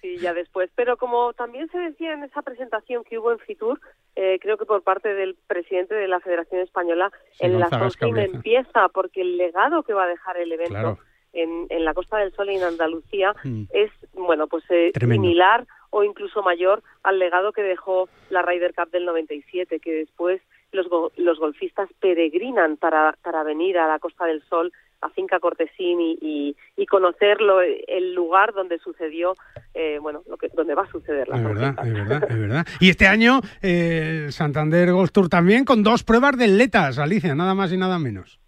Sí, 0.00 0.18
ya 0.18 0.34
después. 0.34 0.70
Pero 0.74 0.96
como 0.96 1.32
también 1.32 1.68
se 1.70 1.78
decía 1.78 2.12
en 2.12 2.24
esa 2.24 2.42
presentación 2.42 3.04
que 3.04 3.18
hubo 3.18 3.32
en 3.32 3.38
Fitur, 3.40 3.80
eh, 4.16 4.38
creo 4.40 4.56
que 4.56 4.64
por 4.64 4.82
parte 4.82 5.14
del 5.14 5.36
presidente 5.46 5.94
de 5.94 6.08
la 6.08 6.20
Federación 6.20 6.60
Española, 6.60 7.10
en 7.40 7.58
la 7.58 7.68
Solheim 7.68 8.16
empieza 8.18 8.88
porque 8.88 9.22
el 9.22 9.36
legado 9.36 9.82
que 9.82 9.94
va 9.94 10.04
a 10.04 10.08
dejar 10.08 10.36
el 10.36 10.52
evento 10.52 10.98
en, 11.32 11.66
en, 11.70 11.84
la 11.84 11.94
Costa 11.94 12.18
del 12.18 12.32
Sol 12.34 12.50
y 12.50 12.56
en 12.56 12.62
Andalucía 12.62 13.34
mm. 13.42 13.64
es, 13.72 13.90
bueno, 14.12 14.46
pues 14.48 14.64
eh, 14.70 14.92
similar 14.98 15.66
o 15.90 16.04
incluso 16.04 16.42
mayor 16.42 16.82
al 17.02 17.18
legado 17.18 17.52
que 17.52 17.62
dejó 17.62 18.08
la 18.30 18.42
Ryder 18.42 18.74
Cup 18.74 18.90
del 18.90 19.06
97, 19.06 19.80
que 19.80 19.92
después 19.92 20.40
los, 20.72 20.86
los 21.16 21.38
golfistas 21.38 21.88
peregrinan 22.00 22.76
para, 22.76 23.16
para 23.22 23.42
venir 23.42 23.78
a 23.78 23.86
la 23.86 23.98
Costa 23.98 24.26
del 24.26 24.42
Sol 24.42 24.72
a 25.02 25.10
Finca 25.10 25.40
Cortesín 25.40 26.00
y, 26.00 26.56
y, 26.76 26.86
conocerlo, 26.86 27.60
el 27.60 28.14
lugar 28.14 28.54
donde 28.54 28.78
sucedió, 28.78 29.34
eh, 29.74 29.98
bueno, 30.00 30.22
lo 30.28 30.36
que, 30.36 30.48
donde 30.54 30.74
va 30.74 30.82
a 30.82 30.90
suceder 30.90 31.28
la 31.28 31.38
es 31.38 31.44
verdad, 31.44 31.74
es 31.84 31.92
verdad, 31.92 32.30
es 32.30 32.38
verdad. 32.38 32.66
Y 32.80 32.90
este 32.90 33.08
año 33.08 33.40
eh, 33.62 34.28
Santander 34.30 34.92
Golf 34.92 35.10
Tour 35.10 35.28
también 35.28 35.64
con 35.64 35.82
dos 35.82 36.04
pruebas 36.04 36.38
de 36.38 36.46
letas, 36.46 36.98
Alicia, 36.98 37.34
nada 37.34 37.54
más 37.54 37.72
y 37.72 37.76
nada 37.76 37.98
menos. 37.98 38.38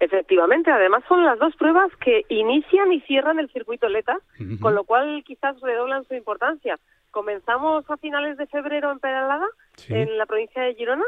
Efectivamente, 0.00 0.70
además 0.70 1.04
son 1.06 1.22
las 1.26 1.38
dos 1.38 1.54
pruebas 1.56 1.90
que 2.02 2.24
inician 2.30 2.90
y 2.90 3.02
cierran 3.02 3.38
el 3.38 3.50
circuito 3.50 3.86
Leta, 3.90 4.18
con 4.58 4.74
lo 4.74 4.84
cual 4.84 5.22
quizás 5.26 5.60
redoblan 5.60 6.04
su 6.04 6.14
importancia. 6.14 6.78
Comenzamos 7.10 7.84
a 7.90 7.98
finales 7.98 8.38
de 8.38 8.46
febrero 8.46 8.90
en 8.92 8.98
Peralada, 8.98 9.46
en 9.90 10.16
la 10.16 10.24
provincia 10.24 10.62
de 10.62 10.74
Girona, 10.74 11.04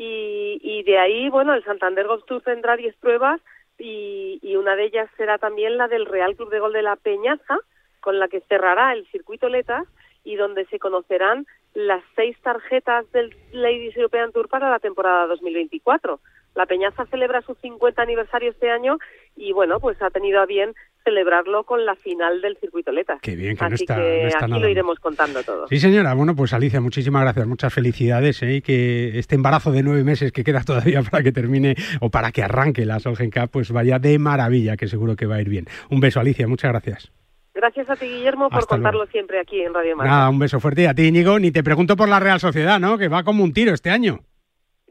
y, 0.00 0.60
y 0.62 0.84
de 0.84 0.96
ahí, 0.96 1.28
bueno, 1.28 1.54
el 1.54 1.64
Santander 1.64 2.06
Golf 2.06 2.24
Tour 2.24 2.40
tendrá 2.42 2.76
10 2.76 2.94
pruebas 2.98 3.40
y, 3.78 4.38
y 4.42 4.54
una 4.54 4.76
de 4.76 4.84
ellas 4.84 5.10
será 5.16 5.38
también 5.38 5.76
la 5.76 5.88
del 5.88 6.06
Real 6.06 6.36
Club 6.36 6.50
de 6.50 6.60
Gol 6.60 6.72
de 6.72 6.82
la 6.82 6.94
Peñaza, 6.94 7.58
con 8.00 8.20
la 8.20 8.28
que 8.28 8.40
cerrará 8.42 8.92
el 8.92 9.08
circuito 9.08 9.48
Letas 9.48 9.88
y 10.22 10.36
donde 10.36 10.66
se 10.66 10.78
conocerán 10.78 11.48
las 11.74 12.04
seis 12.14 12.36
tarjetas 12.42 13.10
del 13.10 13.34
Ladies 13.50 13.96
European 13.96 14.30
Tour 14.30 14.48
para 14.48 14.70
la 14.70 14.78
temporada 14.78 15.26
2024. 15.26 16.20
La 16.58 16.66
Peñaza 16.66 17.06
celebra 17.06 17.40
su 17.42 17.54
50 17.54 18.02
aniversario 18.02 18.50
este 18.50 18.68
año 18.68 18.98
y 19.36 19.52
bueno, 19.52 19.78
pues 19.78 20.02
ha 20.02 20.10
tenido 20.10 20.40
a 20.40 20.46
bien 20.46 20.74
celebrarlo 21.04 21.62
con 21.62 21.86
la 21.86 21.94
final 21.94 22.40
del 22.40 22.56
circuito 22.56 22.90
Leta. 22.90 23.20
Qué 23.22 23.36
bien, 23.36 23.56
que 23.56 23.64
Así 23.64 23.70
no 23.70 23.76
está, 23.76 23.94
que 23.94 24.28
no 24.48 24.56
aquí 24.56 24.62
lo 24.62 24.68
iremos 24.68 24.98
contando 24.98 25.40
todo. 25.44 25.68
Sí, 25.68 25.78
señora. 25.78 26.14
Bueno, 26.14 26.34
pues 26.34 26.52
Alicia, 26.52 26.80
muchísimas 26.80 27.22
gracias, 27.22 27.46
muchas 27.46 27.72
felicidades 27.72 28.42
¿eh? 28.42 28.54
y 28.54 28.60
que 28.60 29.20
este 29.20 29.36
embarazo 29.36 29.70
de 29.70 29.84
nueve 29.84 30.02
meses 30.02 30.32
que 30.32 30.42
queda 30.42 30.64
todavía 30.66 31.00
para 31.08 31.22
que 31.22 31.30
termine 31.30 31.76
o 32.00 32.10
para 32.10 32.32
que 32.32 32.42
arranque 32.42 32.84
la 32.84 32.98
Solgen 32.98 33.30
Cup, 33.30 33.50
pues 33.52 33.70
vaya 33.70 34.00
de 34.00 34.18
maravilla, 34.18 34.76
que 34.76 34.88
seguro 34.88 35.14
que 35.14 35.26
va 35.26 35.36
a 35.36 35.40
ir 35.40 35.48
bien. 35.48 35.66
Un 35.90 36.00
beso, 36.00 36.18
Alicia, 36.18 36.48
muchas 36.48 36.72
gracias. 36.72 37.12
Gracias 37.54 37.88
a 37.88 37.94
ti, 37.94 38.06
Guillermo, 38.06 38.50
por 38.50 38.66
contarlo 38.66 39.06
siempre 39.06 39.38
aquí 39.38 39.60
en 39.60 39.72
Radio 39.72 39.94
Marca. 39.94 40.12
Nada, 40.12 40.28
un 40.28 40.40
beso 40.40 40.58
fuerte. 40.58 40.82
Y 40.82 40.86
a 40.86 40.94
ti, 40.94 41.06
Íñigo, 41.06 41.38
ni 41.38 41.52
te 41.52 41.62
pregunto 41.62 41.94
por 41.94 42.08
la 42.08 42.18
Real 42.18 42.40
Sociedad, 42.40 42.80
¿no? 42.80 42.98
Que 42.98 43.06
va 43.06 43.22
como 43.22 43.44
un 43.44 43.52
tiro 43.52 43.72
este 43.72 43.90
año. 43.90 44.24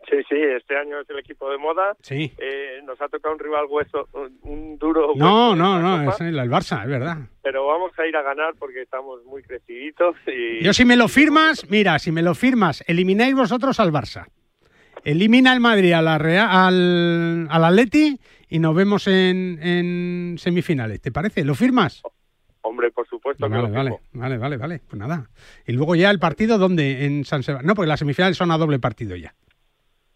Sí, 0.10 0.16
sí, 0.30 0.36
este 0.36 0.78
año 0.78 1.02
es 1.02 1.10
el 1.10 1.20
equipo 1.20 1.50
de 1.52 1.58
moda. 1.58 1.96
Sí. 2.02 2.32
Eh, 2.38 2.82
nos 2.86 3.02
ha 3.02 3.10
tocado 3.10 3.34
un 3.34 3.40
rival 3.40 3.66
hueso, 3.68 4.08
un, 4.44 4.78
duro. 4.78 5.12
No, 5.16 5.54
no, 5.54 5.80
no, 5.80 6.10
es 6.10 6.22
el, 6.22 6.36
Barça, 6.50 6.84
es 6.84 6.90
verdad. 6.90 7.18
Pero 7.44 7.68
vamos 7.68 7.92
a 8.00 8.08
ir 8.08 8.16
a 8.16 8.22
ganar 8.22 8.54
porque 8.58 8.84
estamos 8.84 9.24
muy 9.26 9.44
creciditos. 9.44 10.16
Y... 10.26 10.64
Yo, 10.64 10.72
si 10.72 10.86
me 10.86 10.96
lo 10.96 11.10
firmas, 11.10 11.70
mira, 11.70 12.00
si 12.00 12.14
me 12.14 12.22
lo 12.22 12.36
firmas, 12.36 12.86
elimináis 12.88 13.36
vosotros 13.36 13.80
al 13.82 13.92
Barça. 13.92 14.28
Elimina 15.04 15.54
el 15.54 15.60
Madrid 15.60 15.92
a 15.92 16.02
la 16.02 16.18
Real, 16.18 16.48
al, 16.50 17.48
al 17.50 17.64
Atleti 17.66 18.18
y 18.50 18.60
nos 18.60 18.76
vemos 18.76 19.08
en, 19.08 19.60
en 19.62 20.36
semifinales. 20.38 21.02
¿Te 21.02 21.12
parece? 21.12 21.44
¿Lo 21.44 21.54
firmas? 21.54 22.02
Hombre, 22.62 22.92
por 22.92 23.08
supuesto. 23.08 23.48
Vale, 23.50 23.70
vale, 23.70 24.00
vale, 24.14 24.38
vale, 24.38 24.58
vale. 24.58 24.82
Pues 24.88 25.00
nada. 25.00 25.30
Y 25.66 25.74
luego 25.74 25.96
ya 25.96 26.10
el 26.12 26.20
partido, 26.20 26.58
¿dónde? 26.58 27.06
En 27.06 27.26
San 27.26 27.44
Sebastián. 27.44 27.68
No, 27.68 27.76
porque 27.76 27.88
las 27.88 28.00
semifinales 28.00 28.38
son 28.38 28.52
a 28.52 28.58
doble 28.58 28.80
partido 28.80 29.16
ya. 29.16 29.34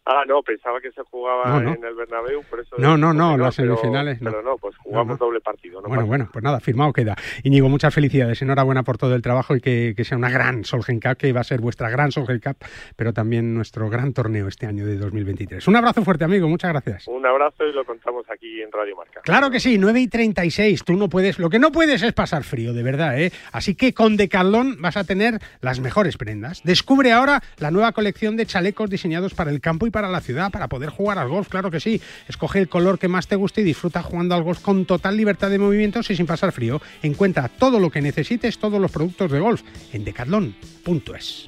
Ah, 0.05 0.23
no, 0.27 0.41
pensaba 0.41 0.81
que 0.81 0.91
se 0.91 1.03
jugaba 1.03 1.59
en 1.59 1.83
el 1.83 1.93
Bernabéu, 1.93 2.43
por 2.49 2.59
eso... 2.59 2.75
No, 2.79 2.97
no, 2.97 3.13
no, 3.13 3.37
las 3.37 3.53
semifinales 3.53 4.17
pero, 4.17 4.31
no. 4.31 4.37
Pero 4.37 4.49
no, 4.49 4.57
pues 4.57 4.75
jugamos 4.77 5.19
doble 5.19 5.39
partido. 5.41 5.79
No 5.79 5.87
bueno, 5.87 6.05
bueno, 6.07 6.29
pues 6.33 6.43
nada, 6.43 6.59
firmado 6.59 6.91
queda. 6.91 7.15
Íñigo, 7.43 7.69
muchas 7.69 7.93
felicidades, 7.93 8.41
enhorabuena 8.41 8.81
por 8.81 8.97
todo 8.97 9.13
el 9.13 9.21
trabajo 9.21 9.55
y 9.55 9.61
que, 9.61 9.93
que 9.95 10.03
sea 10.03 10.17
una 10.17 10.31
gran 10.31 10.63
Solgen 10.63 10.99
Cup, 10.99 11.17
que 11.17 11.31
va 11.33 11.41
a 11.41 11.43
ser 11.43 11.61
vuestra 11.61 11.89
gran 11.91 12.11
Solgen 12.11 12.39
Cup, 12.39 12.57
pero 12.95 13.13
también 13.13 13.53
nuestro 13.53 13.89
gran 13.89 14.11
torneo 14.13 14.47
este 14.47 14.65
año 14.65 14.87
de 14.87 14.97
2023. 14.97 15.67
Un 15.67 15.75
abrazo 15.75 16.03
fuerte, 16.03 16.23
amigo, 16.23 16.47
muchas 16.47 16.71
gracias. 16.71 17.07
Un 17.07 17.25
abrazo 17.25 17.63
y 17.65 17.71
lo 17.71 17.85
contamos 17.85 18.25
aquí 18.31 18.61
en 18.61 18.71
Radio 18.71 18.95
Marca. 18.95 19.21
Claro 19.21 19.51
que 19.51 19.59
sí, 19.59 19.77
9 19.77 19.99
y 20.01 20.07
36, 20.07 20.83
tú 20.83 20.93
no 20.93 21.09
puedes, 21.09 21.37
lo 21.37 21.51
que 21.51 21.59
no 21.59 21.71
puedes 21.71 22.01
es 22.01 22.13
pasar 22.13 22.43
frío, 22.43 22.73
de 22.73 22.81
verdad, 22.81 23.21
¿eh? 23.21 23.31
Así 23.51 23.75
que 23.75 23.93
con 23.93 24.17
Decathlon 24.17 24.81
vas 24.81 24.97
a 24.97 25.03
tener 25.03 25.39
las 25.61 25.79
mejores 25.79 26.17
prendas. 26.17 26.63
Descubre 26.63 27.11
ahora 27.11 27.41
la 27.59 27.69
nueva 27.69 27.91
colección 27.91 28.35
de 28.35 28.47
chalecos 28.47 28.89
diseñados 28.89 29.35
para 29.35 29.51
el 29.51 29.61
campo 29.61 29.85
y 29.85 29.90
para 29.91 30.09
la 30.09 30.21
ciudad, 30.21 30.51
para 30.51 30.67
poder 30.67 30.89
jugar 30.89 31.17
al 31.17 31.29
golf, 31.29 31.49
claro 31.49 31.69
que 31.71 31.79
sí. 31.79 32.01
Escoge 32.27 32.59
el 32.59 32.69
color 32.69 32.99
que 32.99 33.07
más 33.07 33.27
te 33.27 33.35
guste 33.35 33.61
y 33.61 33.63
disfruta 33.63 34.01
jugando 34.01 34.35
al 34.35 34.43
golf 34.43 34.61
con 34.61 34.85
total 34.85 35.17
libertad 35.17 35.49
de 35.49 35.59
movimientos 35.59 36.09
y 36.09 36.15
sin 36.15 36.25
pasar 36.25 36.51
frío. 36.51 36.81
Encuentra 37.01 37.47
todo 37.49 37.79
lo 37.79 37.89
que 37.89 38.01
necesites, 38.01 38.57
todos 38.57 38.79
los 38.79 38.91
productos 38.91 39.31
de 39.31 39.39
golf 39.39 39.61
en 39.93 40.03
decathlon.es. 40.03 41.47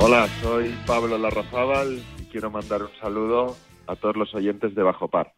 Hola, 0.00 0.28
soy 0.42 0.74
Pablo 0.86 1.18
Larrazábal 1.18 2.00
y 2.20 2.24
quiero 2.26 2.50
mandar 2.50 2.82
un 2.82 2.90
saludo 3.00 3.56
a 3.88 3.96
todos 3.96 4.16
los 4.16 4.32
oyentes 4.34 4.74
de 4.74 4.82
Bajo 4.82 5.08
Par. 5.08 5.37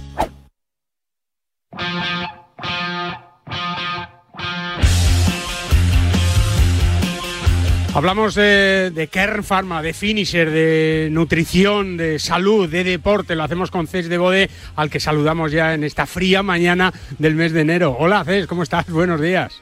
Hablamos 7.93 8.35
de, 8.35 8.89
de 8.89 9.07
Kern 9.07 9.43
Pharma, 9.43 9.81
de 9.81 9.93
finisher, 9.93 10.49
de 10.49 11.09
nutrición, 11.11 11.97
de 11.97 12.19
salud, 12.19 12.69
de 12.69 12.85
deporte. 12.85 13.35
Lo 13.35 13.43
hacemos 13.43 13.69
con 13.69 13.85
Cés 13.85 14.07
de 14.07 14.17
Bode, 14.17 14.49
al 14.77 14.89
que 14.89 15.01
saludamos 15.01 15.51
ya 15.51 15.73
en 15.73 15.83
esta 15.83 16.05
fría 16.05 16.41
mañana 16.41 16.93
del 17.19 17.35
mes 17.35 17.51
de 17.51 17.61
enero. 17.61 17.97
Hola 17.99 18.23
Cés, 18.23 18.47
¿cómo 18.47 18.63
estás? 18.63 18.89
Buenos 18.89 19.19
días. 19.19 19.61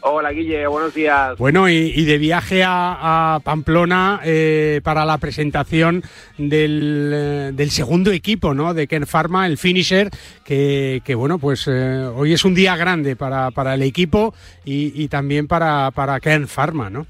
Hola 0.00 0.32
Guille, 0.32 0.66
buenos 0.66 0.94
días. 0.94 1.38
Bueno, 1.38 1.68
y, 1.68 2.04
de 2.04 2.18
viaje 2.18 2.64
a, 2.66 3.38
Pamplona 3.44 4.20
eh, 4.24 4.80
para 4.82 5.04
la 5.04 5.18
presentación 5.18 6.02
del, 6.38 7.10
eh, 7.14 7.50
del, 7.52 7.70
segundo 7.70 8.10
equipo 8.10 8.54
¿no? 8.54 8.74
de 8.74 8.88
Ken 8.88 9.06
Pharma, 9.06 9.46
el 9.46 9.58
finisher, 9.58 10.10
que, 10.42 11.14
bueno, 11.14 11.38
pues 11.38 11.68
eh, 11.68 12.10
hoy 12.16 12.32
es 12.32 12.44
un 12.44 12.54
día 12.54 12.76
grande 12.76 13.14
para, 13.14 13.50
para 13.50 13.74
el 13.74 13.82
equipo 13.82 14.34
y, 14.64 15.06
también 15.08 15.46
para, 15.46 15.90
para 15.92 16.18
Ken 16.18 16.48
Pharma, 16.48 16.88
¿no? 16.88 17.06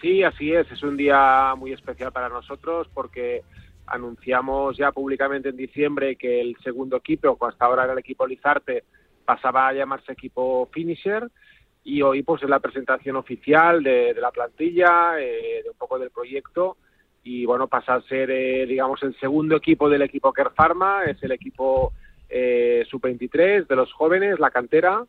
Sí, 0.00 0.22
así 0.22 0.52
es, 0.52 0.70
es 0.70 0.82
un 0.82 0.96
día 0.96 1.54
muy 1.56 1.72
especial 1.72 2.12
para 2.12 2.28
nosotros 2.28 2.88
porque 2.92 3.42
anunciamos 3.86 4.76
ya 4.76 4.92
públicamente 4.92 5.48
en 5.48 5.56
diciembre 5.56 6.16
que 6.16 6.40
el 6.40 6.56
segundo 6.62 6.96
equipo, 6.96 7.38
hasta 7.46 7.64
ahora 7.64 7.84
era 7.84 7.92
el 7.92 7.98
equipo 7.98 8.26
Lizarte, 8.26 8.84
pasaba 9.24 9.68
a 9.68 9.72
llamarse 9.72 10.12
equipo 10.12 10.68
Finisher. 10.72 11.28
Y 11.84 12.02
hoy 12.02 12.24
pues 12.24 12.42
es 12.42 12.48
la 12.48 12.58
presentación 12.58 13.14
oficial 13.14 13.82
de, 13.82 14.12
la 14.14 14.32
plantilla, 14.32 15.20
eh, 15.20 15.60
de 15.62 15.70
un 15.70 15.76
poco 15.76 15.98
del 15.98 16.10
proyecto. 16.10 16.76
Y 17.22 17.46
bueno, 17.46 17.68
pasa 17.68 17.94
a 17.94 18.02
ser 18.02 18.30
eh, 18.30 18.66
digamos 18.66 19.02
el 19.02 19.16
segundo 19.18 19.56
equipo 19.56 19.88
del 19.88 20.02
equipo 20.02 20.32
Care 20.32 20.50
Pharma, 20.50 21.04
es 21.04 21.22
el 21.22 21.32
equipo 21.32 21.92
eh, 22.28 22.84
sub-23 22.90 23.66
de 23.68 23.76
los 23.76 23.92
jóvenes, 23.92 24.40
la 24.40 24.50
cantera 24.50 25.04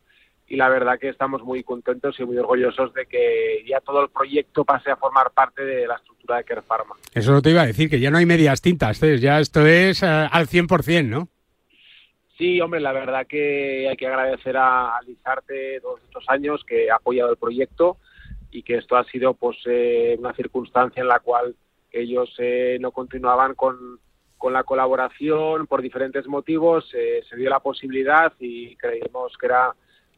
y 0.48 0.56
la 0.56 0.68
verdad 0.68 0.98
que 0.98 1.10
estamos 1.10 1.42
muy 1.42 1.62
contentos 1.62 2.18
y 2.18 2.24
muy 2.24 2.38
orgullosos 2.38 2.92
de 2.94 3.06
que 3.06 3.62
ya 3.68 3.80
todo 3.80 4.02
el 4.02 4.08
proyecto 4.08 4.64
pase 4.64 4.90
a 4.90 4.96
formar 4.96 5.30
parte 5.32 5.64
de 5.64 5.86
la 5.86 5.96
estructura 5.96 6.38
de 6.38 6.44
Care 6.44 6.62
Pharma. 6.62 6.94
Eso 7.12 7.32
no 7.32 7.42
te 7.42 7.50
iba 7.50 7.62
a 7.62 7.66
decir, 7.66 7.90
que 7.90 8.00
ya 8.00 8.10
no 8.10 8.18
hay 8.18 8.26
medias 8.26 8.62
tintas, 8.62 9.00
ya 9.00 9.40
esto 9.40 9.66
es 9.66 10.02
al 10.02 10.46
100%, 10.46 11.06
¿no? 11.06 11.28
Sí, 12.38 12.60
hombre, 12.60 12.80
la 12.80 12.92
verdad 12.92 13.26
que 13.26 13.88
hay 13.88 13.96
que 13.96 14.06
agradecer 14.06 14.56
a, 14.56 14.98
Lizarte 15.04 15.80
todos 15.80 16.00
estos 16.04 16.24
años 16.28 16.64
que 16.64 16.90
ha 16.90 16.94
apoyado 16.94 17.32
el 17.32 17.36
proyecto 17.36 17.98
y 18.50 18.62
que 18.62 18.76
esto 18.76 18.96
ha 18.96 19.04
sido 19.04 19.34
pues 19.34 19.58
eh, 19.66 20.16
una 20.18 20.32
circunstancia 20.32 21.00
en 21.00 21.08
la 21.08 21.18
cual 21.18 21.56
ellos 21.90 22.32
eh, 22.38 22.78
no 22.80 22.92
continuaban 22.92 23.54
con, 23.54 23.98
con, 24.38 24.52
la 24.52 24.62
colaboración 24.62 25.66
por 25.66 25.82
diferentes 25.82 26.28
motivos. 26.28 26.88
Eh, 26.94 27.22
se 27.28 27.36
dio 27.36 27.50
la 27.50 27.60
posibilidad 27.60 28.32
y 28.38 28.76
creímos 28.76 29.36
que 29.36 29.46
era 29.46 29.74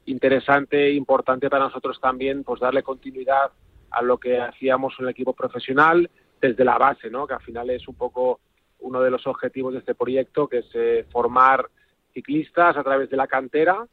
interesante 0.07 0.87
e 0.87 0.95
importante 0.95 1.51
para 1.51 1.65
nosotros 1.65 2.01
también 2.01 2.45
pues 2.45 2.61
darle 2.61 2.83
continuidad 2.83 3.51
a 3.91 4.03
lo 4.03 4.19
que 4.19 4.41
hacíamos 4.41 4.95
en 4.99 5.07
el 5.07 5.11
equipo 5.11 5.33
profesional 5.33 6.11
desde 6.41 6.65
la 6.65 6.79
base, 6.79 7.11
¿no? 7.11 7.27
que 7.27 7.35
al 7.35 7.43
final 7.43 7.71
es 7.71 7.87
un 7.87 7.97
poco 7.97 8.41
uno 8.81 9.01
de 9.03 9.11
los 9.11 9.27
objetivos 9.27 9.73
de 9.75 9.81
este 9.81 9.95
proyecto, 9.95 10.49
que 10.49 10.59
es 10.59 11.07
formar 11.11 11.67
ciclistas 12.15 12.77
a 12.77 12.83
través 12.83 13.11
de 13.11 13.17
la 13.17 13.27
cantera 13.27 13.87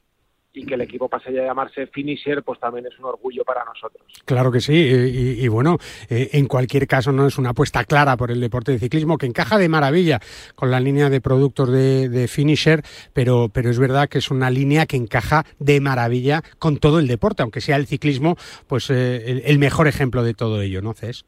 y 0.54 0.66
que 0.66 0.74
el 0.74 0.82
equipo 0.82 1.08
pase 1.08 1.30
a 1.30 1.46
llamarse 1.46 1.88
Finisher, 1.88 2.44
pues 2.44 2.60
también 2.60 2.86
es 2.86 2.98
un 2.98 3.06
orgullo 3.06 3.44
para 3.44 3.64
nosotros. 3.64 4.04
Claro 4.26 4.52
que 4.52 4.60
sí, 4.60 4.74
y, 4.74 5.48
bueno, 5.48 5.78
eh, 6.10 6.30
en 6.34 6.48
cualquier 6.48 6.88
caso 6.88 7.12
no 7.12 7.28
es 7.28 7.38
una 7.38 7.52
apuesta 7.52 7.84
clara 7.84 8.18
por 8.18 8.32
el 8.32 8.42
deporte 8.42 8.72
de 8.72 8.80
ciclismo 8.80 9.18
que 9.18 9.26
encaja 9.26 9.58
de 9.58 9.70
maravilla 9.70 10.20
con 10.56 10.72
la 10.72 10.80
línea 10.80 11.10
de 11.10 11.22
productos 11.22 11.72
de, 11.72 12.28
Finisher, 12.28 12.82
pero, 13.14 13.50
pero 13.54 13.70
es 13.70 13.80
verdad 13.80 14.10
que 14.10 14.18
es 14.18 14.32
una 14.32 14.50
línea 14.50 14.86
que 14.86 14.98
encaja 14.98 15.44
de 15.60 15.80
maravilla 15.80 16.42
con 16.60 16.78
todo 16.78 17.00
el 17.00 17.08
deporte, 17.08 17.44
aunque 17.44 17.62
sea 17.62 17.76
el 17.76 17.86
ciclismo, 17.86 18.36
pues 18.68 18.90
eh, 18.90 19.44
el, 19.46 19.60
mejor 19.60 19.88
ejemplo 19.88 20.24
de 20.24 20.34
todo 20.34 20.62
ello, 20.62 20.82
¿no, 20.82 20.94
Cesc? 20.94 21.28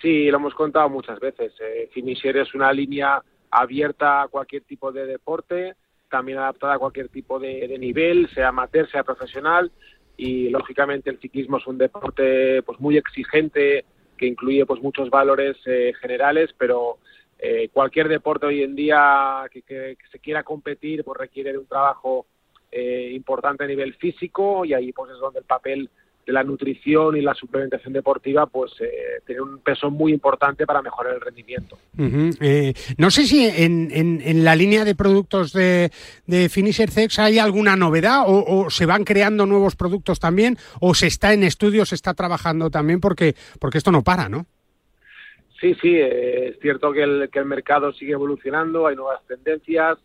Sí, 0.00 0.30
lo 0.30 0.38
hemos 0.38 0.54
contado 0.54 0.88
muchas 0.88 1.18
veces. 1.20 1.52
Eh, 1.60 1.88
Finisher 1.92 2.36
es 2.36 2.54
una 2.54 2.72
línea 2.72 3.22
abierta 3.50 4.22
a 4.22 4.28
cualquier 4.28 4.62
tipo 4.62 4.92
de 4.92 5.06
deporte 5.06 5.74
también 6.08 6.38
adaptada 6.38 6.74
a 6.74 6.78
cualquier 6.78 7.08
tipo 7.08 7.38
de, 7.38 7.76
nivel, 7.78 8.28
sea 8.30 8.48
amateur, 8.48 8.88
sea 8.90 9.04
profesional, 9.04 9.70
y 10.16 10.48
lógicamente 10.48 11.10
el 11.10 11.20
ciclismo 11.20 11.58
es 11.58 11.66
un 11.66 11.78
deporte 11.78 12.62
pues 12.62 12.80
muy 12.80 12.96
exigente 12.96 13.84
que 14.16 14.26
incluye 14.26 14.66
pues 14.66 14.82
muchos 14.82 15.10
valores 15.10 15.56
eh, 15.66 15.92
generales, 16.00 16.50
pero 16.58 16.98
eh, 17.38 17.68
cualquier 17.72 18.08
deporte 18.08 18.46
hoy 18.46 18.62
en 18.62 18.74
día 18.74 19.44
que, 19.50 19.96
se 20.10 20.18
quiera 20.18 20.42
competir 20.42 21.04
pues 21.04 21.18
requiere 21.18 21.52
de 21.52 21.58
un 21.58 21.66
trabajo 21.66 22.26
eh, 22.72 23.12
importante 23.14 23.64
a 23.64 23.68
nivel 23.68 23.94
físico 23.94 24.64
y 24.64 24.74
ahí 24.74 24.92
pues 24.92 25.12
es 25.12 25.18
donde 25.18 25.38
el 25.38 25.44
papel 25.44 25.88
de 26.28 26.34
la 26.34 26.44
nutrición 26.44 27.16
y 27.16 27.22
la 27.22 27.32
suplementación 27.32 27.94
deportiva 27.94 28.44
pues 28.44 28.72
eh, 28.80 29.22
tiene 29.24 29.40
un 29.40 29.60
peso 29.60 29.90
muy 29.90 30.12
importante 30.12 30.66
para 30.66 30.82
mejorar 30.82 31.14
el 31.14 31.22
rendimiento. 31.22 31.78
Eh, 31.96 32.74
no 32.98 33.10
sé 33.10 33.24
si 33.24 33.46
en, 33.46 33.88
en, 33.90 34.44
la 34.44 34.54
línea 34.54 34.84
de 34.84 34.94
productos 34.94 35.54
de, 35.54 35.90
de 36.26 36.50
Finisher 36.50 36.90
Sex 36.90 37.18
hay 37.18 37.38
alguna 37.38 37.76
novedad 37.76 38.24
o, 38.26 38.68
se 38.68 38.84
van 38.84 39.04
creando 39.04 39.46
nuevos 39.46 39.74
productos 39.74 40.20
también 40.20 40.58
o 40.82 40.94
se 40.94 41.06
está 41.06 41.32
en 41.32 41.44
estudios, 41.44 41.88
se 41.88 41.94
está 41.94 42.12
trabajando 42.12 42.68
también 42.68 43.00
porque, 43.00 43.34
porque 43.58 43.78
esto 43.78 43.90
no 43.90 44.04
para, 44.04 44.28
¿no? 44.28 44.44
Sí, 45.58 45.74
sí, 45.80 45.96
eh, 45.96 46.48
es 46.48 46.58
cierto 46.60 46.92
que 46.92 47.04
el, 47.04 47.30
que 47.32 47.38
el 47.38 47.46
mercado 47.46 47.90
sigue 47.94 48.12
evolucionando, 48.12 48.86
hay 48.86 48.96
nuevas 48.96 49.26
tendencias, 49.26 49.96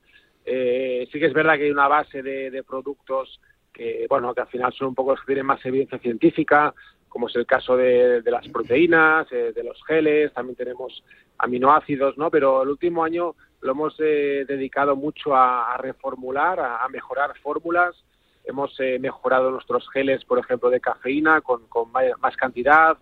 sí 0.46 1.20
que 1.20 1.26
es 1.26 1.34
verdad 1.34 1.58
que 1.58 1.66
hay 1.66 1.72
una 1.72 1.90
base 1.90 2.24
de, 2.24 2.50
de 2.50 2.64
productos 2.64 3.42
que 3.74 4.06
bueno 4.10 4.34
que 4.34 4.42
al 4.42 4.48
final 4.48 4.72
son 4.74 4.90
un 4.90 4.96
poco 4.96 5.12
los 5.12 5.22
que 5.22 5.28
tienen 5.28 5.46
más 5.46 5.66
evidencia 5.66 6.00
científica 6.00 6.74
como 7.10 7.28
es 7.28 7.36
el 7.36 7.46
caso 7.46 7.78
de, 7.78 8.24
las 8.26 8.48
proteínas 8.50 9.32
eh, 9.32 9.52
de 9.54 9.64
los 9.64 9.84
geles 9.86 10.34
también 10.34 10.56
tenemos 10.56 11.04
aminoácidos 11.38 12.18
no 12.18 12.30
pero 12.30 12.64
el 12.64 12.70
último 12.70 13.04
año 13.04 13.36
lo 13.64 13.72
hemos 13.72 13.96
eh, 14.00 14.46
dedicado 14.48 14.96
mucho 14.96 15.36
a, 15.36 15.78
reformular 15.78 16.60
a, 16.60 16.88
mejorar 16.90 17.34
fórmulas. 17.40 17.96
Hemos 18.44 18.78
eh, 18.80 19.00
mejorado 19.00 19.52
nuestros 19.52 19.90
geles 19.90 20.24
por 20.26 20.38
ejemplo 20.38 20.70
de 20.70 20.82
cafeína 20.82 21.42
con, 21.42 21.68
con 21.68 21.90
más 21.92 22.38
cantidad. 22.38 22.98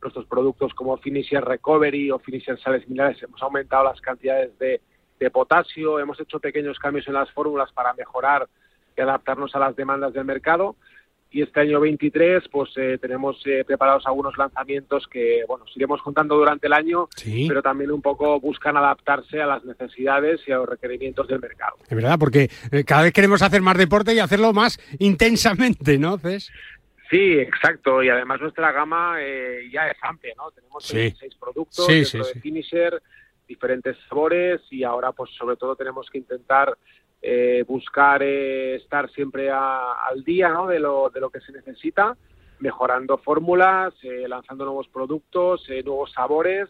Nuestros 0.00 0.26
productos 0.26 0.72
como 0.74 0.96
Finisher 0.96 1.44
Recovery 1.44 2.10
o 2.10 2.18
Finisher 2.18 2.58
Sales 2.60 2.88
Minerales 2.88 3.22
hemos 3.22 3.42
aumentado 3.42 3.84
las 3.84 4.00
cantidades 4.00 4.58
de, 4.58 4.80
de 5.20 5.30
potasio. 5.30 5.98
Hemos 5.98 6.18
hecho 6.18 6.40
pequeños 6.40 6.78
cambios 6.78 7.06
en 7.08 7.14
las 7.14 7.30
fórmulas 7.32 7.70
para 7.72 7.92
mejorar 7.92 8.48
que 8.96 9.02
adaptarnos 9.02 9.54
a 9.54 9.60
las 9.60 9.76
demandas 9.76 10.14
del 10.14 10.24
mercado. 10.24 10.74
Y 11.30 11.42
este 11.42 11.60
año 11.60 11.80
23, 11.80 12.44
pues 12.50 12.70
eh, 12.76 12.98
tenemos 12.98 13.42
eh, 13.46 13.62
preparados 13.66 14.06
algunos 14.06 14.38
lanzamientos 14.38 15.06
que, 15.06 15.44
bueno, 15.46 15.66
iremos 15.74 16.00
contando 16.00 16.36
durante 16.36 16.68
el 16.68 16.72
año, 16.72 17.08
pero 17.46 17.62
también 17.62 17.90
un 17.90 18.00
poco 18.00 18.40
buscan 18.40 18.76
adaptarse 18.76 19.42
a 19.42 19.46
las 19.46 19.64
necesidades 19.64 20.40
y 20.46 20.52
a 20.52 20.58
los 20.58 20.68
requerimientos 20.68 21.26
del 21.28 21.40
mercado. 21.40 21.76
Es 21.86 21.94
verdad, 21.94 22.16
porque 22.18 22.48
eh, 22.70 22.84
cada 22.84 23.02
vez 23.02 23.12
queremos 23.12 23.42
hacer 23.42 23.60
más 23.60 23.76
deporte 23.76 24.14
y 24.14 24.20
hacerlo 24.20 24.52
más 24.52 24.78
intensamente, 24.98 25.98
¿no, 25.98 26.16
Cés? 26.16 26.50
Sí, 27.10 27.38
exacto. 27.38 28.02
Y 28.02 28.08
además 28.08 28.40
nuestra 28.40 28.72
gama 28.72 29.16
ya 29.70 29.88
es 29.88 29.96
amplia, 30.02 30.34
¿no? 30.36 30.50
Tenemos 30.52 30.84
seis 30.84 31.14
productos 31.38 31.86
dentro 31.86 32.24
de 32.24 32.40
Finisher, 32.40 33.02
diferentes 33.46 33.96
sabores 34.08 34.60
y 34.70 34.84
ahora, 34.84 35.12
pues 35.12 35.30
sobre 35.36 35.56
todo 35.56 35.76
tenemos 35.76 36.08
que 36.10 36.18
intentar 36.18 36.76
eh, 37.28 37.64
buscar 37.66 38.22
eh, 38.22 38.76
estar 38.76 39.10
siempre 39.10 39.50
al 39.50 40.22
día 40.24 40.50
¿no? 40.50 40.68
de, 40.68 40.78
lo, 40.78 41.10
de 41.10 41.18
lo 41.18 41.28
que 41.28 41.40
se 41.40 41.50
necesita, 41.50 42.16
mejorando 42.60 43.18
fórmulas, 43.18 43.92
eh, 44.04 44.28
lanzando 44.28 44.64
nuevos 44.64 44.86
productos, 44.86 45.68
nuevos 45.84 46.12
sabores, 46.12 46.68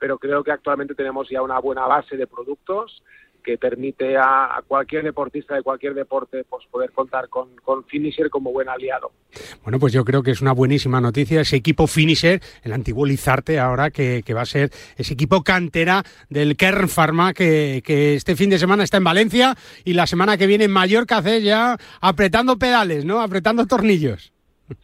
pero 0.00 0.18
creo 0.18 0.42
que 0.42 0.50
actualmente 0.50 0.96
tenemos 0.96 1.28
ya 1.28 1.40
una 1.40 1.60
buena 1.60 1.86
base 1.86 2.16
de 2.16 2.26
productos 2.26 3.04
que 3.42 3.58
permite 3.58 4.16
a, 4.16 4.62
cualquier 4.66 5.04
deportista 5.04 5.54
de 5.54 5.62
cualquier 5.62 5.94
deporte 5.94 6.44
pues 6.48 6.66
poder 6.70 6.92
contar 6.92 7.28
con, 7.28 7.54
con, 7.56 7.84
Finisher 7.84 8.30
como 8.30 8.52
buen 8.52 8.68
aliado. 8.68 9.12
Bueno, 9.62 9.78
pues 9.78 9.92
yo 9.92 10.04
creo 10.04 10.22
que 10.22 10.30
es 10.30 10.40
una 10.40 10.52
buenísima 10.52 11.00
noticia 11.00 11.40
ese 11.40 11.56
equipo 11.56 11.86
Finisher, 11.86 12.40
el 12.62 12.72
antiguo 12.72 13.04
Lizarte 13.04 13.58
ahora 13.58 13.90
que, 13.90 14.22
va 14.32 14.42
a 14.42 14.46
ser 14.46 14.70
ese 14.96 15.14
equipo 15.14 15.42
cantera 15.42 16.02
del 16.30 16.56
Kern 16.56 16.88
Pharma 16.88 17.32
que, 17.34 17.82
este 18.14 18.36
fin 18.36 18.50
de 18.50 18.58
semana 18.58 18.84
está 18.84 18.96
en 18.96 19.04
Valencia 19.04 19.54
y 19.84 19.92
la 19.94 20.06
semana 20.06 20.36
que 20.36 20.46
viene 20.46 20.64
en 20.64 20.70
Mallorca 20.70 21.18
hace 21.18 21.42
ya 21.42 21.76
apretando 22.00 22.58
pedales, 22.58 23.04
¿no? 23.04 23.20
Apretando 23.20 23.66
tornillos. 23.66 24.32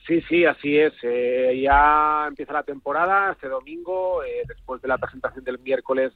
Sí, 0.06 0.20
sí, 0.28 0.44
así 0.44 0.76
es. 0.76 0.92
Eh, 1.02 1.60
ya 1.62 2.26
empieza 2.28 2.52
la 2.52 2.62
temporada 2.62 3.32
este 3.32 3.48
domingo, 3.48 4.22
eh, 4.22 4.42
después 4.46 4.82
de 4.82 4.88
la 4.88 4.98
presentación 4.98 5.44
del 5.44 5.58
miércoles 5.60 6.12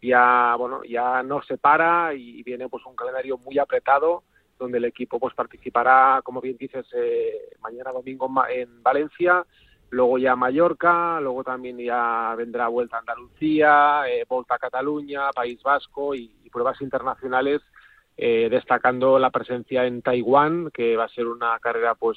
ya 0.00 0.54
bueno 0.56 0.82
ya 0.84 1.22
no 1.22 1.42
se 1.42 1.58
para 1.58 2.14
y 2.14 2.42
viene 2.42 2.68
pues 2.68 2.84
un 2.86 2.94
calendario 2.94 3.38
muy 3.38 3.58
apretado 3.58 4.22
donde 4.58 4.78
el 4.78 4.84
equipo 4.84 5.18
pues 5.18 5.34
participará 5.34 6.20
como 6.22 6.40
bien 6.40 6.56
dices 6.56 6.86
eh, 6.94 7.50
mañana 7.60 7.92
domingo 7.92 8.30
en 8.48 8.82
Valencia 8.82 9.44
luego 9.90 10.18
ya 10.18 10.36
Mallorca 10.36 11.20
luego 11.20 11.42
también 11.42 11.78
ya 11.78 12.34
vendrá 12.36 12.68
vuelta 12.68 12.96
a 12.96 13.00
Andalucía 13.00 14.02
eh, 14.08 14.24
vuelta 14.28 14.54
a 14.54 14.58
Cataluña 14.58 15.30
País 15.32 15.62
Vasco 15.62 16.14
y, 16.14 16.34
pruebas 16.50 16.80
internacionales 16.80 17.60
eh, 18.16 18.48
destacando 18.50 19.18
la 19.18 19.28
presencia 19.28 19.84
en 19.84 20.00
Taiwán 20.00 20.70
que 20.72 20.96
va 20.96 21.04
a 21.04 21.10
ser 21.10 21.26
una 21.26 21.58
carrera 21.58 21.94
pues 21.94 22.16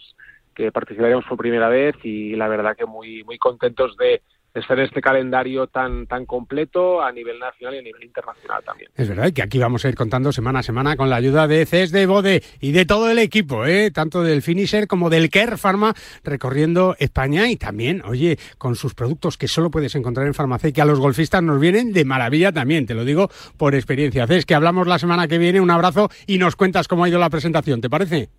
que 0.56 0.72
participaremos 0.72 1.26
por 1.26 1.38
primera 1.38 1.68
vez 1.68 1.96
y 2.04 2.34
la 2.38 2.48
verdad 2.48 2.78
que 2.78 2.86
muy 2.86 3.26
muy 3.26 3.38
contentos 3.38 3.98
de 3.98 4.22
estar 4.54 4.78
en 4.78 4.86
este 4.86 5.02
calendario 5.02 5.68
tan, 5.68 6.08
tan 6.08 6.26
completo 6.26 7.02
a 7.02 7.12
nivel 7.12 7.40
nacional 7.40 7.76
y 7.76 7.80
a 7.80 7.82
nivel 7.82 8.04
internacional 8.04 8.64
también. 8.64 8.92
Es 8.96 9.08
verdad 9.08 9.32
que 9.32 9.42
aquí 9.42 9.60
vamos 9.60 9.86
a 9.86 9.90
ir 9.90 9.96
contando 9.96 10.32
semana 10.32 10.60
a 10.60 10.64
semana 10.64 10.98
con 10.98 11.10
la 11.10 11.16
ayuda 11.16 11.48
de 11.48 11.66
CES 11.66 11.92
de 11.92 12.06
Bode 12.06 12.44
y 12.60 12.72
de 12.72 12.86
todo 12.86 13.10
el 13.10 13.20
equipo, 13.20 13.66
¿eh? 13.66 13.92
tanto 13.92 14.24
del 14.24 14.42
Finisher 14.42 14.88
como 14.88 15.10
del 15.10 15.30
Care 15.30 15.58
Pharma, 15.58 15.94
recorriendo 16.24 16.96
España 17.00 17.50
y 17.50 17.56
también, 17.56 18.02
oye, 18.06 18.38
con 18.58 18.76
sus 18.76 18.94
productos 18.94 19.38
que 19.38 19.48
solo 19.48 19.72
puedes 19.72 19.96
encontrar 19.96 20.28
en 20.28 20.34
farmacia 20.34 20.70
y 20.70 20.74
que 20.74 20.82
a 20.82 20.86
los 20.86 21.00
golfistas 21.00 21.42
nos 21.42 21.60
vienen 21.60 21.94
de 21.94 22.04
maravilla 22.04 22.52
también, 22.52 22.86
te 22.86 22.94
lo 22.94 23.06
digo 23.06 23.30
por 23.58 23.76
experiencia. 23.76 24.28
CES, 24.28 24.46
que 24.46 24.56
hablamos 24.56 24.88
la 24.88 25.00
semana 25.00 25.28
que 25.28 25.38
viene, 25.38 25.62
un 25.62 25.72
abrazo 25.72 26.10
y 26.28 26.38
nos 26.38 26.56
cuentas 26.56 26.88
cómo 26.88 27.06
ha 27.06 27.10
ido 27.10 27.20
la 27.20 27.30
presentación, 27.30 27.80
¿te 27.80 27.90
parece? 27.90 28.30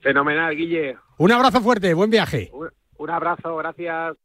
Fenomenal, 0.00 0.54
Guille. 0.54 0.96
Un 1.18 1.32
abrazo 1.32 1.60
fuerte, 1.60 1.94
buen 1.94 2.10
viaje. 2.10 2.50
un 2.98 3.10
abrazo, 3.10 3.56
gracias. 3.56 4.16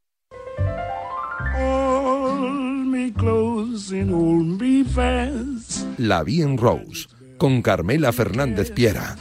La 5.98 6.24
Bien 6.24 6.58
Rose, 6.58 7.08
con 7.38 7.62
Carmela 7.62 8.12
Fernández 8.12 8.72
Piera. 8.72 9.16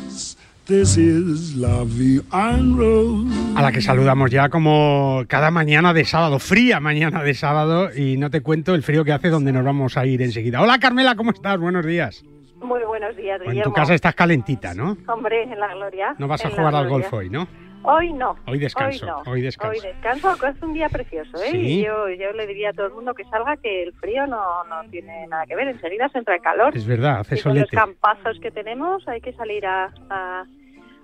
A 3.54 3.62
la 3.62 3.72
que 3.72 3.80
saludamos 3.80 4.30
ya 4.30 4.48
como 4.48 5.24
cada 5.28 5.50
mañana 5.50 5.92
de 5.92 6.04
sábado, 6.04 6.38
fría 6.38 6.80
mañana 6.80 7.22
de 7.22 7.34
sábado, 7.34 7.90
y 7.94 8.16
no 8.16 8.30
te 8.30 8.40
cuento 8.40 8.74
el 8.74 8.82
frío 8.82 9.04
que 9.04 9.12
hace 9.12 9.28
donde 9.28 9.52
nos 9.52 9.64
vamos 9.64 9.96
a 9.96 10.06
ir 10.06 10.22
enseguida. 10.22 10.62
Hola 10.62 10.78
Carmela, 10.78 11.14
¿cómo 11.16 11.32
estás? 11.32 11.58
Buenos 11.58 11.84
días. 11.84 12.24
Muy 12.62 12.82
buenos 12.84 13.16
días, 13.16 13.40
Guillermo. 13.40 13.60
En 13.60 13.64
tu 13.64 13.72
casa 13.72 13.94
estás 13.94 14.14
calentita, 14.14 14.74
¿no? 14.74 14.96
Hombre, 15.08 15.42
en 15.42 15.58
la 15.58 15.74
gloria. 15.74 16.14
No 16.18 16.28
vas 16.28 16.44
a 16.44 16.50
jugar 16.50 16.74
al 16.74 16.88
golf 16.88 17.12
hoy, 17.12 17.30
¿no? 17.30 17.48
Hoy 17.82 18.12
no. 18.12 18.36
Hoy 18.46 18.58
descanso. 18.58 19.22
Hoy, 19.26 19.40
descanso. 19.40 19.72
Hoy 19.72 19.80
descanso, 19.80 20.46
es 20.46 20.62
un 20.62 20.74
día 20.74 20.88
precioso, 20.88 21.38
¿eh? 21.42 21.82
Yo, 21.82 22.08
yo 22.10 22.32
le 22.32 22.46
diría 22.46 22.70
a 22.70 22.72
todo 22.72 22.86
el 22.86 22.92
mundo 22.92 23.14
que 23.14 23.24
salga 23.24 23.56
que 23.56 23.82
el 23.84 23.92
frío 23.94 24.26
no, 24.26 24.64
no 24.64 24.82
tiene 24.90 25.26
nada 25.28 25.46
que 25.46 25.56
ver. 25.56 25.68
Enseguida 25.68 26.08
se 26.10 26.18
entra 26.18 26.34
el 26.34 26.42
calor. 26.42 26.76
Es 26.76 26.86
verdad, 26.86 27.20
hace 27.20 27.36
y 27.36 27.38
solete. 27.38 27.68
Con 27.68 27.78
los 27.78 27.86
campazos 27.86 28.40
que 28.40 28.50
tenemos 28.50 29.06
hay 29.08 29.20
que 29.20 29.32
salir 29.32 29.64
a, 29.66 29.92
a 30.10 30.44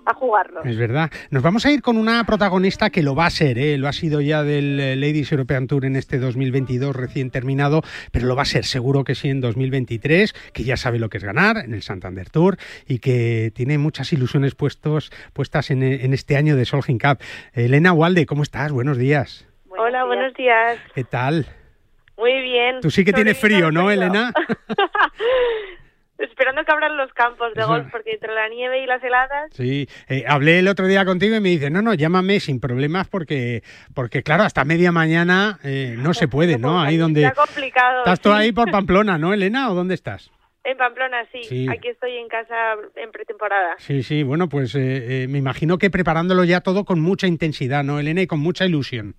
a 0.07 0.13
jugarlo. 0.13 0.63
Es 0.63 0.77
verdad. 0.77 1.11
Nos 1.29 1.43
vamos 1.43 1.65
a 1.65 1.71
ir 1.71 1.81
con 1.81 1.97
una 1.97 2.23
protagonista 2.23 2.89
que 2.89 3.03
lo 3.03 3.13
va 3.13 3.25
a 3.25 3.29
ser, 3.29 3.59
¿eh? 3.59 3.77
lo 3.77 3.87
ha 3.87 3.93
sido 3.93 4.21
ya 4.21 4.41
del 4.43 4.79
eh, 4.79 4.95
Ladies 4.95 5.31
European 5.31 5.67
Tour 5.67 5.85
en 5.85 5.97
este 5.97 6.17
2022 6.17 6.95
recién 6.95 7.29
terminado, 7.29 7.81
pero 8.11 8.25
lo 8.25 8.35
va 8.35 8.43
a 8.43 8.45
ser 8.45 8.63
seguro 8.63 9.03
que 9.03 9.15
sí 9.15 9.29
en 9.29 9.41
2023, 9.41 10.33
que 10.53 10.63
ya 10.63 10.77
sabe 10.77 10.97
lo 10.97 11.09
que 11.09 11.17
es 11.17 11.23
ganar 11.25 11.57
en 11.57 11.73
el 11.73 11.81
Santander 11.81 12.29
Tour 12.29 12.57
y 12.87 12.99
que 12.99 13.51
tiene 13.53 13.77
muchas 13.77 14.13
ilusiones 14.13 14.55
puestos, 14.55 15.11
puestas 15.33 15.71
en, 15.71 15.83
en 15.83 16.13
este 16.13 16.37
año 16.37 16.55
de 16.55 16.63
Solheim 16.63 16.99
Cup. 16.99 17.19
Elena 17.53 17.91
Walde, 17.91 18.25
¿cómo 18.25 18.43
estás? 18.43 18.71
Buenos 18.71 18.97
días. 18.97 19.45
Hola, 19.69 20.05
buenos 20.05 20.33
días. 20.35 20.79
¿Qué 20.95 21.03
tal? 21.03 21.45
Muy 22.17 22.41
bien. 22.41 22.79
Tú 22.81 22.89
sí 22.89 23.03
que 23.03 23.13
tienes 23.13 23.37
frío, 23.37 23.71
¿no, 23.71 23.91
Elena? 23.91 24.33
Esperando 26.17 26.63
que 26.65 26.71
abran 26.71 26.97
los 26.97 27.13
campos 27.13 27.53
de 27.53 27.63
golf, 27.63 27.87
porque 27.91 28.13
entre 28.13 28.33
la 28.33 28.49
nieve 28.49 28.81
y 28.81 28.87
las 28.87 29.03
heladas... 29.03 29.51
Sí, 29.51 29.87
eh, 30.09 30.23
hablé 30.27 30.59
el 30.59 30.67
otro 30.67 30.87
día 30.87 31.05
contigo 31.05 31.35
y 31.35 31.39
me 31.39 31.49
dice, 31.49 31.69
no, 31.69 31.83
no, 31.83 31.93
llámame 31.93 32.39
sin 32.39 32.59
problemas 32.59 33.07
porque, 33.07 33.61
porque 33.93 34.23
claro, 34.23 34.43
hasta 34.43 34.65
media 34.65 34.91
mañana 34.91 35.59
eh, 35.63 35.95
no 35.97 36.15
se 36.15 36.27
puede, 36.27 36.57
¿no? 36.57 36.81
Ahí 36.81 36.97
donde... 36.97 37.25
Está 37.25 37.45
complicado. 37.45 37.99
Estás 37.99 38.19
tú 38.19 38.31
ahí 38.31 38.51
por 38.51 38.71
Pamplona, 38.71 39.19
¿no, 39.19 39.31
Elena? 39.31 39.69
¿O 39.69 39.75
dónde 39.75 39.93
estás? 39.93 40.31
En 40.63 40.75
Pamplona, 40.75 41.23
sí. 41.31 41.43
Sí. 41.43 41.67
Aquí 41.69 41.87
estoy 41.87 42.17
en 42.17 42.27
casa 42.27 42.73
en 42.95 43.11
pretemporada. 43.11 43.75
Sí, 43.77 44.03
sí, 44.03 44.23
bueno, 44.23 44.49
pues 44.49 44.75
eh, 44.75 45.23
eh, 45.23 45.27
me 45.29 45.37
imagino 45.37 45.77
que 45.77 45.89
preparándolo 45.89 46.43
ya 46.43 46.59
todo 46.59 46.83
con 46.83 46.99
mucha 46.99 47.25
intensidad, 47.25 47.85
¿no, 47.85 47.99
Elena? 47.99 48.21
Y 48.21 48.27
con 48.27 48.39
mucha 48.39 48.65
ilusión. 48.65 49.15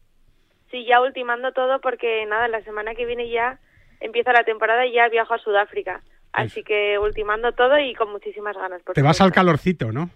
Sí, 0.71 0.85
ya 0.85 1.01
ultimando 1.01 1.53
todo 1.53 1.81
porque, 1.81 2.27
nada, 2.27 2.49
la 2.49 2.63
semana 2.65 2.95
que 2.95 3.07
viene 3.07 3.31
ya 3.31 3.59
empieza 4.01 4.33
la 4.33 4.45
temporada 4.45 4.85
y 4.85 4.93
ya 4.93 5.09
viajo 5.09 5.33
a 5.33 5.39
Sudáfrica. 5.39 6.03
Así 6.33 6.63
que 6.63 6.99
ultimando 6.99 7.53
todo 7.53 7.79
y 7.79 7.95
con 7.95 8.11
muchísimas 8.13 8.57
ganas. 8.57 8.83
Por 8.83 8.95
Te 8.95 9.03
vas 9.03 9.21
al 9.21 9.33
calorcito, 9.33 9.93
¿no? 9.93 10.11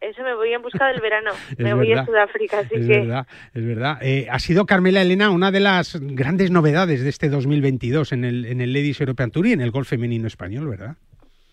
Eso 0.00 0.22
me 0.22 0.34
voy 0.34 0.52
en 0.52 0.62
busca 0.62 0.86
del 0.88 1.00
verano. 1.00 1.32
Me 1.58 1.74
voy 1.74 1.92
a 1.92 2.04
Sudáfrica, 2.04 2.60
así 2.60 2.74
es 2.76 2.86
que 2.86 3.00
verdad, 3.00 3.26
es 3.54 3.66
verdad. 3.66 3.98
Eh, 4.02 4.28
ha 4.30 4.38
sido 4.38 4.66
Carmela 4.66 5.02
Elena 5.02 5.30
una 5.30 5.50
de 5.50 5.60
las 5.60 5.98
grandes 6.00 6.50
novedades 6.50 7.02
de 7.02 7.08
este 7.08 7.28
2022 7.28 8.12
en 8.12 8.24
el, 8.24 8.44
en 8.44 8.60
el 8.60 8.72
Ladies 8.72 9.00
European 9.00 9.30
Tour 9.30 9.46
y 9.46 9.52
en 9.52 9.60
el 9.60 9.70
golf 9.70 9.88
femenino 9.88 10.26
español, 10.26 10.68
¿verdad? 10.68 10.96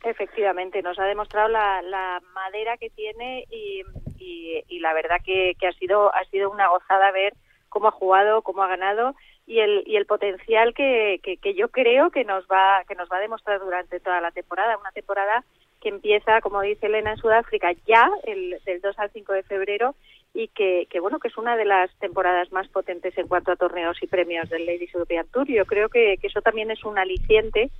Efectivamente, 0.03 0.81
nos 0.81 0.97
ha 0.99 1.05
demostrado 1.05 1.47
la, 1.47 1.81
la 1.83 2.21
madera 2.33 2.77
que 2.77 2.89
tiene 2.89 3.45
y, 3.49 3.83
y, 4.17 4.63
y 4.67 4.79
la 4.79 4.93
verdad 4.93 5.17
que, 5.23 5.53
que 5.59 5.67
ha 5.67 5.73
sido 5.73 6.13
ha 6.13 6.23
sido 6.25 6.49
una 6.51 6.67
gozada 6.69 7.11
ver 7.11 7.33
cómo 7.69 7.87
ha 7.87 7.91
jugado, 7.91 8.41
cómo 8.41 8.63
ha 8.63 8.67
ganado 8.67 9.15
y 9.47 9.59
el, 9.59 9.83
y 9.85 9.95
el 9.95 10.05
potencial 10.05 10.73
que, 10.73 11.19
que, 11.23 11.37
que 11.37 11.53
yo 11.53 11.69
creo 11.69 12.09
que 12.09 12.23
nos 12.23 12.45
va 12.45 12.83
que 12.87 12.95
nos 12.95 13.09
va 13.09 13.17
a 13.17 13.21
demostrar 13.21 13.59
durante 13.59 13.99
toda 13.99 14.21
la 14.21 14.31
temporada, 14.31 14.77
una 14.77 14.91
temporada 14.91 15.43
que 15.81 15.89
empieza, 15.89 16.41
como 16.41 16.61
dice 16.61 16.85
Elena, 16.85 17.11
en 17.11 17.17
Sudáfrica 17.17 17.71
ya 17.87 18.09
el, 18.23 18.57
del 18.65 18.81
2 18.81 18.99
al 18.99 19.09
5 19.11 19.33
de 19.33 19.43
febrero 19.43 19.95
y 20.33 20.47
que, 20.49 20.87
que 20.89 20.99
bueno 20.99 21.19
que 21.19 21.27
es 21.27 21.37
una 21.37 21.57
de 21.57 21.65
las 21.65 21.93
temporadas 21.99 22.51
más 22.51 22.67
potentes 22.69 23.17
en 23.17 23.27
cuanto 23.27 23.51
a 23.51 23.55
torneos 23.55 23.97
y 24.01 24.07
premios 24.07 24.49
del 24.49 24.65
Ladies 24.65 24.93
European 24.93 25.25
Tour. 25.33 25.47
Yo 25.47 25.65
creo 25.65 25.89
que, 25.89 26.17
que 26.21 26.27
eso 26.27 26.41
también 26.41 26.71
es 26.71 26.83
un 26.85 26.97
aliciente 26.97 27.71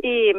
y, 0.00 0.32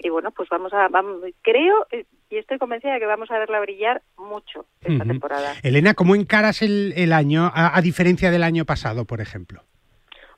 y 0.00 0.08
bueno 0.08 0.32
pues 0.32 0.48
vamos 0.48 0.72
a 0.74 0.88
vamos, 0.88 1.22
creo 1.42 1.86
eh, 1.92 2.04
y 2.28 2.36
estoy 2.36 2.58
convencida 2.58 2.94
de 2.94 2.98
que 2.98 3.06
vamos 3.06 3.30
a 3.30 3.38
verla 3.38 3.60
brillar 3.60 4.02
mucho 4.18 4.66
esta 4.82 5.04
temporada. 5.04 5.54
Elena, 5.62 5.94
¿cómo 5.94 6.16
encaras 6.16 6.60
el, 6.60 6.92
el 6.96 7.12
año, 7.12 7.44
a, 7.54 7.78
a 7.78 7.80
diferencia 7.80 8.32
del 8.32 8.42
año 8.42 8.64
pasado, 8.64 9.04
por 9.04 9.20
ejemplo? 9.20 9.62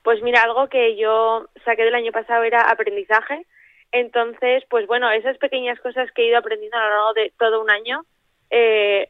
Pues 0.06 0.22
mira, 0.22 0.40
algo 0.44 0.68
que 0.68 0.96
yo 0.96 1.48
saqué 1.64 1.82
del 1.82 1.96
año 1.96 2.12
pasado 2.12 2.44
era 2.44 2.60
aprendizaje. 2.70 3.44
Entonces, 3.90 4.62
pues 4.70 4.86
bueno, 4.86 5.10
esas 5.10 5.36
pequeñas 5.38 5.80
cosas 5.80 6.08
que 6.12 6.22
he 6.22 6.28
ido 6.28 6.38
aprendiendo 6.38 6.76
a 6.76 6.84
lo 6.84 6.90
largo 6.90 7.14
de 7.14 7.32
todo 7.36 7.60
un 7.60 7.70
año, 7.70 8.02
eh, 8.50 9.08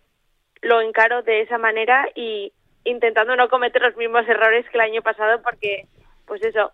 lo 0.62 0.80
encaro 0.80 1.20
de 1.20 1.42
esa 1.42 1.59
manera 1.59 2.09
y 2.14 2.51
intentando 2.84 3.36
no 3.36 3.51
cometer 3.51 3.82
los 3.82 3.94
mismos 3.99 4.26
errores 4.26 4.64
que 4.70 4.78
el 4.78 4.84
año 4.90 5.03
pasado 5.03 5.42
porque, 5.42 5.84
pues 6.26 6.42
eso, 6.42 6.72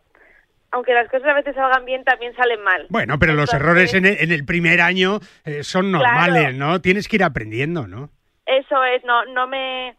aunque 0.70 0.94
las 0.94 1.10
cosas 1.10 1.26
a 1.26 1.34
veces 1.34 1.56
salgan 1.56 1.84
bien, 1.84 2.04
también 2.04 2.32
salen 2.36 2.62
mal. 2.62 2.86
Bueno, 2.90 3.18
pero 3.18 3.32
los 3.32 3.52
errores 3.52 3.92
en 3.92 4.06
el, 4.06 4.18
en 4.20 4.30
el 4.30 4.44
primer 4.44 4.80
año 4.82 5.18
eh, 5.44 5.64
son 5.64 5.90
Claro. 5.90 6.04
normales, 6.04 6.54
¿no? 6.54 6.80
Tienes 6.80 7.08
que 7.08 7.16
ir 7.16 7.24
aprendiendo, 7.24 7.88
¿no? 7.88 8.08
Eso 8.46 8.84
es, 8.84 9.02
no, 9.02 9.24
no 9.24 9.48
me 9.48 9.96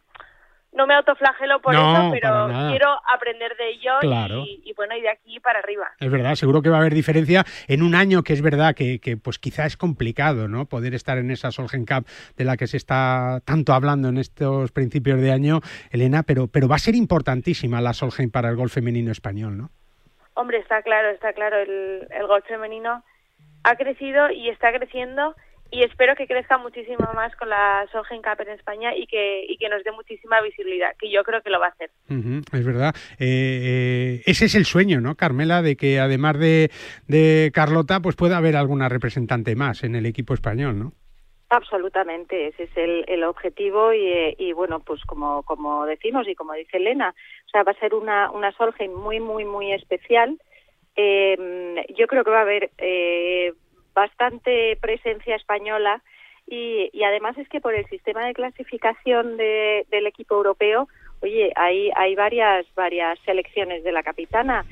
no 0.76 0.88
me 0.88 0.96
autoflagelo 0.96 1.62
por 1.62 1.74
No, 1.74 1.94
eso, 1.94 2.10
pero 2.12 2.48
quiero 2.70 2.90
aprender 3.14 3.56
de 3.58 3.70
ello 3.70 3.92
Claro. 4.02 4.44
y, 4.46 4.62
y 4.66 4.74
bueno, 4.74 4.96
y 4.96 5.02
de 5.02 5.10
aquí 5.10 5.40
para 5.40 5.60
arriba. 5.60 5.92
Es 6.00 6.10
verdad, 6.12 6.36
seguro 6.36 6.62
que 6.62 6.70
va 6.70 6.78
a 6.78 6.80
haber 6.80 6.94
diferencia 6.94 7.46
en 7.68 7.84
un 7.84 7.96
año 7.96 8.24
que 8.24 8.34
es 8.34 8.42
verdad 8.42 8.76
que, 8.76 9.00
que, 9.00 9.18
pues 9.18 9.40
quizá 9.40 9.66
es 9.66 9.78
complicado, 9.78 10.48
¿no? 10.48 10.66
Poder 10.66 10.94
estar 10.94 11.18
en 11.18 11.32
esa 11.32 11.52
Solgen 11.52 11.86
Cup 11.86 12.06
de 12.38 12.44
la 12.44 12.58
que 12.58 12.68
se 12.68 12.78
está 12.78 13.40
tanto 13.46 13.74
hablando 13.74 14.10
en 14.10 14.18
estos 14.18 14.72
principios 14.72 15.20
de 15.22 15.32
año, 15.32 15.60
Elena, 15.92 16.24
pero, 16.24 16.48
pero 16.48 16.68
va 16.68 16.76
a 16.76 16.80
ser 16.80 16.96
importantísima 16.96 17.80
la 17.82 17.94
Solgen 17.94 18.32
para 18.32 18.50
el 18.50 18.56
golf 18.56 18.74
femenino 18.74 19.12
español, 19.12 19.58
¿no? 19.58 19.70
Hombre, 20.36 20.58
está 20.58 20.82
claro, 20.82 21.10
está 21.10 21.34
claro, 21.34 21.58
el, 21.60 22.08
el 22.10 22.28
golf 22.28 22.46
femenino 22.48 23.04
ha 23.64 23.76
crecido 23.76 24.32
y 24.32 24.50
está 24.50 24.74
creciendo 24.74 25.36
y 25.74 25.82
espero 25.82 26.16
que 26.16 26.28
crezca 26.28 26.58
muchísimo 26.60 27.10
más 27.16 27.36
con 27.36 27.50
la 27.50 27.88
Solheim 27.92 28.22
Cup 28.22 28.42
en 28.42 28.50
España 28.50 28.96
y 28.96 29.08
que, 29.08 29.44
y 29.48 29.58
que 29.58 29.70
nos 29.70 29.84
dé 29.84 29.92
muchísima 29.92 30.40
visibilidad, 30.42 30.96
que 31.00 31.10
yo 31.10 31.24
creo 31.24 31.42
que 31.42 31.50
lo 31.50 31.60
va 31.60 31.68
a 31.68 31.70
hacer. 31.70 31.90
Es 32.54 32.66
verdad. 32.66 32.94
Eh, 33.20 34.20
eh, 34.20 34.22
ese 34.28 34.46
es 34.46 34.54
el 34.54 34.66
sueño, 34.66 35.02
¿no, 35.02 35.16
Carmela? 35.16 35.64
De 35.64 35.76
que 35.76 36.00
además 36.00 36.38
de, 36.38 36.70
de 37.08 37.52
Carlota, 37.54 38.02
pues 38.02 38.16
pueda 38.16 38.38
haber 38.38 38.56
alguna 38.56 38.88
representante 38.88 39.56
más 39.56 39.84
en 39.84 39.96
el 39.96 40.06
equipo 40.06 40.36
español, 40.36 40.78
¿no? 40.78 40.94
Absolutamente, 41.50 42.48
ese 42.48 42.64
es 42.64 42.78
el, 42.78 43.06
el 43.08 43.24
objetivo 43.24 43.94
y, 43.94 44.08
eh, 44.08 44.36
y 44.38 44.54
bueno, 44.54 44.80
pues 44.80 45.04
como, 45.06 45.42
como 45.44 45.86
decimos 45.86 46.28
y 46.28 46.36
como 46.36 46.54
dice 46.54 46.78
Elena, 46.78 47.16
o 47.46 47.50
sea, 47.50 47.64
va 47.64 47.72
a 47.72 47.80
ser 47.80 47.96
una, 47.96 48.30
una 48.32 48.52
Solheim 48.52 48.94
muy, 48.94 49.20
muy, 49.20 49.44
muy 49.44 49.72
especial. 49.72 50.40
Eh, 50.96 51.86
yo 51.98 52.06
creo 52.08 52.24
que 52.24 52.32
va 52.32 52.40
a 52.40 52.44
haber 52.44 52.70
eh, 52.78 53.54
bastante 53.94 54.78
presencia 54.82 55.36
española 55.36 56.02
y, 56.48 56.90
y 56.94 57.04
además 57.04 57.38
es 57.38 57.48
que 57.50 57.62
por 57.62 57.74
el 57.74 57.86
sistema 57.88 58.26
de 58.26 58.34
clasificación 58.34 59.38
de- 59.38 59.86
del 59.90 60.08
equipo 60.08 60.36
europeo, 60.36 60.88
oye, 61.22 61.52
hay, 61.56 61.90
hay 61.96 62.16
varias, 62.16 62.66
varias 62.76 63.18
selecciones 63.26 63.84
de 63.84 63.92
la 63.92 64.04
capitana. 64.04 64.66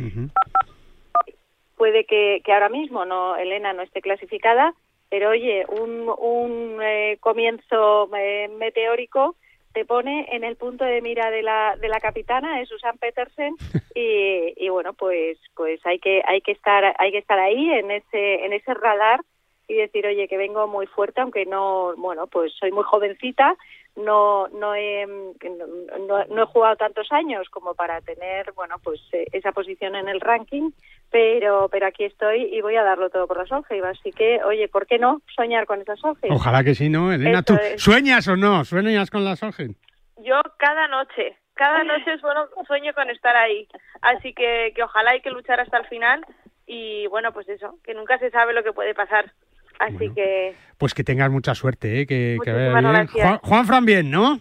Puede 1.78 2.06
que, 2.06 2.42
que 2.44 2.54
ahora 2.54 2.70
mismo 2.70 3.06
no 3.06 3.36
Elena 3.36 3.74
no 3.74 3.82
esté 3.82 4.02
clasificada, 4.02 4.74
pero 5.10 5.30
oye, 5.30 5.66
un, 5.68 6.14
un 6.20 6.80
eh, 6.82 7.18
comienzo 7.20 8.10
eh, 8.16 8.50
meteórico 8.50 9.36
te 9.74 9.86
pone 9.86 10.28
en 10.32 10.44
el 10.44 10.56
punto 10.56 10.86
de 10.86 11.02
mira 11.02 11.32
de 11.32 11.44
la, 11.44 11.76
de 11.80 11.88
la 11.88 12.00
capitana, 12.00 12.62
es 12.62 12.70
Susan 12.70 12.98
Petersen, 12.98 13.56
y, 13.96 14.54
y 14.58 14.70
bueno, 14.70 14.94
pues, 14.94 15.38
pues 15.56 15.80
hay 15.86 16.00
que, 16.00 16.22
hay 16.28 16.42
que 16.42 16.52
estar, 16.52 16.96
hay 16.98 17.12
que 17.12 17.20
estar 17.20 17.40
ahí 17.40 17.70
en 17.72 17.92
ese, 17.92 18.46
en 18.46 18.54
ese 18.54 18.74
radar 18.74 19.22
y 19.68 19.76
decir, 19.76 20.06
oye, 20.06 20.28
que 20.28 20.38
vengo 20.38 20.68
muy 20.68 20.86
fuerte, 20.86 21.22
aunque 21.22 21.46
no, 21.46 21.94
bueno, 21.96 22.28
pues 22.28 22.52
soy 22.60 22.72
muy 22.72 22.84
jovencita, 22.84 23.56
no 23.96 24.48
no 24.50 24.76
he, 24.76 25.06
no, 25.06 26.26
no 26.26 26.44
he 26.44 26.46
jugado 26.46 26.76
tantos 26.76 27.12
años 27.12 27.48
como 27.50 27.74
para 27.74 28.02
tener, 28.02 28.52
bueno, 28.54 28.76
pues 28.84 29.02
eh, 29.14 29.28
esa 29.32 29.52
posición 29.52 29.96
en 29.96 30.10
el 30.10 30.20
ranking, 30.20 30.72
pero 31.12 31.68
pero 31.70 31.86
aquí 31.86 32.06
estoy 32.06 32.44
y 32.44 32.62
voy 32.62 32.76
a 32.78 32.84
darlo 32.84 33.10
todo 33.10 33.28
por 33.28 33.38
la 33.38 33.46
Solheim, 33.46 33.84
así 33.84 34.12
que, 34.12 34.42
oye, 34.44 34.68
¿por 34.68 34.88
qué 34.88 34.98
no 34.98 35.22
soñar 35.36 35.66
con 35.66 35.82
esa 35.82 35.96
Solheim? 35.98 36.34
Ojalá 36.34 36.64
que 36.64 36.74
sí, 36.74 36.90
¿no? 36.90 37.12
Elena, 37.12 37.44
¿tú 37.44 37.58
sueñas 37.76 38.28
o 38.28 38.38
no? 38.38 38.64
¿Sueñas 38.66 39.12
con 39.12 39.26
la 39.26 39.36
Solheim? 39.36 39.76
Yo 40.24 40.42
cada 40.58 40.88
noche, 40.88 41.38
cada 41.54 41.84
noche 41.84 42.14
es 42.14 42.22
bueno, 42.22 42.46
sueño 42.66 42.94
con 42.94 43.10
estar 43.10 43.36
ahí. 43.36 43.68
Así 44.02 44.34
que, 44.34 44.72
que 44.76 44.84
ojalá 44.84 45.12
hay 45.12 45.22
que 45.22 45.32
luchar 45.32 45.60
hasta 45.60 45.78
el 45.78 45.86
final 45.88 46.26
y 46.66 47.08
bueno, 47.08 47.34
pues 47.34 47.50
eso, 47.50 47.78
que 47.84 47.94
nunca 47.94 48.18
se 48.20 48.32
sabe 48.32 48.54
lo 48.54 48.64
que 48.64 48.72
puede 48.72 48.96
pasar. 48.96 49.34
Así 49.80 50.12
que... 50.14 50.56
Pues 50.78 50.94
que 50.94 51.04
tengas 51.04 51.32
mucha 51.32 51.56
suerte, 51.56 52.02
¿eh? 52.02 52.08
que, 52.08 52.38
que 52.44 52.52
vaya 52.52 52.92
bien. 52.92 53.08
Juan, 53.08 53.40
Juan 53.40 53.66
Fran 53.66 53.86
bien, 53.86 54.12
¿no? 54.12 54.40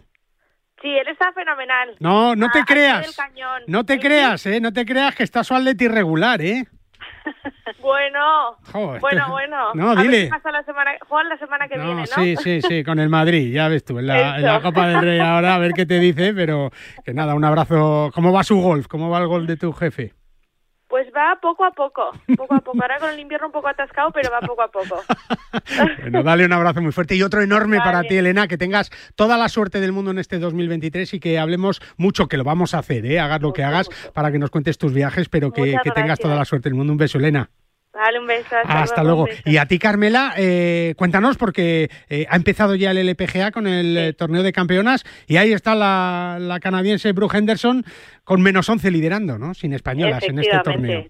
Sí, 0.82 0.88
él 0.88 1.08
está 1.08 1.32
fenomenal. 1.32 1.94
No, 2.00 2.34
no 2.34 2.50
te 2.50 2.58
A- 2.58 2.60
al 2.62 2.66
pie 2.66 2.74
creas. 2.74 3.16
No 3.66 3.84
te 3.84 3.98
creas, 4.00 4.46
¿eh? 4.46 4.60
No 4.60 4.72
te 4.72 4.84
creas 4.86 5.14
que 5.14 5.22
está 5.24 5.44
su 5.44 5.54
atleta 5.54 5.84
irregular, 5.84 6.40
¿eh? 6.40 6.64
Bueno, 7.80 8.56
Joder. 8.72 9.00
bueno, 9.00 9.26
bueno. 9.30 9.56
No, 9.74 9.90
A 9.92 9.94
ver 9.94 10.04
dile. 10.04 10.28
pasa 10.28 10.50
la 10.50 10.62
semana, 10.64 10.92
Juan 11.08 11.28
la 11.28 11.38
semana 11.38 11.68
que 11.68 11.76
viene, 11.78 11.94
¿no? 11.94 12.06
Sí, 12.06 12.36
sí, 12.36 12.60
sí, 12.62 12.84
con 12.84 12.98
el 12.98 13.08
Madrid, 13.08 13.52
ya 13.54 13.68
ves 13.68 13.84
tú, 13.84 13.98
en 13.98 14.06
la, 14.06 14.36
en 14.36 14.42
la. 14.44 14.60
Copa 14.60 14.86
del 14.88 15.00
Rey 15.00 15.18
ahora, 15.20 15.54
a 15.54 15.58
ver 15.58 15.72
qué 15.72 15.86
te 15.86 15.98
dice, 15.98 16.32
pero 16.34 16.70
que 17.04 17.14
nada, 17.14 17.34
un 17.34 17.44
abrazo. 17.44 18.10
¿Cómo 18.14 18.32
va 18.32 18.42
su 18.44 18.60
golf? 18.60 18.86
¿Cómo 18.86 19.08
va 19.08 19.18
el 19.18 19.26
gol 19.28 19.46
de 19.46 19.56
tu 19.56 19.72
jefe? 19.72 20.12
Pues 20.90 21.06
va 21.16 21.38
poco 21.40 21.64
a 21.64 21.70
poco, 21.70 22.10
poco 22.36 22.54
a 22.54 22.58
poco. 22.58 22.78
Ahora 22.82 22.98
con 22.98 23.10
el 23.10 23.20
invierno 23.20 23.46
un 23.46 23.52
poco 23.52 23.68
atascado, 23.68 24.10
pero 24.10 24.28
va 24.30 24.40
poco 24.40 24.62
a 24.62 24.68
poco. 24.68 25.00
Bueno, 26.02 26.22
dale 26.22 26.44
un 26.44 26.52
abrazo 26.52 26.80
muy 26.80 26.92
fuerte 26.92 27.14
y 27.14 27.22
otro 27.22 27.42
enorme 27.42 27.78
para 27.78 28.02
ti, 28.02 28.16
Elena, 28.16 28.48
que 28.48 28.58
tengas 28.58 28.90
toda 29.14 29.36
la 29.36 29.48
suerte 29.48 29.80
del 29.80 29.92
mundo 29.92 30.10
en 30.10 30.18
este 30.18 30.38
2023 30.38 31.14
y 31.14 31.20
que 31.20 31.38
hablemos 31.38 31.80
mucho, 31.96 32.26
que 32.26 32.36
lo 32.36 32.44
vamos 32.44 32.74
a 32.74 32.78
hacer, 32.78 33.06
¿eh? 33.06 33.20
Hagas 33.20 33.40
lo 33.40 33.52
que 33.52 33.62
hagas 33.62 33.88
para 34.12 34.32
que 34.32 34.38
nos 34.38 34.50
cuentes 34.50 34.78
tus 34.78 34.92
viajes, 34.92 35.28
pero 35.28 35.52
que, 35.52 35.76
que 35.82 35.90
tengas 35.90 36.18
toda 36.18 36.34
la 36.34 36.44
suerte 36.44 36.68
del 36.68 36.76
mundo. 36.76 36.92
Un 36.92 36.98
beso, 36.98 37.18
Elena. 37.18 37.50
Dale 37.92 38.20
un 38.20 38.26
beso. 38.26 38.56
Hasta, 38.56 38.82
Hasta 38.82 39.02
luego. 39.02 39.24
beso. 39.24 39.42
Y 39.44 39.56
a 39.56 39.66
ti, 39.66 39.78
Carmela, 39.78 40.32
eh, 40.36 40.94
cuéntanos, 40.96 41.36
porque 41.36 41.90
eh, 42.08 42.26
ha 42.30 42.36
empezado 42.36 42.76
ya 42.76 42.92
el 42.92 42.98
LPGA 42.98 43.50
con 43.50 43.66
el 43.66 43.96
eh, 43.96 44.12
torneo 44.12 44.42
de 44.42 44.52
campeonas 44.52 45.04
y 45.26 45.36
ahí 45.38 45.52
está 45.52 45.74
la, 45.74 46.38
la 46.40 46.60
canadiense 46.60 47.12
Brooke 47.12 47.36
Henderson 47.36 47.84
con 48.24 48.42
menos 48.42 48.68
11 48.68 48.90
liderando, 48.90 49.38
¿no? 49.38 49.54
Sin 49.54 49.72
españolas 49.72 50.22
en 50.28 50.38
este 50.38 50.58
torneo. 50.60 51.04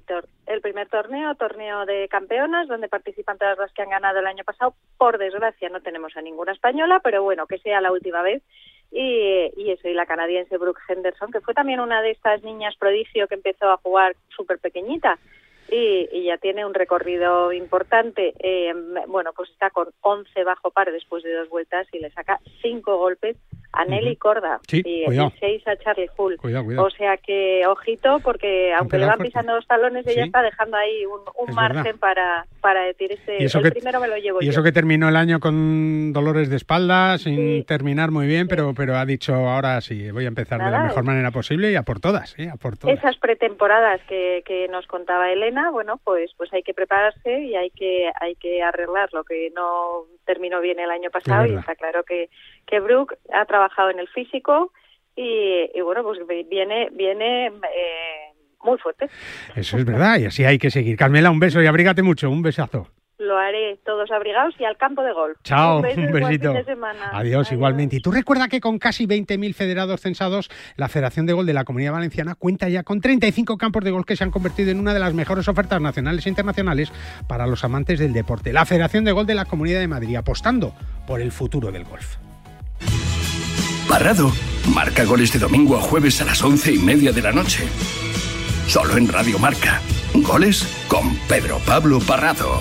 El 0.47 0.61
primer 0.63 0.89
torneo, 0.89 1.35
torneo 1.37 1.87
de 1.87 2.09
campeonas, 2.09 2.67
donde 2.67 2.89
participan 2.89 3.39
todas 3.39 3.57
las 3.57 3.73
que 3.73 3.83
han 3.83 3.91
ganado 3.91 4.19
el 4.19 4.27
año 4.27 4.43
pasado. 4.43 4.75
Por 4.99 5.17
desgracia 5.19 5.69
no 5.69 5.81
tenemos 5.81 6.17
a 6.17 6.23
ninguna 6.23 6.51
española, 6.53 7.01
pero 7.05 7.23
bueno, 7.23 7.47
que 7.47 7.59
sea 7.59 7.81
la 7.81 7.93
última 7.93 8.23
vez. 8.23 8.43
Y, 8.91 9.53
y 9.57 9.71
eso, 9.71 9.87
y 9.87 9.95
la 9.95 10.07
canadiense 10.07 10.59
Brooke 10.59 10.81
Henderson, 10.89 11.31
que 11.31 11.41
fue 11.41 11.55
también 11.55 11.79
una 11.79 12.03
de 12.03 12.11
estas 12.11 12.43
niñas 12.43 12.75
prodigio 12.77 13.29
que 13.29 13.37
empezó 13.37 13.71
a 13.71 13.77
jugar 13.77 14.17
súper 14.35 14.59
pequeñita. 14.59 15.19
Y, 15.71 16.09
y 16.11 16.25
ya 16.25 16.37
tiene 16.39 16.67
un 16.67 16.75
recorrido 16.75 17.53
importante. 17.53 18.35
Eh, 18.41 18.75
bueno, 19.07 19.33
pues 19.35 19.51
está 19.51 19.71
con 19.71 19.89
11 20.01 20.45
bajo 20.45 20.71
par 20.71 20.91
después 20.91 21.23
de 21.23 21.33
dos 21.33 21.49
vueltas 21.49 21.87
y 21.93 22.01
le 22.01 22.11
saca 22.11 22.41
cinco 22.61 22.97
golpes 22.99 23.37
a 23.73 23.85
Nelly 23.85 24.17
Corda 24.17 24.59
Sí, 24.67 24.83
y, 24.85 25.05
cuidado. 25.05 25.33
y 25.35 25.39
seis 25.39 25.67
a 25.69 25.77
Charlie 25.77 26.09
Hull. 26.17 26.37
Cuidado, 26.39 26.65
cuidado. 26.65 26.87
O 26.87 26.91
sea 26.91 27.17
que, 27.19 27.67
ojito, 27.67 28.19
porque 28.25 28.73
aunque 28.75 28.99
le 28.99 29.07
van 29.07 29.19
pisando 29.19 29.55
los 29.55 29.67
talones, 29.67 30.07
ella 30.07 30.23
Sí. 30.23 30.27
está 30.27 30.43
dejando 30.43 30.77
ahí 30.77 31.05
un, 31.07 31.21
un 31.49 31.55
margen 31.55 31.83
verdad. 31.85 31.99
para, 32.01 32.47
para 32.61 32.83
decir, 32.83 33.13
este, 33.13 33.43
Y 33.43 33.45
eso 33.47 33.59
el 33.59 33.65
que- 33.65 33.71
primero 33.73 34.01
me 34.01 34.09
lo 34.09 34.17
llevo 34.17 34.39
Y 34.43 34.47
yo. 34.47 34.51
eso 34.51 34.63
que 34.63 34.73
terminó 34.73 35.09
el 35.09 35.17
año 35.17 35.39
con 35.41 36.13
dolores 36.13 36.51
de 36.51 36.57
espalda, 36.57 37.17
sin 37.19 37.65
terminar 37.65 38.11
muy 38.11 38.27
bien, 38.27 38.49
pero, 38.49 38.73
pero 38.75 38.97
ha 38.97 39.05
dicho 39.07 39.35
ahora 39.35 39.81
sí, 39.81 40.11
voy 40.11 40.25
a 40.25 40.29
empezar 40.29 40.59
de 40.59 40.65
la 40.65 40.71
Nada, 40.73 40.85
mejor 40.85 41.01
es- 41.03 41.07
manera 41.07 41.31
posible 41.31 41.71
y 41.71 41.77
a 41.77 41.83
por 41.83 42.01
todas, 42.01 42.37
¿eh? 42.39 42.51
A 42.51 42.57
por 42.57 42.77
todas. 42.77 42.99
Esas 42.99 43.17
pretemporadas 43.19 44.01
que, 44.09 44.43
que 44.45 44.67
nos 44.69 44.87
contaba 44.87 45.31
Elena, 45.33 45.71
bueno, 45.71 46.01
pues 46.03 46.33
pues 46.37 46.53
hay 46.53 46.63
que 46.63 46.75
prepararse 46.75 47.41
y 47.41 47.55
hay 47.55 47.71
que 47.71 48.11
hay 48.21 48.35
que 48.35 48.63
arreglar 48.63 49.09
lo 49.13 49.25
que 49.25 49.51
no 49.55 50.05
terminó 50.27 50.61
bien 50.61 50.79
el 50.81 50.91
año 50.91 51.11
pasado 51.11 51.47
y 51.47 51.55
está 51.55 51.75
claro 51.75 52.03
que 52.05 52.29
que 52.71 52.81
Brooke 52.81 53.19
ha 53.33 53.45
trabajado 53.45 53.91
en 53.91 53.99
el 53.99 54.09
físico 54.09 54.73
y, 55.17 55.71
y 55.75 55.81
bueno, 55.83 56.03
pues 56.03 56.21
viene 56.49 56.89
viene 56.93 57.49
eh, 57.49 58.33
muy 58.63 58.79
fuerte. 58.79 59.09
Eso 59.55 59.77
es 59.77 59.85
verdad, 59.85 60.19
y 60.19 60.27
así 60.27 60.45
hay 60.45 60.59
que 60.59 60.71
seguir. 60.71 60.97
Carmela, 60.97 61.31
un 61.31 61.41
beso 61.41 61.61
y 61.63 61.67
abrígate 61.67 62.03
mucho, 62.03 62.31
un 62.31 62.43
besazo. 62.43 62.89
Lo 63.19 63.37
haré 63.37 63.79
todos 63.85 64.11
abrigados 64.11 64.55
y 64.59 64.65
al 64.65 64.79
campo 64.79 65.03
de 65.03 65.13
golf. 65.13 65.37
Chao, 65.45 65.77
un, 65.77 65.83
beso 65.83 66.01
besito. 66.11 66.53
fin 66.53 66.55
de 66.55 66.65
semana. 66.65 67.11
Adiós, 67.13 67.53
igualmente. 67.53 67.97
Y 67.97 68.01
tú 68.01 68.11
recuerda 68.11 68.49
que 68.49 68.63
con 68.63 68.79
casi 68.79 69.07
20.000 69.07 69.53
federados 69.53 70.01
censados, 70.01 70.49
la 70.77 70.89
Federación 70.89 71.27
de 71.27 71.35
Gol 71.35 71.45
de 71.45 71.53
la 71.53 71.65
Comunidad 71.65 71.93
Valenciana 71.93 72.35
cuenta 72.35 72.71
ya 72.71 72.83
con 72.83 73.03
35 73.03 73.59
campos 73.59 73.85
de 73.85 73.91
gol 73.91 74.07
que 74.07 74.17
se 74.17 74.25
han 74.25 74.31
convertido 74.31 74.71
en 74.71 74.81
una 74.81 74.95
de 74.95 75.01
las 75.01 75.13
mejores 75.13 75.49
ofertas 75.49 75.83
nacionales 75.83 76.25
e 76.25 76.31
internacionales 76.31 76.91
para 77.29 77.47
los 77.47 77.63
amantes 77.63 77.99
del 77.99 78.15
deporte. 78.15 78.55
La 78.55 78.65
Federación 78.65 79.05
de 79.05 79.13
Gol 79.13 79.27
de 79.27 79.35
la 79.35 79.45
Comunidad 79.45 79.81
de 79.81 79.89
Madrid, 79.89 80.17
apostando 80.17 80.73
por 81.07 81.21
el 81.21 81.31
futuro 81.31 81.71
del 81.71 81.85
golf. 81.85 82.17
Parrado 83.91 84.33
marca 84.73 85.05
goles 85.05 85.33
de 85.33 85.41
domingo 85.41 85.77
a 85.77 85.81
jueves 85.81 86.21
a 86.21 86.25
las 86.25 86.45
once 86.45 86.73
y 86.73 86.79
media 86.79 87.11
de 87.11 87.23
la 87.23 87.33
noche. 87.33 87.69
Solo 88.69 88.97
en 88.97 89.09
Radio 89.09 89.37
Marca. 89.41 89.83
Goles 90.15 90.65
con 90.87 91.17
Pedro 91.27 91.59
Pablo 91.67 91.99
Parrado. 91.99 92.61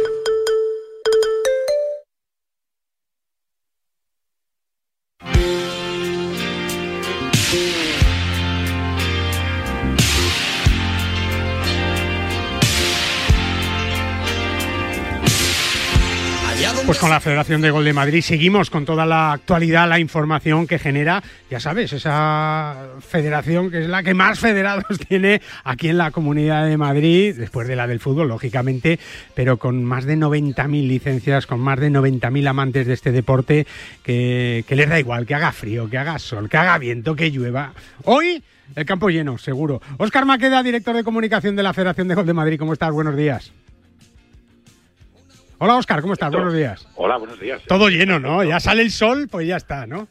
con 17.01 17.09
la 17.09 17.19
Federación 17.19 17.61
de 17.61 17.71
Gol 17.71 17.83
de 17.83 17.93
Madrid 17.93 18.21
seguimos 18.21 18.69
con 18.69 18.85
toda 18.85 19.07
la 19.07 19.31
actualidad, 19.31 19.89
la 19.89 19.97
información 19.97 20.67
que 20.67 20.77
genera, 20.77 21.23
ya 21.49 21.59
sabes, 21.59 21.93
esa 21.93 22.89
federación 22.99 23.71
que 23.71 23.79
es 23.79 23.89
la 23.89 24.03
que 24.03 24.13
más 24.13 24.37
federados 24.37 24.99
tiene 25.09 25.41
aquí 25.63 25.89
en 25.89 25.97
la 25.97 26.11
Comunidad 26.11 26.67
de 26.67 26.77
Madrid, 26.77 27.33
después 27.35 27.67
de 27.67 27.75
la 27.75 27.87
del 27.87 27.99
fútbol, 27.99 28.27
lógicamente, 28.27 28.99
pero 29.33 29.57
con 29.57 29.83
más 29.83 30.05
de 30.05 30.15
90.000 30.15 30.87
licencias, 30.87 31.47
con 31.47 31.59
más 31.59 31.79
de 31.79 31.89
90.000 31.89 32.47
amantes 32.47 32.85
de 32.85 32.93
este 32.93 33.11
deporte, 33.11 33.65
que, 34.03 34.63
que 34.67 34.75
les 34.75 34.87
da 34.87 34.99
igual, 34.99 35.25
que 35.25 35.33
haga 35.33 35.51
frío, 35.51 35.89
que 35.89 35.97
haga 35.97 36.19
sol, 36.19 36.49
que 36.49 36.57
haga 36.57 36.77
viento, 36.77 37.15
que 37.15 37.31
llueva. 37.31 37.73
Hoy 38.03 38.43
el 38.75 38.85
campo 38.85 39.09
lleno, 39.09 39.39
seguro. 39.39 39.81
Óscar 39.97 40.25
Maqueda, 40.25 40.61
director 40.61 40.95
de 40.95 41.03
comunicación 41.03 41.55
de 41.55 41.63
la 41.63 41.73
Federación 41.73 42.07
de 42.09 42.13
Gol 42.13 42.27
de 42.27 42.33
Madrid, 42.33 42.59
¿cómo 42.59 42.73
estás? 42.73 42.91
Buenos 42.91 43.15
días. 43.15 43.51
Hola 45.63 45.75
Óscar, 45.77 46.01
¿cómo 46.01 46.13
estás? 46.13 46.31
Buenos 46.31 46.55
días. 46.55 46.87
Hola, 46.95 47.17
buenos 47.17 47.39
días. 47.39 47.61
Todo 47.67 47.87
lleno, 47.87 48.19
¿no? 48.19 48.43
Ya 48.43 48.59
sale 48.59 48.81
el 48.81 48.89
sol, 48.89 49.27
pues 49.29 49.45
ya 49.47 49.57
está, 49.57 49.85
¿no? 49.85 50.07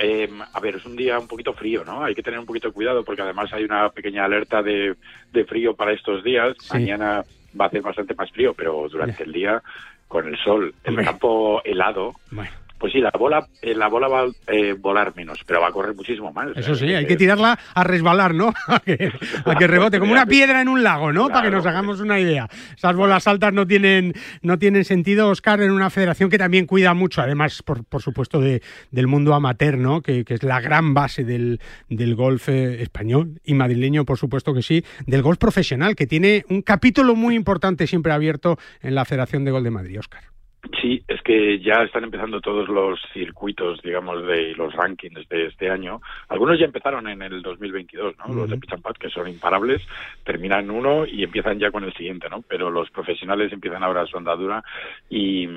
Eh, 0.00 0.30
a 0.54 0.60
ver, 0.60 0.76
es 0.76 0.86
un 0.86 0.96
día 0.96 1.18
un 1.18 1.28
poquito 1.28 1.52
frío, 1.52 1.84
¿no? 1.84 2.02
Hay 2.04 2.14
que 2.14 2.22
tener 2.22 2.40
un 2.40 2.46
poquito 2.46 2.68
de 2.68 2.72
cuidado 2.72 3.04
porque 3.04 3.20
además 3.20 3.52
hay 3.52 3.64
una 3.64 3.90
pequeña 3.90 4.24
alerta 4.24 4.62
de, 4.62 4.94
de 5.30 5.44
frío 5.44 5.76
para 5.76 5.92
estos 5.92 6.24
días. 6.24 6.56
Sí. 6.58 6.68
Mañana 6.72 7.22
va 7.60 7.66
a 7.66 7.68
hacer 7.68 7.82
bastante 7.82 8.14
más 8.14 8.30
frío, 8.30 8.54
pero 8.54 8.88
durante 8.88 9.24
el 9.24 9.32
día 9.32 9.62
con 10.06 10.26
el 10.26 10.38
sol, 10.38 10.74
el 10.84 10.88
Hombre. 10.88 11.04
campo 11.04 11.60
helado, 11.66 12.14
Bueno. 12.30 12.50
Pues 12.78 12.92
sí, 12.92 13.00
la 13.00 13.10
bola, 13.10 13.46
eh, 13.60 13.74
la 13.74 13.88
bola 13.88 14.08
va 14.08 14.22
a 14.22 14.26
eh, 14.46 14.74
volar 14.74 15.14
menos, 15.16 15.40
pero 15.46 15.60
va 15.60 15.68
a 15.68 15.72
correr 15.72 15.94
muchísimo 15.94 16.32
más. 16.32 16.56
Eso 16.56 16.74
sí, 16.74 16.94
hay 16.94 17.06
que 17.06 17.16
tirarla 17.16 17.58
a 17.74 17.84
resbalar, 17.84 18.34
¿no? 18.34 18.52
a, 18.68 18.80
que, 18.80 19.66
rebote, 19.66 19.98
como 19.98 20.12
una 20.12 20.26
piedra 20.26 20.62
en 20.62 20.68
un 20.68 20.82
lago, 20.82 21.12
¿no? 21.12 21.28
Para 21.28 21.42
que 21.42 21.50
nos 21.50 21.66
hagamos 21.66 22.00
una 22.00 22.20
idea. 22.20 22.48
Esas 22.76 22.94
bolas 22.94 23.26
altas 23.26 23.52
no 23.52 23.66
tienen, 23.66 24.14
no 24.42 24.58
tienen 24.58 24.84
sentido, 24.84 25.28
Oscar, 25.28 25.60
en 25.60 25.72
una 25.72 25.90
federación 25.90 26.30
que 26.30 26.38
también 26.38 26.66
cuida 26.66 26.94
mucho, 26.94 27.20
además, 27.20 27.62
por, 27.62 27.84
por 27.84 28.02
supuesto, 28.02 28.40
de, 28.40 28.62
del 28.90 29.06
mundo 29.06 29.34
amateur, 29.34 29.76
¿no? 29.76 30.00
Que, 30.00 30.24
que, 30.24 30.34
es 30.34 30.42
la 30.42 30.60
gran 30.60 30.94
base 30.94 31.24
del, 31.24 31.60
del 31.88 32.14
golf 32.14 32.48
eh, 32.48 32.82
español 32.82 33.40
y 33.44 33.54
madrileño, 33.54 34.04
por 34.04 34.18
supuesto 34.18 34.54
que 34.54 34.62
sí, 34.62 34.84
del 35.06 35.22
golf 35.22 35.38
profesional, 35.38 35.96
que 35.96 36.06
tiene 36.06 36.44
un 36.48 36.62
capítulo 36.62 37.16
muy 37.16 37.34
importante 37.34 37.86
siempre 37.86 38.12
abierto 38.12 38.56
en 38.80 38.94
la 38.94 39.04
Federación 39.04 39.44
de 39.44 39.50
Gol 39.50 39.64
de 39.64 39.70
Madrid, 39.70 39.98
Oscar. 39.98 40.37
Sí, 40.80 41.02
es 41.06 41.22
que 41.22 41.60
ya 41.60 41.82
están 41.84 42.04
empezando 42.04 42.40
todos 42.40 42.68
los 42.68 43.00
circuitos, 43.12 43.80
digamos, 43.80 44.26
de 44.26 44.54
los 44.56 44.74
rankings 44.74 45.28
de 45.28 45.46
este 45.46 45.70
año. 45.70 46.00
Algunos 46.28 46.58
ya 46.58 46.66
empezaron 46.66 47.08
en 47.08 47.22
el 47.22 47.42
2022, 47.42 48.16
¿no? 48.18 48.34
Los 48.34 48.50
de 48.50 48.58
Pitch 48.58 48.74
que 48.98 49.08
son 49.08 49.28
imparables, 49.28 49.80
terminan 50.24 50.68
uno 50.70 51.06
y 51.06 51.22
empiezan 51.22 51.60
ya 51.60 51.70
con 51.70 51.84
el 51.84 51.94
siguiente, 51.94 52.28
¿no? 52.28 52.42
Pero 52.42 52.70
los 52.70 52.90
profesionales 52.90 53.52
empiezan 53.52 53.84
ahora 53.84 54.06
su 54.06 54.18
andadura 54.18 54.62
y, 55.08 55.48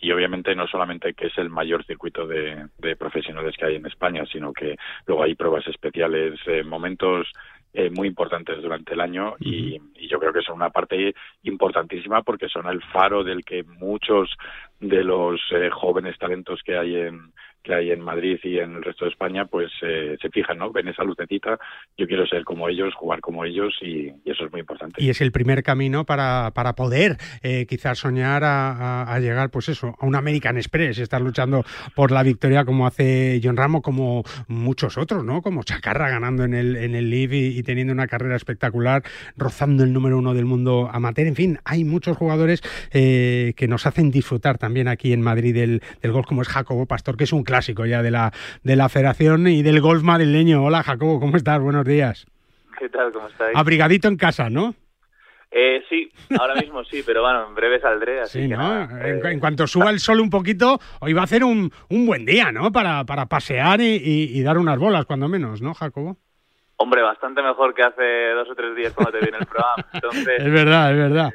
y 0.00 0.10
obviamente 0.10 0.54
no 0.56 0.66
solamente 0.66 1.14
que 1.14 1.28
es 1.28 1.38
el 1.38 1.50
mayor 1.50 1.84
circuito 1.84 2.26
de, 2.26 2.66
de 2.78 2.96
profesionales 2.96 3.56
que 3.56 3.64
hay 3.64 3.76
en 3.76 3.86
España, 3.86 4.24
sino 4.30 4.52
que 4.52 4.76
luego 5.06 5.22
hay 5.22 5.36
pruebas 5.36 5.66
especiales, 5.68 6.38
eh, 6.46 6.64
momentos 6.64 7.28
eh, 7.74 7.90
muy 7.90 8.08
importantes 8.08 8.62
durante 8.62 8.94
el 8.94 9.00
año 9.00 9.36
y, 9.40 9.80
y, 9.94 10.08
yo 10.08 10.18
creo 10.18 10.32
que 10.32 10.40
son 10.40 10.56
una 10.56 10.70
parte 10.70 11.14
importantísima 11.42 12.22
porque 12.22 12.48
son 12.48 12.66
el 12.66 12.82
faro 12.82 13.22
del 13.22 13.44
que 13.44 13.62
muchos 13.62 14.36
de 14.80 15.04
los 15.04 15.40
eh, 15.52 15.68
jóvenes 15.70 16.16
talentos 16.18 16.62
que 16.62 16.78
hay 16.78 16.96
en 16.96 17.32
que 17.68 17.74
hay 17.74 17.90
en 17.90 18.00
Madrid 18.00 18.38
y 18.42 18.58
en 18.58 18.76
el 18.76 18.82
resto 18.82 19.04
de 19.04 19.10
España, 19.10 19.44
pues 19.44 19.70
eh, 19.82 20.16
se 20.20 20.30
fijan, 20.30 20.58
¿no? 20.58 20.72
Ven 20.72 20.88
esa 20.88 21.04
lucecita, 21.04 21.58
yo 21.96 22.06
quiero 22.06 22.26
ser 22.26 22.42
como 22.44 22.68
ellos, 22.68 22.94
jugar 22.94 23.20
como 23.20 23.44
ellos 23.44 23.74
y, 23.82 24.08
eso 24.24 24.46
es 24.46 24.52
muy 24.52 24.60
importante. 24.60 25.02
Y 25.02 25.10
es 25.10 25.20
el 25.20 25.32
primer 25.32 25.62
camino 25.62 26.04
para, 26.04 26.52
para 26.54 26.74
poder 26.74 27.18
eh, 27.42 27.66
quizás 27.66 27.98
soñar 27.98 28.42
a, 28.44 29.18
llegar, 29.20 29.50
pues 29.50 29.68
eso, 29.68 29.94
a 29.98 30.06
un 30.06 30.14
American 30.14 30.56
Express, 30.56 30.98
estar 30.98 31.20
luchando 31.20 31.64
por 31.94 32.10
la 32.10 32.22
victoria 32.22 32.64
como 32.64 32.86
hace 32.86 33.40
John 33.42 33.56
Ramo, 33.56 33.82
como 33.82 34.22
muchos 34.46 34.96
otros, 34.96 35.24
¿no? 35.24 35.42
Como 35.42 35.62
Chacarra 35.62 36.08
ganando 36.08 36.44
en 36.44 36.54
el, 36.54 36.76
en 36.76 36.94
el 36.94 37.10
Live 37.10 37.36
y, 37.36 37.62
teniendo 37.62 37.92
una 37.92 38.06
carrera 38.06 38.36
espectacular, 38.36 39.02
rozando 39.36 39.84
el 39.84 39.92
número 39.92 40.18
uno 40.18 40.32
del 40.32 40.46
mundo 40.46 40.88
amateur. 40.90 41.26
En 41.26 41.36
fin, 41.36 41.58
hay 41.64 41.84
muchos 41.84 42.16
jugadores 42.16 42.62
eh, 42.92 43.52
que 43.56 43.68
nos 43.68 43.86
hacen 43.86 44.10
disfrutar 44.10 44.56
también 44.56 44.88
aquí 44.88 45.12
en 45.12 45.20
Madrid 45.20 45.54
del, 45.54 45.82
del 46.00 46.12
golf, 46.12 46.26
como 46.26 46.42
es 46.42 46.48
Jacobo 46.48 46.86
Pastor, 46.86 47.16
que 47.16 47.24
es 47.24 47.32
un 47.32 47.42
clásico 47.42 47.57
ya 47.66 48.02
de 48.02 48.10
la, 48.10 48.32
de 48.62 48.76
la 48.76 48.88
federación 48.88 49.46
y 49.48 49.62
del 49.62 49.80
golf 49.80 50.02
madrileño. 50.02 50.64
Hola 50.64 50.82
Jacobo, 50.82 51.20
¿cómo 51.20 51.36
estás? 51.36 51.60
Buenos 51.60 51.84
días. 51.84 52.26
¿Qué 52.78 52.88
tal? 52.88 53.12
¿Cómo 53.12 53.28
estáis? 53.28 53.56
Abrigadito 53.56 54.08
en 54.08 54.16
casa, 54.16 54.50
¿no? 54.50 54.74
Eh, 55.50 55.82
sí, 55.88 56.10
ahora 56.38 56.54
mismo 56.56 56.84
sí, 56.84 57.02
pero 57.04 57.22
bueno, 57.22 57.48
en 57.48 57.54
breve 57.54 57.80
saldré. 57.80 58.20
Así 58.20 58.42
sí, 58.42 58.48
¿no? 58.48 58.82
Eh. 58.98 59.20
en, 59.24 59.40
cuanto 59.40 59.66
suba 59.66 59.90
el 59.90 59.98
sol 59.98 60.20
un 60.20 60.28
poquito, 60.28 60.78
hoy 61.00 61.14
va 61.14 61.22
a 61.22 61.26
ser 61.26 61.42
un, 61.42 61.72
un 61.88 62.06
buen 62.06 62.26
día, 62.26 62.52
¿no? 62.52 62.70
Para, 62.70 63.04
para 63.04 63.26
pasear 63.26 63.80
y, 63.80 63.96
y, 64.04 64.42
dar 64.42 64.58
unas 64.58 64.78
bolas, 64.78 65.06
cuando 65.06 65.26
menos, 65.26 65.62
¿no, 65.62 65.72
Jacobo? 65.72 66.18
Hombre, 66.76 67.02
bastante 67.02 67.42
mejor 67.42 67.74
que 67.74 67.82
hace 67.82 68.30
dos 68.34 68.48
o 68.50 68.54
tres 68.54 68.76
días 68.76 68.92
cuando 68.92 69.12
te 69.12 69.20
viene 69.20 69.38
el 69.40 69.46
programa. 69.46 69.86
Entonces, 69.94 70.34
es 70.38 70.52
verdad, 70.52 70.92
es 70.92 70.98
verdad. 70.98 71.30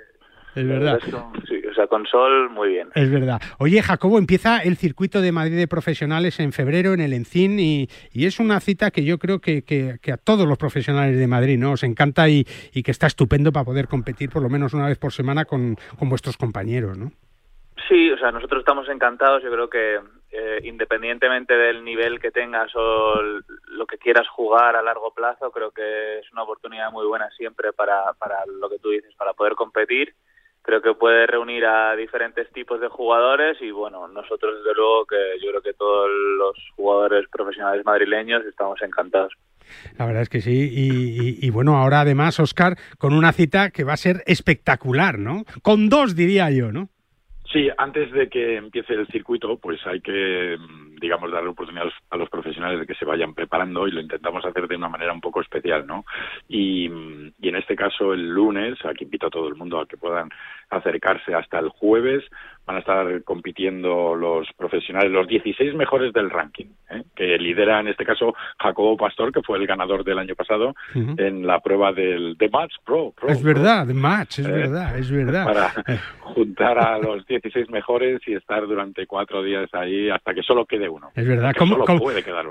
Es 0.55 0.67
verdad. 0.67 0.99
sí, 1.47 1.61
o 1.69 1.73
sea, 1.73 1.87
con 1.87 2.05
sol, 2.05 2.49
muy 2.49 2.69
bien. 2.69 2.89
Es 2.93 3.09
verdad. 3.09 3.41
Oye, 3.57 3.81
Jacobo, 3.81 4.19
empieza 4.19 4.59
el 4.59 4.77
circuito 4.77 5.21
de 5.21 5.31
Madrid 5.31 5.57
de 5.57 5.67
profesionales 5.67 6.39
en 6.39 6.53
febrero 6.53 6.93
en 6.93 7.01
el 7.01 7.13
Encín 7.13 7.59
y, 7.59 7.87
y 8.11 8.25
es 8.25 8.39
una 8.39 8.59
cita 8.59 8.91
que 8.91 9.03
yo 9.03 9.17
creo 9.17 9.39
que, 9.39 9.63
que, 9.63 10.11
a 10.11 10.17
todos 10.17 10.47
los 10.47 10.57
profesionales 10.57 11.17
de 11.17 11.27
Madrid 11.27 11.57
¿no? 11.57 11.71
os 11.71 11.83
encanta 11.83 12.29
y, 12.29 12.45
y, 12.73 12.83
que 12.83 12.91
está 12.91 13.07
estupendo 13.07 13.51
para 13.51 13.65
poder 13.65 13.87
competir 13.87 14.29
por 14.29 14.43
lo 14.43 14.49
menos 14.49 14.73
una 14.73 14.87
vez 14.87 14.99
por 14.99 15.11
semana 15.11 15.45
con, 15.45 15.75
con 15.97 16.09
vuestros 16.09 16.37
compañeros, 16.37 16.97
¿no? 16.97 17.11
Sí, 17.87 18.11
o 18.11 18.17
sea, 18.17 18.31
nosotros 18.31 18.59
estamos 18.59 18.87
encantados. 18.87 19.43
Yo 19.43 19.51
creo 19.51 19.69
que 19.69 19.99
eh, 20.31 20.59
independientemente 20.63 21.55
del 21.55 21.83
nivel 21.83 22.19
que 22.19 22.31
tengas 22.31 22.71
o 22.75 23.21
lo 23.67 23.85
que 23.85 23.97
quieras 23.97 24.27
jugar 24.29 24.75
a 24.75 24.81
largo 24.81 25.13
plazo, 25.13 25.51
creo 25.51 25.71
que 25.71 26.19
es 26.19 26.31
una 26.31 26.43
oportunidad 26.43 26.91
muy 26.91 27.05
buena 27.05 27.29
siempre 27.31 27.73
para, 27.73 28.13
para 28.13 28.45
lo 28.45 28.69
que 28.69 28.79
tú 28.79 28.89
dices, 28.89 29.13
para 29.15 29.33
poder 29.33 29.53
competir 29.55 30.13
creo 30.63 30.81
que 30.81 30.95
puede 30.95 31.27
reunir 31.27 31.65
a 31.65 31.95
diferentes 31.95 32.51
tipos 32.51 32.79
de 32.81 32.87
jugadores 32.87 33.57
y 33.61 33.69
bueno, 33.71 34.07
nosotros 34.07 34.55
desde 34.57 34.73
luego 34.75 35.05
que 35.05 35.15
yo 35.43 35.51
creo 35.51 35.61
que 35.61 35.73
todos 35.73 36.09
los 36.09 36.57
jugadores 36.75 37.27
profesionales 37.29 37.85
madrileños 37.85 38.43
estamos 38.45 38.81
encantados. 38.81 39.33
La 39.97 40.05
verdad 40.05 40.23
es 40.23 40.29
que 40.29 40.41
sí. 40.41 40.69
Y, 40.71 41.45
y, 41.45 41.49
bueno, 41.49 41.77
ahora 41.77 42.01
además, 42.01 42.39
Oscar, 42.39 42.77
con 42.97 43.13
una 43.13 43.31
cita 43.31 43.71
que 43.71 43.83
va 43.83 43.93
a 43.93 43.97
ser 43.97 44.23
espectacular, 44.25 45.19
¿no? 45.19 45.45
Con 45.61 45.89
dos, 45.89 46.15
diría 46.15 46.49
yo, 46.51 46.71
¿no? 46.71 46.89
Sí, 47.51 47.69
antes 47.77 48.11
de 48.11 48.29
que 48.29 48.57
empiece 48.57 48.93
el 48.93 49.05
circuito, 49.07 49.57
pues 49.57 49.79
hay 49.85 50.01
que, 50.01 50.57
digamos, 51.03 51.29
darle 51.31 51.49
oportunidad 51.49 51.89
a 52.09 52.17
los, 52.17 52.29
profesionales 52.29 52.79
de 52.79 52.87
que 52.87 52.95
se 52.95 53.03
vayan 53.03 53.33
preparando 53.33 53.85
y 53.87 53.91
lo 53.91 53.99
intentamos 53.99 54.45
hacer 54.45 54.69
de 54.69 54.77
una 54.77 54.87
manera 54.87 55.11
un 55.11 55.19
poco 55.19 55.41
especial, 55.41 55.85
¿no? 55.85 56.05
Y, 56.47 56.85
y 57.39 57.49
en 57.49 57.55
este 57.57 57.75
caso, 57.75 58.13
el 58.13 58.29
lunes, 58.29 58.79
aquí 58.85 59.03
invito 59.03 59.27
a 59.27 59.29
todo 59.29 59.49
el 59.49 59.55
mundo 59.55 59.81
a 59.81 59.85
que 59.85 59.97
puedan 59.97 60.29
acercarse 60.69 61.35
hasta 61.35 61.59
el 61.59 61.69
jueves, 61.69 62.23
van 62.65 62.77
a 62.77 62.79
estar 62.79 63.23
compitiendo 63.23 64.15
los 64.15 64.47
profesionales, 64.55 65.11
los 65.11 65.27
16 65.27 65.75
mejores 65.75 66.13
del 66.13 66.29
ranking, 66.29 66.67
¿eh? 66.89 67.03
que 67.15 67.37
lidera 67.37 67.79
en 67.81 67.89
este 67.89 68.05
caso 68.05 68.33
Jacobo 68.57 68.95
Pastor, 68.95 69.33
que 69.33 69.41
fue 69.41 69.57
el 69.57 69.67
ganador 69.67 70.03
del 70.03 70.19
año 70.19 70.35
pasado 70.35 70.73
en 70.93 71.45
la 71.45 71.59
prueba 71.59 71.91
del 71.91 72.37
The 72.39 72.49
Match 72.49 72.75
Pro. 72.85 73.13
es 73.27 73.43
verdad, 73.43 73.85
The 73.85 73.93
Match, 73.93 74.39
es 74.39 74.47
¿Eh? 74.47 74.51
verdad, 74.51 74.97
es 74.97 75.11
verdad. 75.11 75.45
Para 75.45 75.99
juntar 76.21 76.79
a 76.79 76.97
los 76.99 77.25
16 77.27 77.69
mejores 77.69 78.21
y 78.27 78.33
estar 78.33 78.65
durante 78.65 79.05
cuatro 79.05 79.43
días 79.43 79.69
ahí 79.73 80.09
hasta 80.09 80.33
que 80.33 80.41
solo 80.41 80.65
quede 80.65 80.87
uno. 80.95 81.11
Es 81.15 81.27
verdad, 81.27 81.53
¿cómo, 81.57 81.85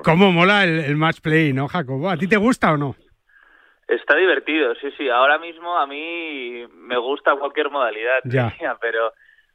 cómo 0.05 0.33
mola 0.33 0.65
el, 0.65 0.81
el 0.81 0.97
match 0.97 1.21
play, 1.21 1.53
no, 1.53 1.69
Jacobo? 1.69 2.11
¿A 2.11 2.17
ti 2.17 2.29
te 2.29 2.37
gusta 2.37 2.73
o 2.73 2.77
no? 2.77 2.95
Está 3.89 4.17
divertido, 4.17 4.75
sí, 4.77 4.91
sí. 4.97 5.09
Ahora 5.09 5.39
mismo 5.39 5.77
a 5.77 5.87
mí 5.87 6.65
me 6.75 6.97
gusta 6.97 7.35
cualquier 7.37 7.71
modalidad, 7.71 8.21
ya. 8.25 8.55
pero 8.81 9.13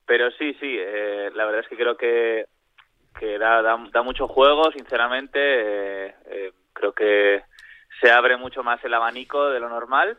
pero 0.08 0.32
sí, 0.32 0.54
sí, 0.60 0.78
eh, 0.80 1.30
la 1.36 1.46
verdad 1.46 1.62
es 1.62 1.68
que 1.68 1.76
creo 1.76 1.98
que, 1.98 2.46
que 3.20 3.38
da, 3.38 3.62
da, 3.62 4.02
mucho 4.04 4.28
juego, 4.28 4.72
sinceramente. 4.72 5.38
Eh, 5.38 6.16
eh, 6.28 6.52
creo 6.72 6.94
que 6.94 7.44
se 8.00 8.10
abre 8.10 8.38
mucho 8.38 8.64
más 8.64 8.82
el 8.86 8.94
abanico 8.94 9.50
de 9.50 9.60
lo 9.60 9.68
normal. 9.68 10.18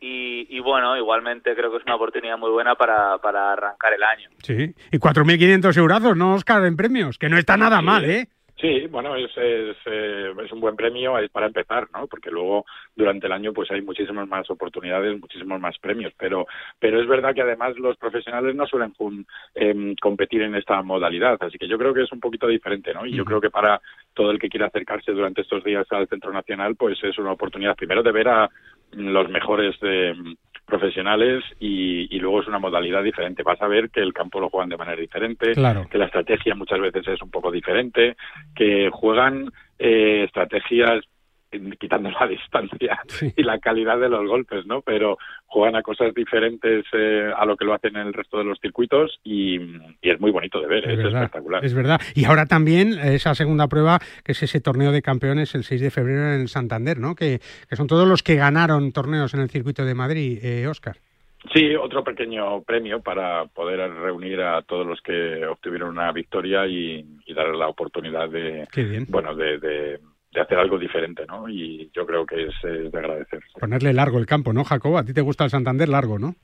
Y, 0.00 0.46
y, 0.48 0.60
bueno, 0.60 0.96
igualmente 0.96 1.54
creo 1.54 1.70
que 1.70 1.76
es 1.76 1.84
una 1.84 1.96
oportunidad 1.96 2.38
muy 2.38 2.50
buena 2.50 2.74
para, 2.74 3.18
para 3.18 3.52
arrancar 3.52 3.92
el 3.92 4.02
año. 4.02 4.30
Sí, 4.42 4.74
y 4.90 4.98
4.500 4.98 5.76
euros, 5.76 6.16
¿no, 6.16 6.34
Oscar, 6.34 6.64
en 6.64 6.76
premios? 6.76 7.18
Que 7.18 7.28
no 7.28 7.36
está 7.36 7.58
nada 7.58 7.82
mal, 7.82 8.04
¿eh? 8.06 8.28
Sí, 8.60 8.86
bueno, 8.88 9.16
es, 9.16 9.30
es, 9.36 9.76
eh, 9.86 10.34
es, 10.44 10.52
un 10.52 10.60
buen 10.60 10.76
premio 10.76 11.14
para 11.32 11.46
empezar, 11.46 11.88
¿no? 11.94 12.06
Porque 12.06 12.30
luego 12.30 12.66
durante 12.94 13.26
el 13.26 13.32
año 13.32 13.54
pues 13.54 13.70
hay 13.70 13.80
muchísimas 13.80 14.28
más 14.28 14.50
oportunidades, 14.50 15.18
muchísimos 15.18 15.58
más 15.58 15.78
premios, 15.78 16.12
pero 16.18 16.46
pero 16.78 17.00
es 17.00 17.08
verdad 17.08 17.34
que 17.34 17.40
además 17.40 17.78
los 17.78 17.96
profesionales 17.96 18.54
no 18.54 18.66
suelen 18.66 18.92
eh, 19.54 19.94
competir 19.98 20.42
en 20.42 20.56
esta 20.56 20.82
modalidad, 20.82 21.38
así 21.40 21.56
que 21.56 21.68
yo 21.68 21.78
creo 21.78 21.94
que 21.94 22.02
es 22.02 22.12
un 22.12 22.20
poquito 22.20 22.46
diferente, 22.46 22.92
¿no? 22.92 23.06
Y 23.06 23.16
yo 23.16 23.24
creo 23.24 23.40
que 23.40 23.48
para 23.48 23.80
todo 24.12 24.30
el 24.30 24.38
que 24.38 24.50
quiera 24.50 24.66
acercarse 24.66 25.12
durante 25.12 25.40
estos 25.40 25.64
días 25.64 25.86
al 25.90 26.08
Centro 26.08 26.30
Nacional, 26.30 26.76
pues 26.76 27.02
es 27.02 27.16
una 27.16 27.32
oportunidad 27.32 27.76
primero 27.76 28.02
de 28.02 28.12
ver 28.12 28.28
a 28.28 28.50
los 28.92 29.28
mejores 29.28 29.78
de 29.80 30.14
profesionales 30.70 31.42
y, 31.58 32.18
luego 32.18 32.40
es 32.40 32.48
una 32.48 32.58
modalidad 32.58 33.02
diferente. 33.02 33.42
Vas 33.42 33.60
a 33.60 33.66
ver 33.66 33.90
que 33.90 34.00
el 34.00 34.12
campo 34.12 34.40
lo 34.40 34.48
juegan 34.48 34.68
de 34.68 34.76
manera 34.76 35.00
diferente, 35.00 35.52
que 35.54 35.98
la 35.98 36.06
estrategia 36.06 36.54
muchas 36.54 36.80
veces 36.80 37.08
es 37.08 37.22
un 37.22 37.30
poco 37.30 37.50
diferente, 37.50 38.16
que 38.54 38.88
juegan 38.90 39.50
eh, 39.78 40.24
estrategias 40.24 41.04
quitando 41.78 42.10
la 42.10 42.26
distancia 42.28 43.00
y 43.36 43.42
la 43.42 43.58
calidad 43.58 43.98
de 43.98 44.08
los 44.08 44.26
golpes, 44.26 44.66
¿no? 44.66 44.82
Pero 44.82 45.18
juegan 45.46 45.76
a 45.76 45.82
cosas 45.82 46.14
diferentes 46.14 46.84
eh, 46.92 47.30
a 47.36 47.44
lo 47.44 47.56
que 47.56 47.64
lo 47.64 47.74
hacen 47.74 47.96
en 47.96 48.06
el 48.06 48.12
resto 48.12 48.38
de 48.38 48.44
los 48.44 48.58
circuitos 48.60 49.20
y, 49.24 49.58
es 50.02 50.20
muy 50.20 50.30
bonito 50.30 50.60
de 50.60 50.66
ver, 50.66 50.90
es, 50.90 50.98
espectacular. 50.98 51.64
Es 51.64 51.74
verdad. 51.74 52.00
Y 52.14 52.24
ahora 52.24 52.46
también 52.46 52.98
esa 52.98 53.34
segunda 53.34 53.68
prueba, 53.68 53.98
que 54.24 54.32
es 54.32 54.42
ese 54.42 54.60
torneo 54.60 54.92
de 54.92 55.02
campeones 55.02 55.54
el 55.54 55.64
6 55.64 55.80
de 55.80 55.90
febrero 55.90 56.32
en 56.32 56.40
el 56.40 56.48
Santander, 56.48 56.98
¿no? 56.98 57.14
Que, 57.14 57.40
que 57.68 57.76
son 57.76 57.86
todos 57.86 58.06
los 58.06 58.22
que 58.22 58.36
ganaron 58.36 58.92
torneos 58.92 59.34
en 59.34 59.40
el 59.40 59.50
circuito 59.50 59.84
de 59.84 59.94
Madrid, 59.94 60.38
eh, 60.42 60.66
Oscar. 60.66 60.96
Sí, 61.54 61.74
otro 61.74 62.04
pequeño 62.04 62.62
premio 62.62 63.00
para 63.00 63.46
poder 63.46 63.90
reunir 63.94 64.42
a 64.42 64.60
todos 64.62 64.86
los 64.86 65.00
que 65.00 65.46
obtuvieron 65.46 65.88
una 65.88 66.12
victoria 66.12 66.66
y, 66.66 67.04
y 67.24 67.34
dar 67.34 67.48
la 67.54 67.66
oportunidad 67.66 68.28
de, 68.28 68.68
bueno, 69.08 69.34
de 69.34 69.58
de 69.58 70.00
hacer 70.38 70.58
algo 70.58 70.78
diferente, 70.78 71.24
¿no? 71.26 71.48
Y 71.48 71.90
yo 71.92 72.06
creo 72.06 72.24
que 72.24 72.44
es, 72.44 72.54
de 72.62 72.96
agradecer. 72.96 73.40
Ponerle 73.58 73.92
largo 73.92 74.18
el 74.18 74.26
campo, 74.26 74.52
¿no, 74.52 74.64
Jacob? 74.64 74.96
A 74.96 75.04
ti 75.04 75.12
te 75.12 75.20
gusta 75.20 75.44
el 75.44 75.50
Santander 75.50 75.88
largo, 75.88 76.18
¿no? 76.18 76.34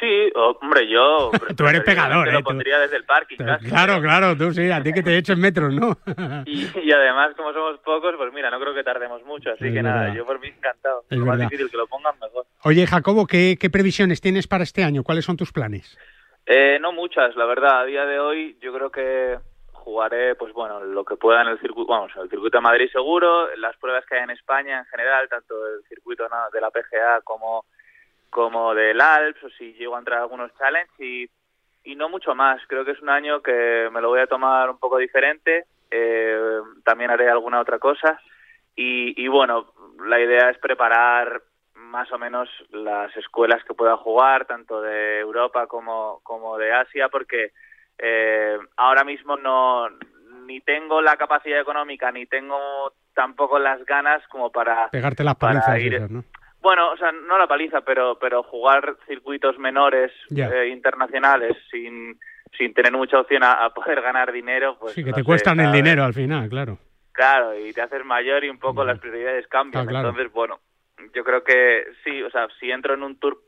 Sí, 0.00 0.30
hombre, 0.34 0.86
yo... 0.88 1.30
tú 1.56 1.66
eres 1.66 1.82
pegador, 1.82 2.28
¿eh? 2.28 2.32
Lo 2.32 2.42
pondría 2.42 2.78
desde 2.78 2.96
el 2.96 3.04
parking, 3.04 3.36
Claro, 3.68 4.02
claro, 4.02 4.36
tú 4.36 4.52
sí, 4.52 4.70
a 4.70 4.82
ti 4.82 4.92
que 4.92 5.02
te 5.02 5.12
he 5.12 5.18
hecho 5.18 5.32
en 5.32 5.40
metros, 5.40 5.72
¿no? 5.72 5.96
y, 6.46 6.92
además, 6.92 7.34
como 7.36 7.52
somos 7.52 7.78
pocos, 7.78 8.14
pues 8.18 8.32
mira, 8.34 8.50
no 8.50 8.60
creo 8.60 8.74
que 8.74 8.82
tardemos 8.82 9.24
mucho, 9.24 9.50
así 9.52 9.72
que 9.72 9.82
nada, 9.82 10.14
yo 10.14 10.26
por 10.26 10.40
mí 10.40 10.48
encantado. 10.48 11.04
Es 11.08 11.16
lo 11.16 11.24
más 11.24 11.38
difícil 11.38 11.70
que 11.70 11.76
lo 11.76 11.86
pongan, 11.86 12.14
mejor. 12.20 12.44
Oye, 12.64 12.86
Jacobo, 12.86 13.26
¿qué, 13.26 13.56
¿qué 13.58 13.70
previsiones 13.70 14.20
tienes 14.20 14.46
para 14.46 14.64
este 14.64 14.84
año? 14.84 15.04
¿Cuáles 15.04 15.24
son 15.24 15.36
tus 15.36 15.52
planes? 15.52 15.96
Eh, 16.46 16.78
no 16.80 16.92
muchas, 16.92 17.34
la 17.36 17.46
verdad. 17.46 17.80
A 17.80 17.84
día 17.84 18.04
de 18.04 18.18
hoy 18.18 18.58
yo 18.60 18.74
creo 18.74 18.90
que 18.90 19.38
jugaré, 19.84 20.34
pues 20.34 20.52
bueno, 20.52 20.80
lo 20.80 21.04
que 21.04 21.16
pueda 21.16 21.42
en 21.42 21.48
el 21.48 21.60
circuito, 21.60 21.92
vamos, 21.92 22.12
el 22.16 22.30
circuito 22.30 22.58
de 22.58 22.62
Madrid 22.62 22.90
seguro, 22.90 23.54
las 23.56 23.76
pruebas 23.76 24.04
que 24.06 24.16
hay 24.16 24.24
en 24.24 24.30
España 24.30 24.78
en 24.78 24.86
general, 24.86 25.28
tanto 25.28 25.54
el 25.66 25.82
circuito 25.84 26.24
de 26.52 26.60
la 26.60 26.70
PGA 26.70 27.20
como 27.22 27.64
como 28.30 28.74
del 28.74 29.00
Alps 29.00 29.44
o 29.44 29.50
si 29.50 29.74
llego 29.74 29.94
a 29.94 30.00
entrar 30.00 30.18
a 30.18 30.22
algunos 30.22 30.52
challenges 30.58 30.98
y, 30.98 31.30
y 31.84 31.94
no 31.94 32.08
mucho 32.08 32.34
más. 32.34 32.60
Creo 32.66 32.84
que 32.84 32.90
es 32.90 33.00
un 33.00 33.08
año 33.08 33.40
que 33.40 33.88
me 33.92 34.00
lo 34.00 34.08
voy 34.08 34.18
a 34.18 34.26
tomar 34.26 34.68
un 34.70 34.78
poco 34.78 34.98
diferente. 34.98 35.66
Eh, 35.88 36.60
también 36.82 37.12
haré 37.12 37.30
alguna 37.30 37.60
otra 37.60 37.78
cosa 37.78 38.20
y, 38.74 39.22
y 39.22 39.28
bueno, 39.28 39.72
la 40.04 40.18
idea 40.18 40.50
es 40.50 40.58
preparar 40.58 41.42
más 41.74 42.10
o 42.10 42.18
menos 42.18 42.48
las 42.70 43.16
escuelas 43.16 43.62
que 43.64 43.74
pueda 43.74 43.96
jugar, 43.96 44.46
tanto 44.46 44.80
de 44.80 45.20
Europa 45.20 45.68
como, 45.68 46.18
como 46.24 46.58
de 46.58 46.72
Asia, 46.72 47.08
porque 47.08 47.52
eh, 47.98 48.58
ahora 48.76 49.04
mismo 49.04 49.36
no 49.36 49.88
ni 50.46 50.60
tengo 50.60 51.00
la 51.00 51.16
capacidad 51.16 51.60
económica 51.60 52.10
ni 52.12 52.26
tengo 52.26 52.92
tampoco 53.14 53.58
las 53.58 53.84
ganas 53.86 54.26
como 54.28 54.50
para 54.50 54.88
pegarte 54.90 55.24
las 55.24 55.36
palizas 55.36 55.78
ir, 55.80 56.10
¿no? 56.10 56.24
bueno 56.60 56.90
o 56.90 56.96
sea 56.96 57.12
no 57.12 57.38
la 57.38 57.46
paliza 57.46 57.82
pero 57.82 58.18
pero 58.18 58.42
jugar 58.42 58.96
circuitos 59.06 59.58
menores 59.58 60.12
eh, 60.36 60.68
internacionales 60.72 61.56
sin 61.70 62.18
sin 62.56 62.72
tener 62.72 62.92
mucha 62.92 63.20
opción 63.20 63.42
a, 63.44 63.70
poder 63.70 64.00
ganar 64.00 64.32
dinero 64.32 64.76
pues 64.80 64.94
sí 64.94 65.04
que 65.04 65.12
te 65.12 65.24
cuestan 65.24 65.60
el 65.60 65.72
dinero 65.72 66.04
al 66.04 66.14
final 66.14 66.48
claro. 66.48 66.78
Claro 67.12 67.56
y 67.56 67.72
te 67.72 67.80
haces 67.80 68.04
mayor 68.04 68.42
y 68.44 68.50
un 68.50 68.58
poco 68.58 68.84
las 68.84 68.98
prioridades 68.98 69.46
cambian. 69.46 69.88
Entonces 69.88 70.32
bueno 70.32 70.58
yo 71.14 71.22
creo 71.22 71.44
que 71.44 71.84
sí 72.02 72.22
o 72.22 72.30
sea 72.30 72.48
si 72.58 72.70
entro 72.70 72.94
en 72.94 73.04
un 73.04 73.18
tour 73.20 73.40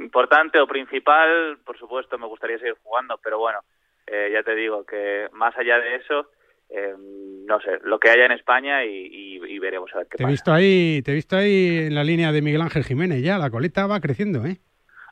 importante 0.00 0.58
o 0.58 0.66
principal 0.66 1.58
por 1.64 1.78
supuesto 1.78 2.18
me 2.18 2.26
gustaría 2.26 2.58
seguir 2.58 2.76
jugando 2.82 3.18
pero 3.22 3.38
bueno 3.38 3.60
eh, 4.06 4.30
ya 4.32 4.42
te 4.42 4.54
digo 4.54 4.84
que 4.84 5.28
más 5.32 5.56
allá 5.56 5.78
de 5.78 5.96
eso, 5.96 6.28
eh, 6.70 6.94
no 7.46 7.60
sé, 7.60 7.78
lo 7.84 7.98
que 7.98 8.10
haya 8.10 8.26
en 8.26 8.32
España 8.32 8.84
y, 8.84 9.58
veremos 9.58 9.94
a 9.94 9.98
ver 9.98 10.06
qué 10.10 10.16
te 10.16 10.24
He 10.24 10.26
visto 10.26 10.52
ahí, 10.52 11.02
te 11.02 11.12
he 11.12 11.14
visto 11.14 11.36
ahí 11.36 11.86
en 11.86 11.94
la 11.94 12.02
línea 12.02 12.32
de 12.32 12.42
Miguel 12.42 12.62
Ángel 12.62 12.82
Jiménez 12.82 13.22
ya, 13.22 13.38
la 13.38 13.50
coleta 13.50 13.86
va 13.86 14.00
creciendo, 14.00 14.44
¿eh? 14.44 14.58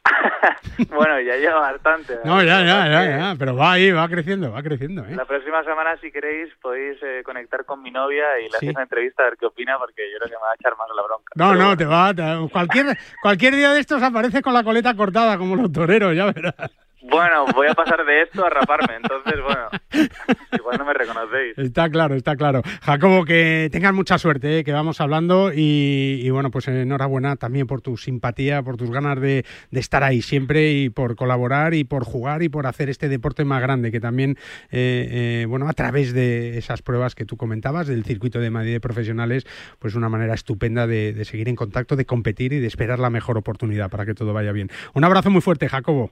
bueno, 0.91 1.21
ya 1.21 1.37
lleva 1.37 1.61
bastante. 1.61 2.19
No, 2.25 2.43
ya, 2.43 2.65
ya, 2.65 2.89
ya, 2.89 3.19
ya, 3.19 3.35
pero 3.39 3.55
va 3.55 3.73
ahí, 3.73 3.91
va 3.91 4.09
creciendo, 4.09 4.51
va 4.51 4.63
creciendo. 4.63 5.05
¿eh? 5.05 5.15
La 5.15 5.25
próxima 5.25 5.63
semana, 5.65 5.97
si 6.01 6.11
queréis, 6.11 6.53
podéis 6.61 6.99
eh, 7.03 7.23
conectar 7.25 7.65
con 7.65 7.83
mi 7.83 7.91
novia 7.91 8.39
y 8.41 8.49
le 8.49 8.57
hacéis 8.57 8.73
una 8.73 8.83
entrevista 8.83 9.23
a 9.23 9.27
ver 9.27 9.39
qué 9.39 9.47
opina, 9.47 9.79
porque 9.79 10.11
yo 10.11 10.19
creo 10.19 10.31
que 10.31 10.37
me 10.37 10.43
va 10.43 10.53
a 10.53 10.55
echar 10.55 10.77
más 10.77 10.89
la 10.95 11.03
bronca. 11.03 11.33
No, 11.35 11.55
no, 11.55 11.77
te 11.77 11.85
va. 11.85 12.13
cualquier, 12.51 12.97
cualquier 13.23 13.55
día 13.55 13.73
de 13.73 13.81
estos 13.81 14.03
aparece 14.03 14.43
con 14.43 14.55
la 14.55 14.65
coleta 14.65 14.95
cortada, 14.97 15.37
como 15.39 15.57
los 15.57 15.73
toreros, 15.73 16.15
ya 16.17 16.27
verás. 16.33 16.55
Bueno, 17.03 17.47
voy 17.55 17.67
a 17.69 17.75
pasar 17.75 18.05
de 18.05 18.23
esto 18.23 18.45
a 18.45 18.51
raparme, 18.51 18.97
entonces, 18.97 19.41
bueno, 19.43 19.69
igual 20.53 20.79
no 20.79 20.85
me 20.85 20.93
reconocéis. 20.93 21.57
Está 21.57 21.89
claro, 21.89 22.15
está 22.15 22.37
claro. 22.37 22.63
Jacobo, 22.83 23.25
que 23.25 23.69
tengas 23.73 23.95
mucha 23.95 24.19
suerte, 24.19 24.59
¿eh? 24.59 24.65
que 24.65 24.73
vamos 24.73 25.01
hablando 25.01 25.51
y, 25.55 26.29
bueno, 26.31 26.51
pues 26.51 26.69
enhorabuena 26.69 27.37
también 27.37 27.67
por 27.67 27.81
tu 27.81 27.97
simpatía, 27.97 28.63
por 28.63 28.77
tus 28.77 28.91
ganas 28.91 29.21
de, 29.21 29.45
estar 29.73 30.05
ahí 30.05 30.21
siempre 30.21 30.73
y 30.73 30.91
por 30.91 31.17
colaborar 31.17 31.75
y 31.75 31.85
por 31.85 32.05
jugar 32.05 32.43
y 32.43 32.49
por 32.49 32.67
hacer 32.67 32.91
este 32.91 33.09
deporte 33.09 33.45
más 33.45 33.63
grande, 33.63 33.91
que 33.91 34.01
también, 34.01 34.37
eh, 34.71 35.43
eh, 35.43 35.47
bueno, 35.49 35.69
a 35.69 35.73
través 35.73 36.13
de 36.13 36.59
esas 36.59 36.83
pruebas 36.83 37.15
que 37.15 37.25
tú 37.25 37.37
comentabas, 37.37 37.87
del 37.87 38.05
circuito 38.05 38.41
de 38.41 38.51
Madrid 38.51 38.73
de 38.73 38.81
profesionales, 38.81 39.47
pues 39.79 39.95
una 39.95 40.09
manera 40.09 40.35
estupenda 40.35 40.87
de 40.87 41.25
seguir 41.25 41.49
en 41.49 41.57
contacto, 41.57 41.97
de 41.97 42.05
competir 42.05 42.53
y 42.53 42.61
de 42.61 42.67
esperar 42.67 42.99
la 42.99 43.11
mejor 43.11 43.39
oportunidad 43.39 43.91
para 43.91 44.07
que 44.07 44.15
todo 44.15 44.33
vaya 44.33 44.53
bien. 44.53 44.71
Un 44.95 45.05
abrazo 45.05 45.31
muy 45.31 45.41
fuerte, 45.41 45.69
Jacobo. 45.69 46.09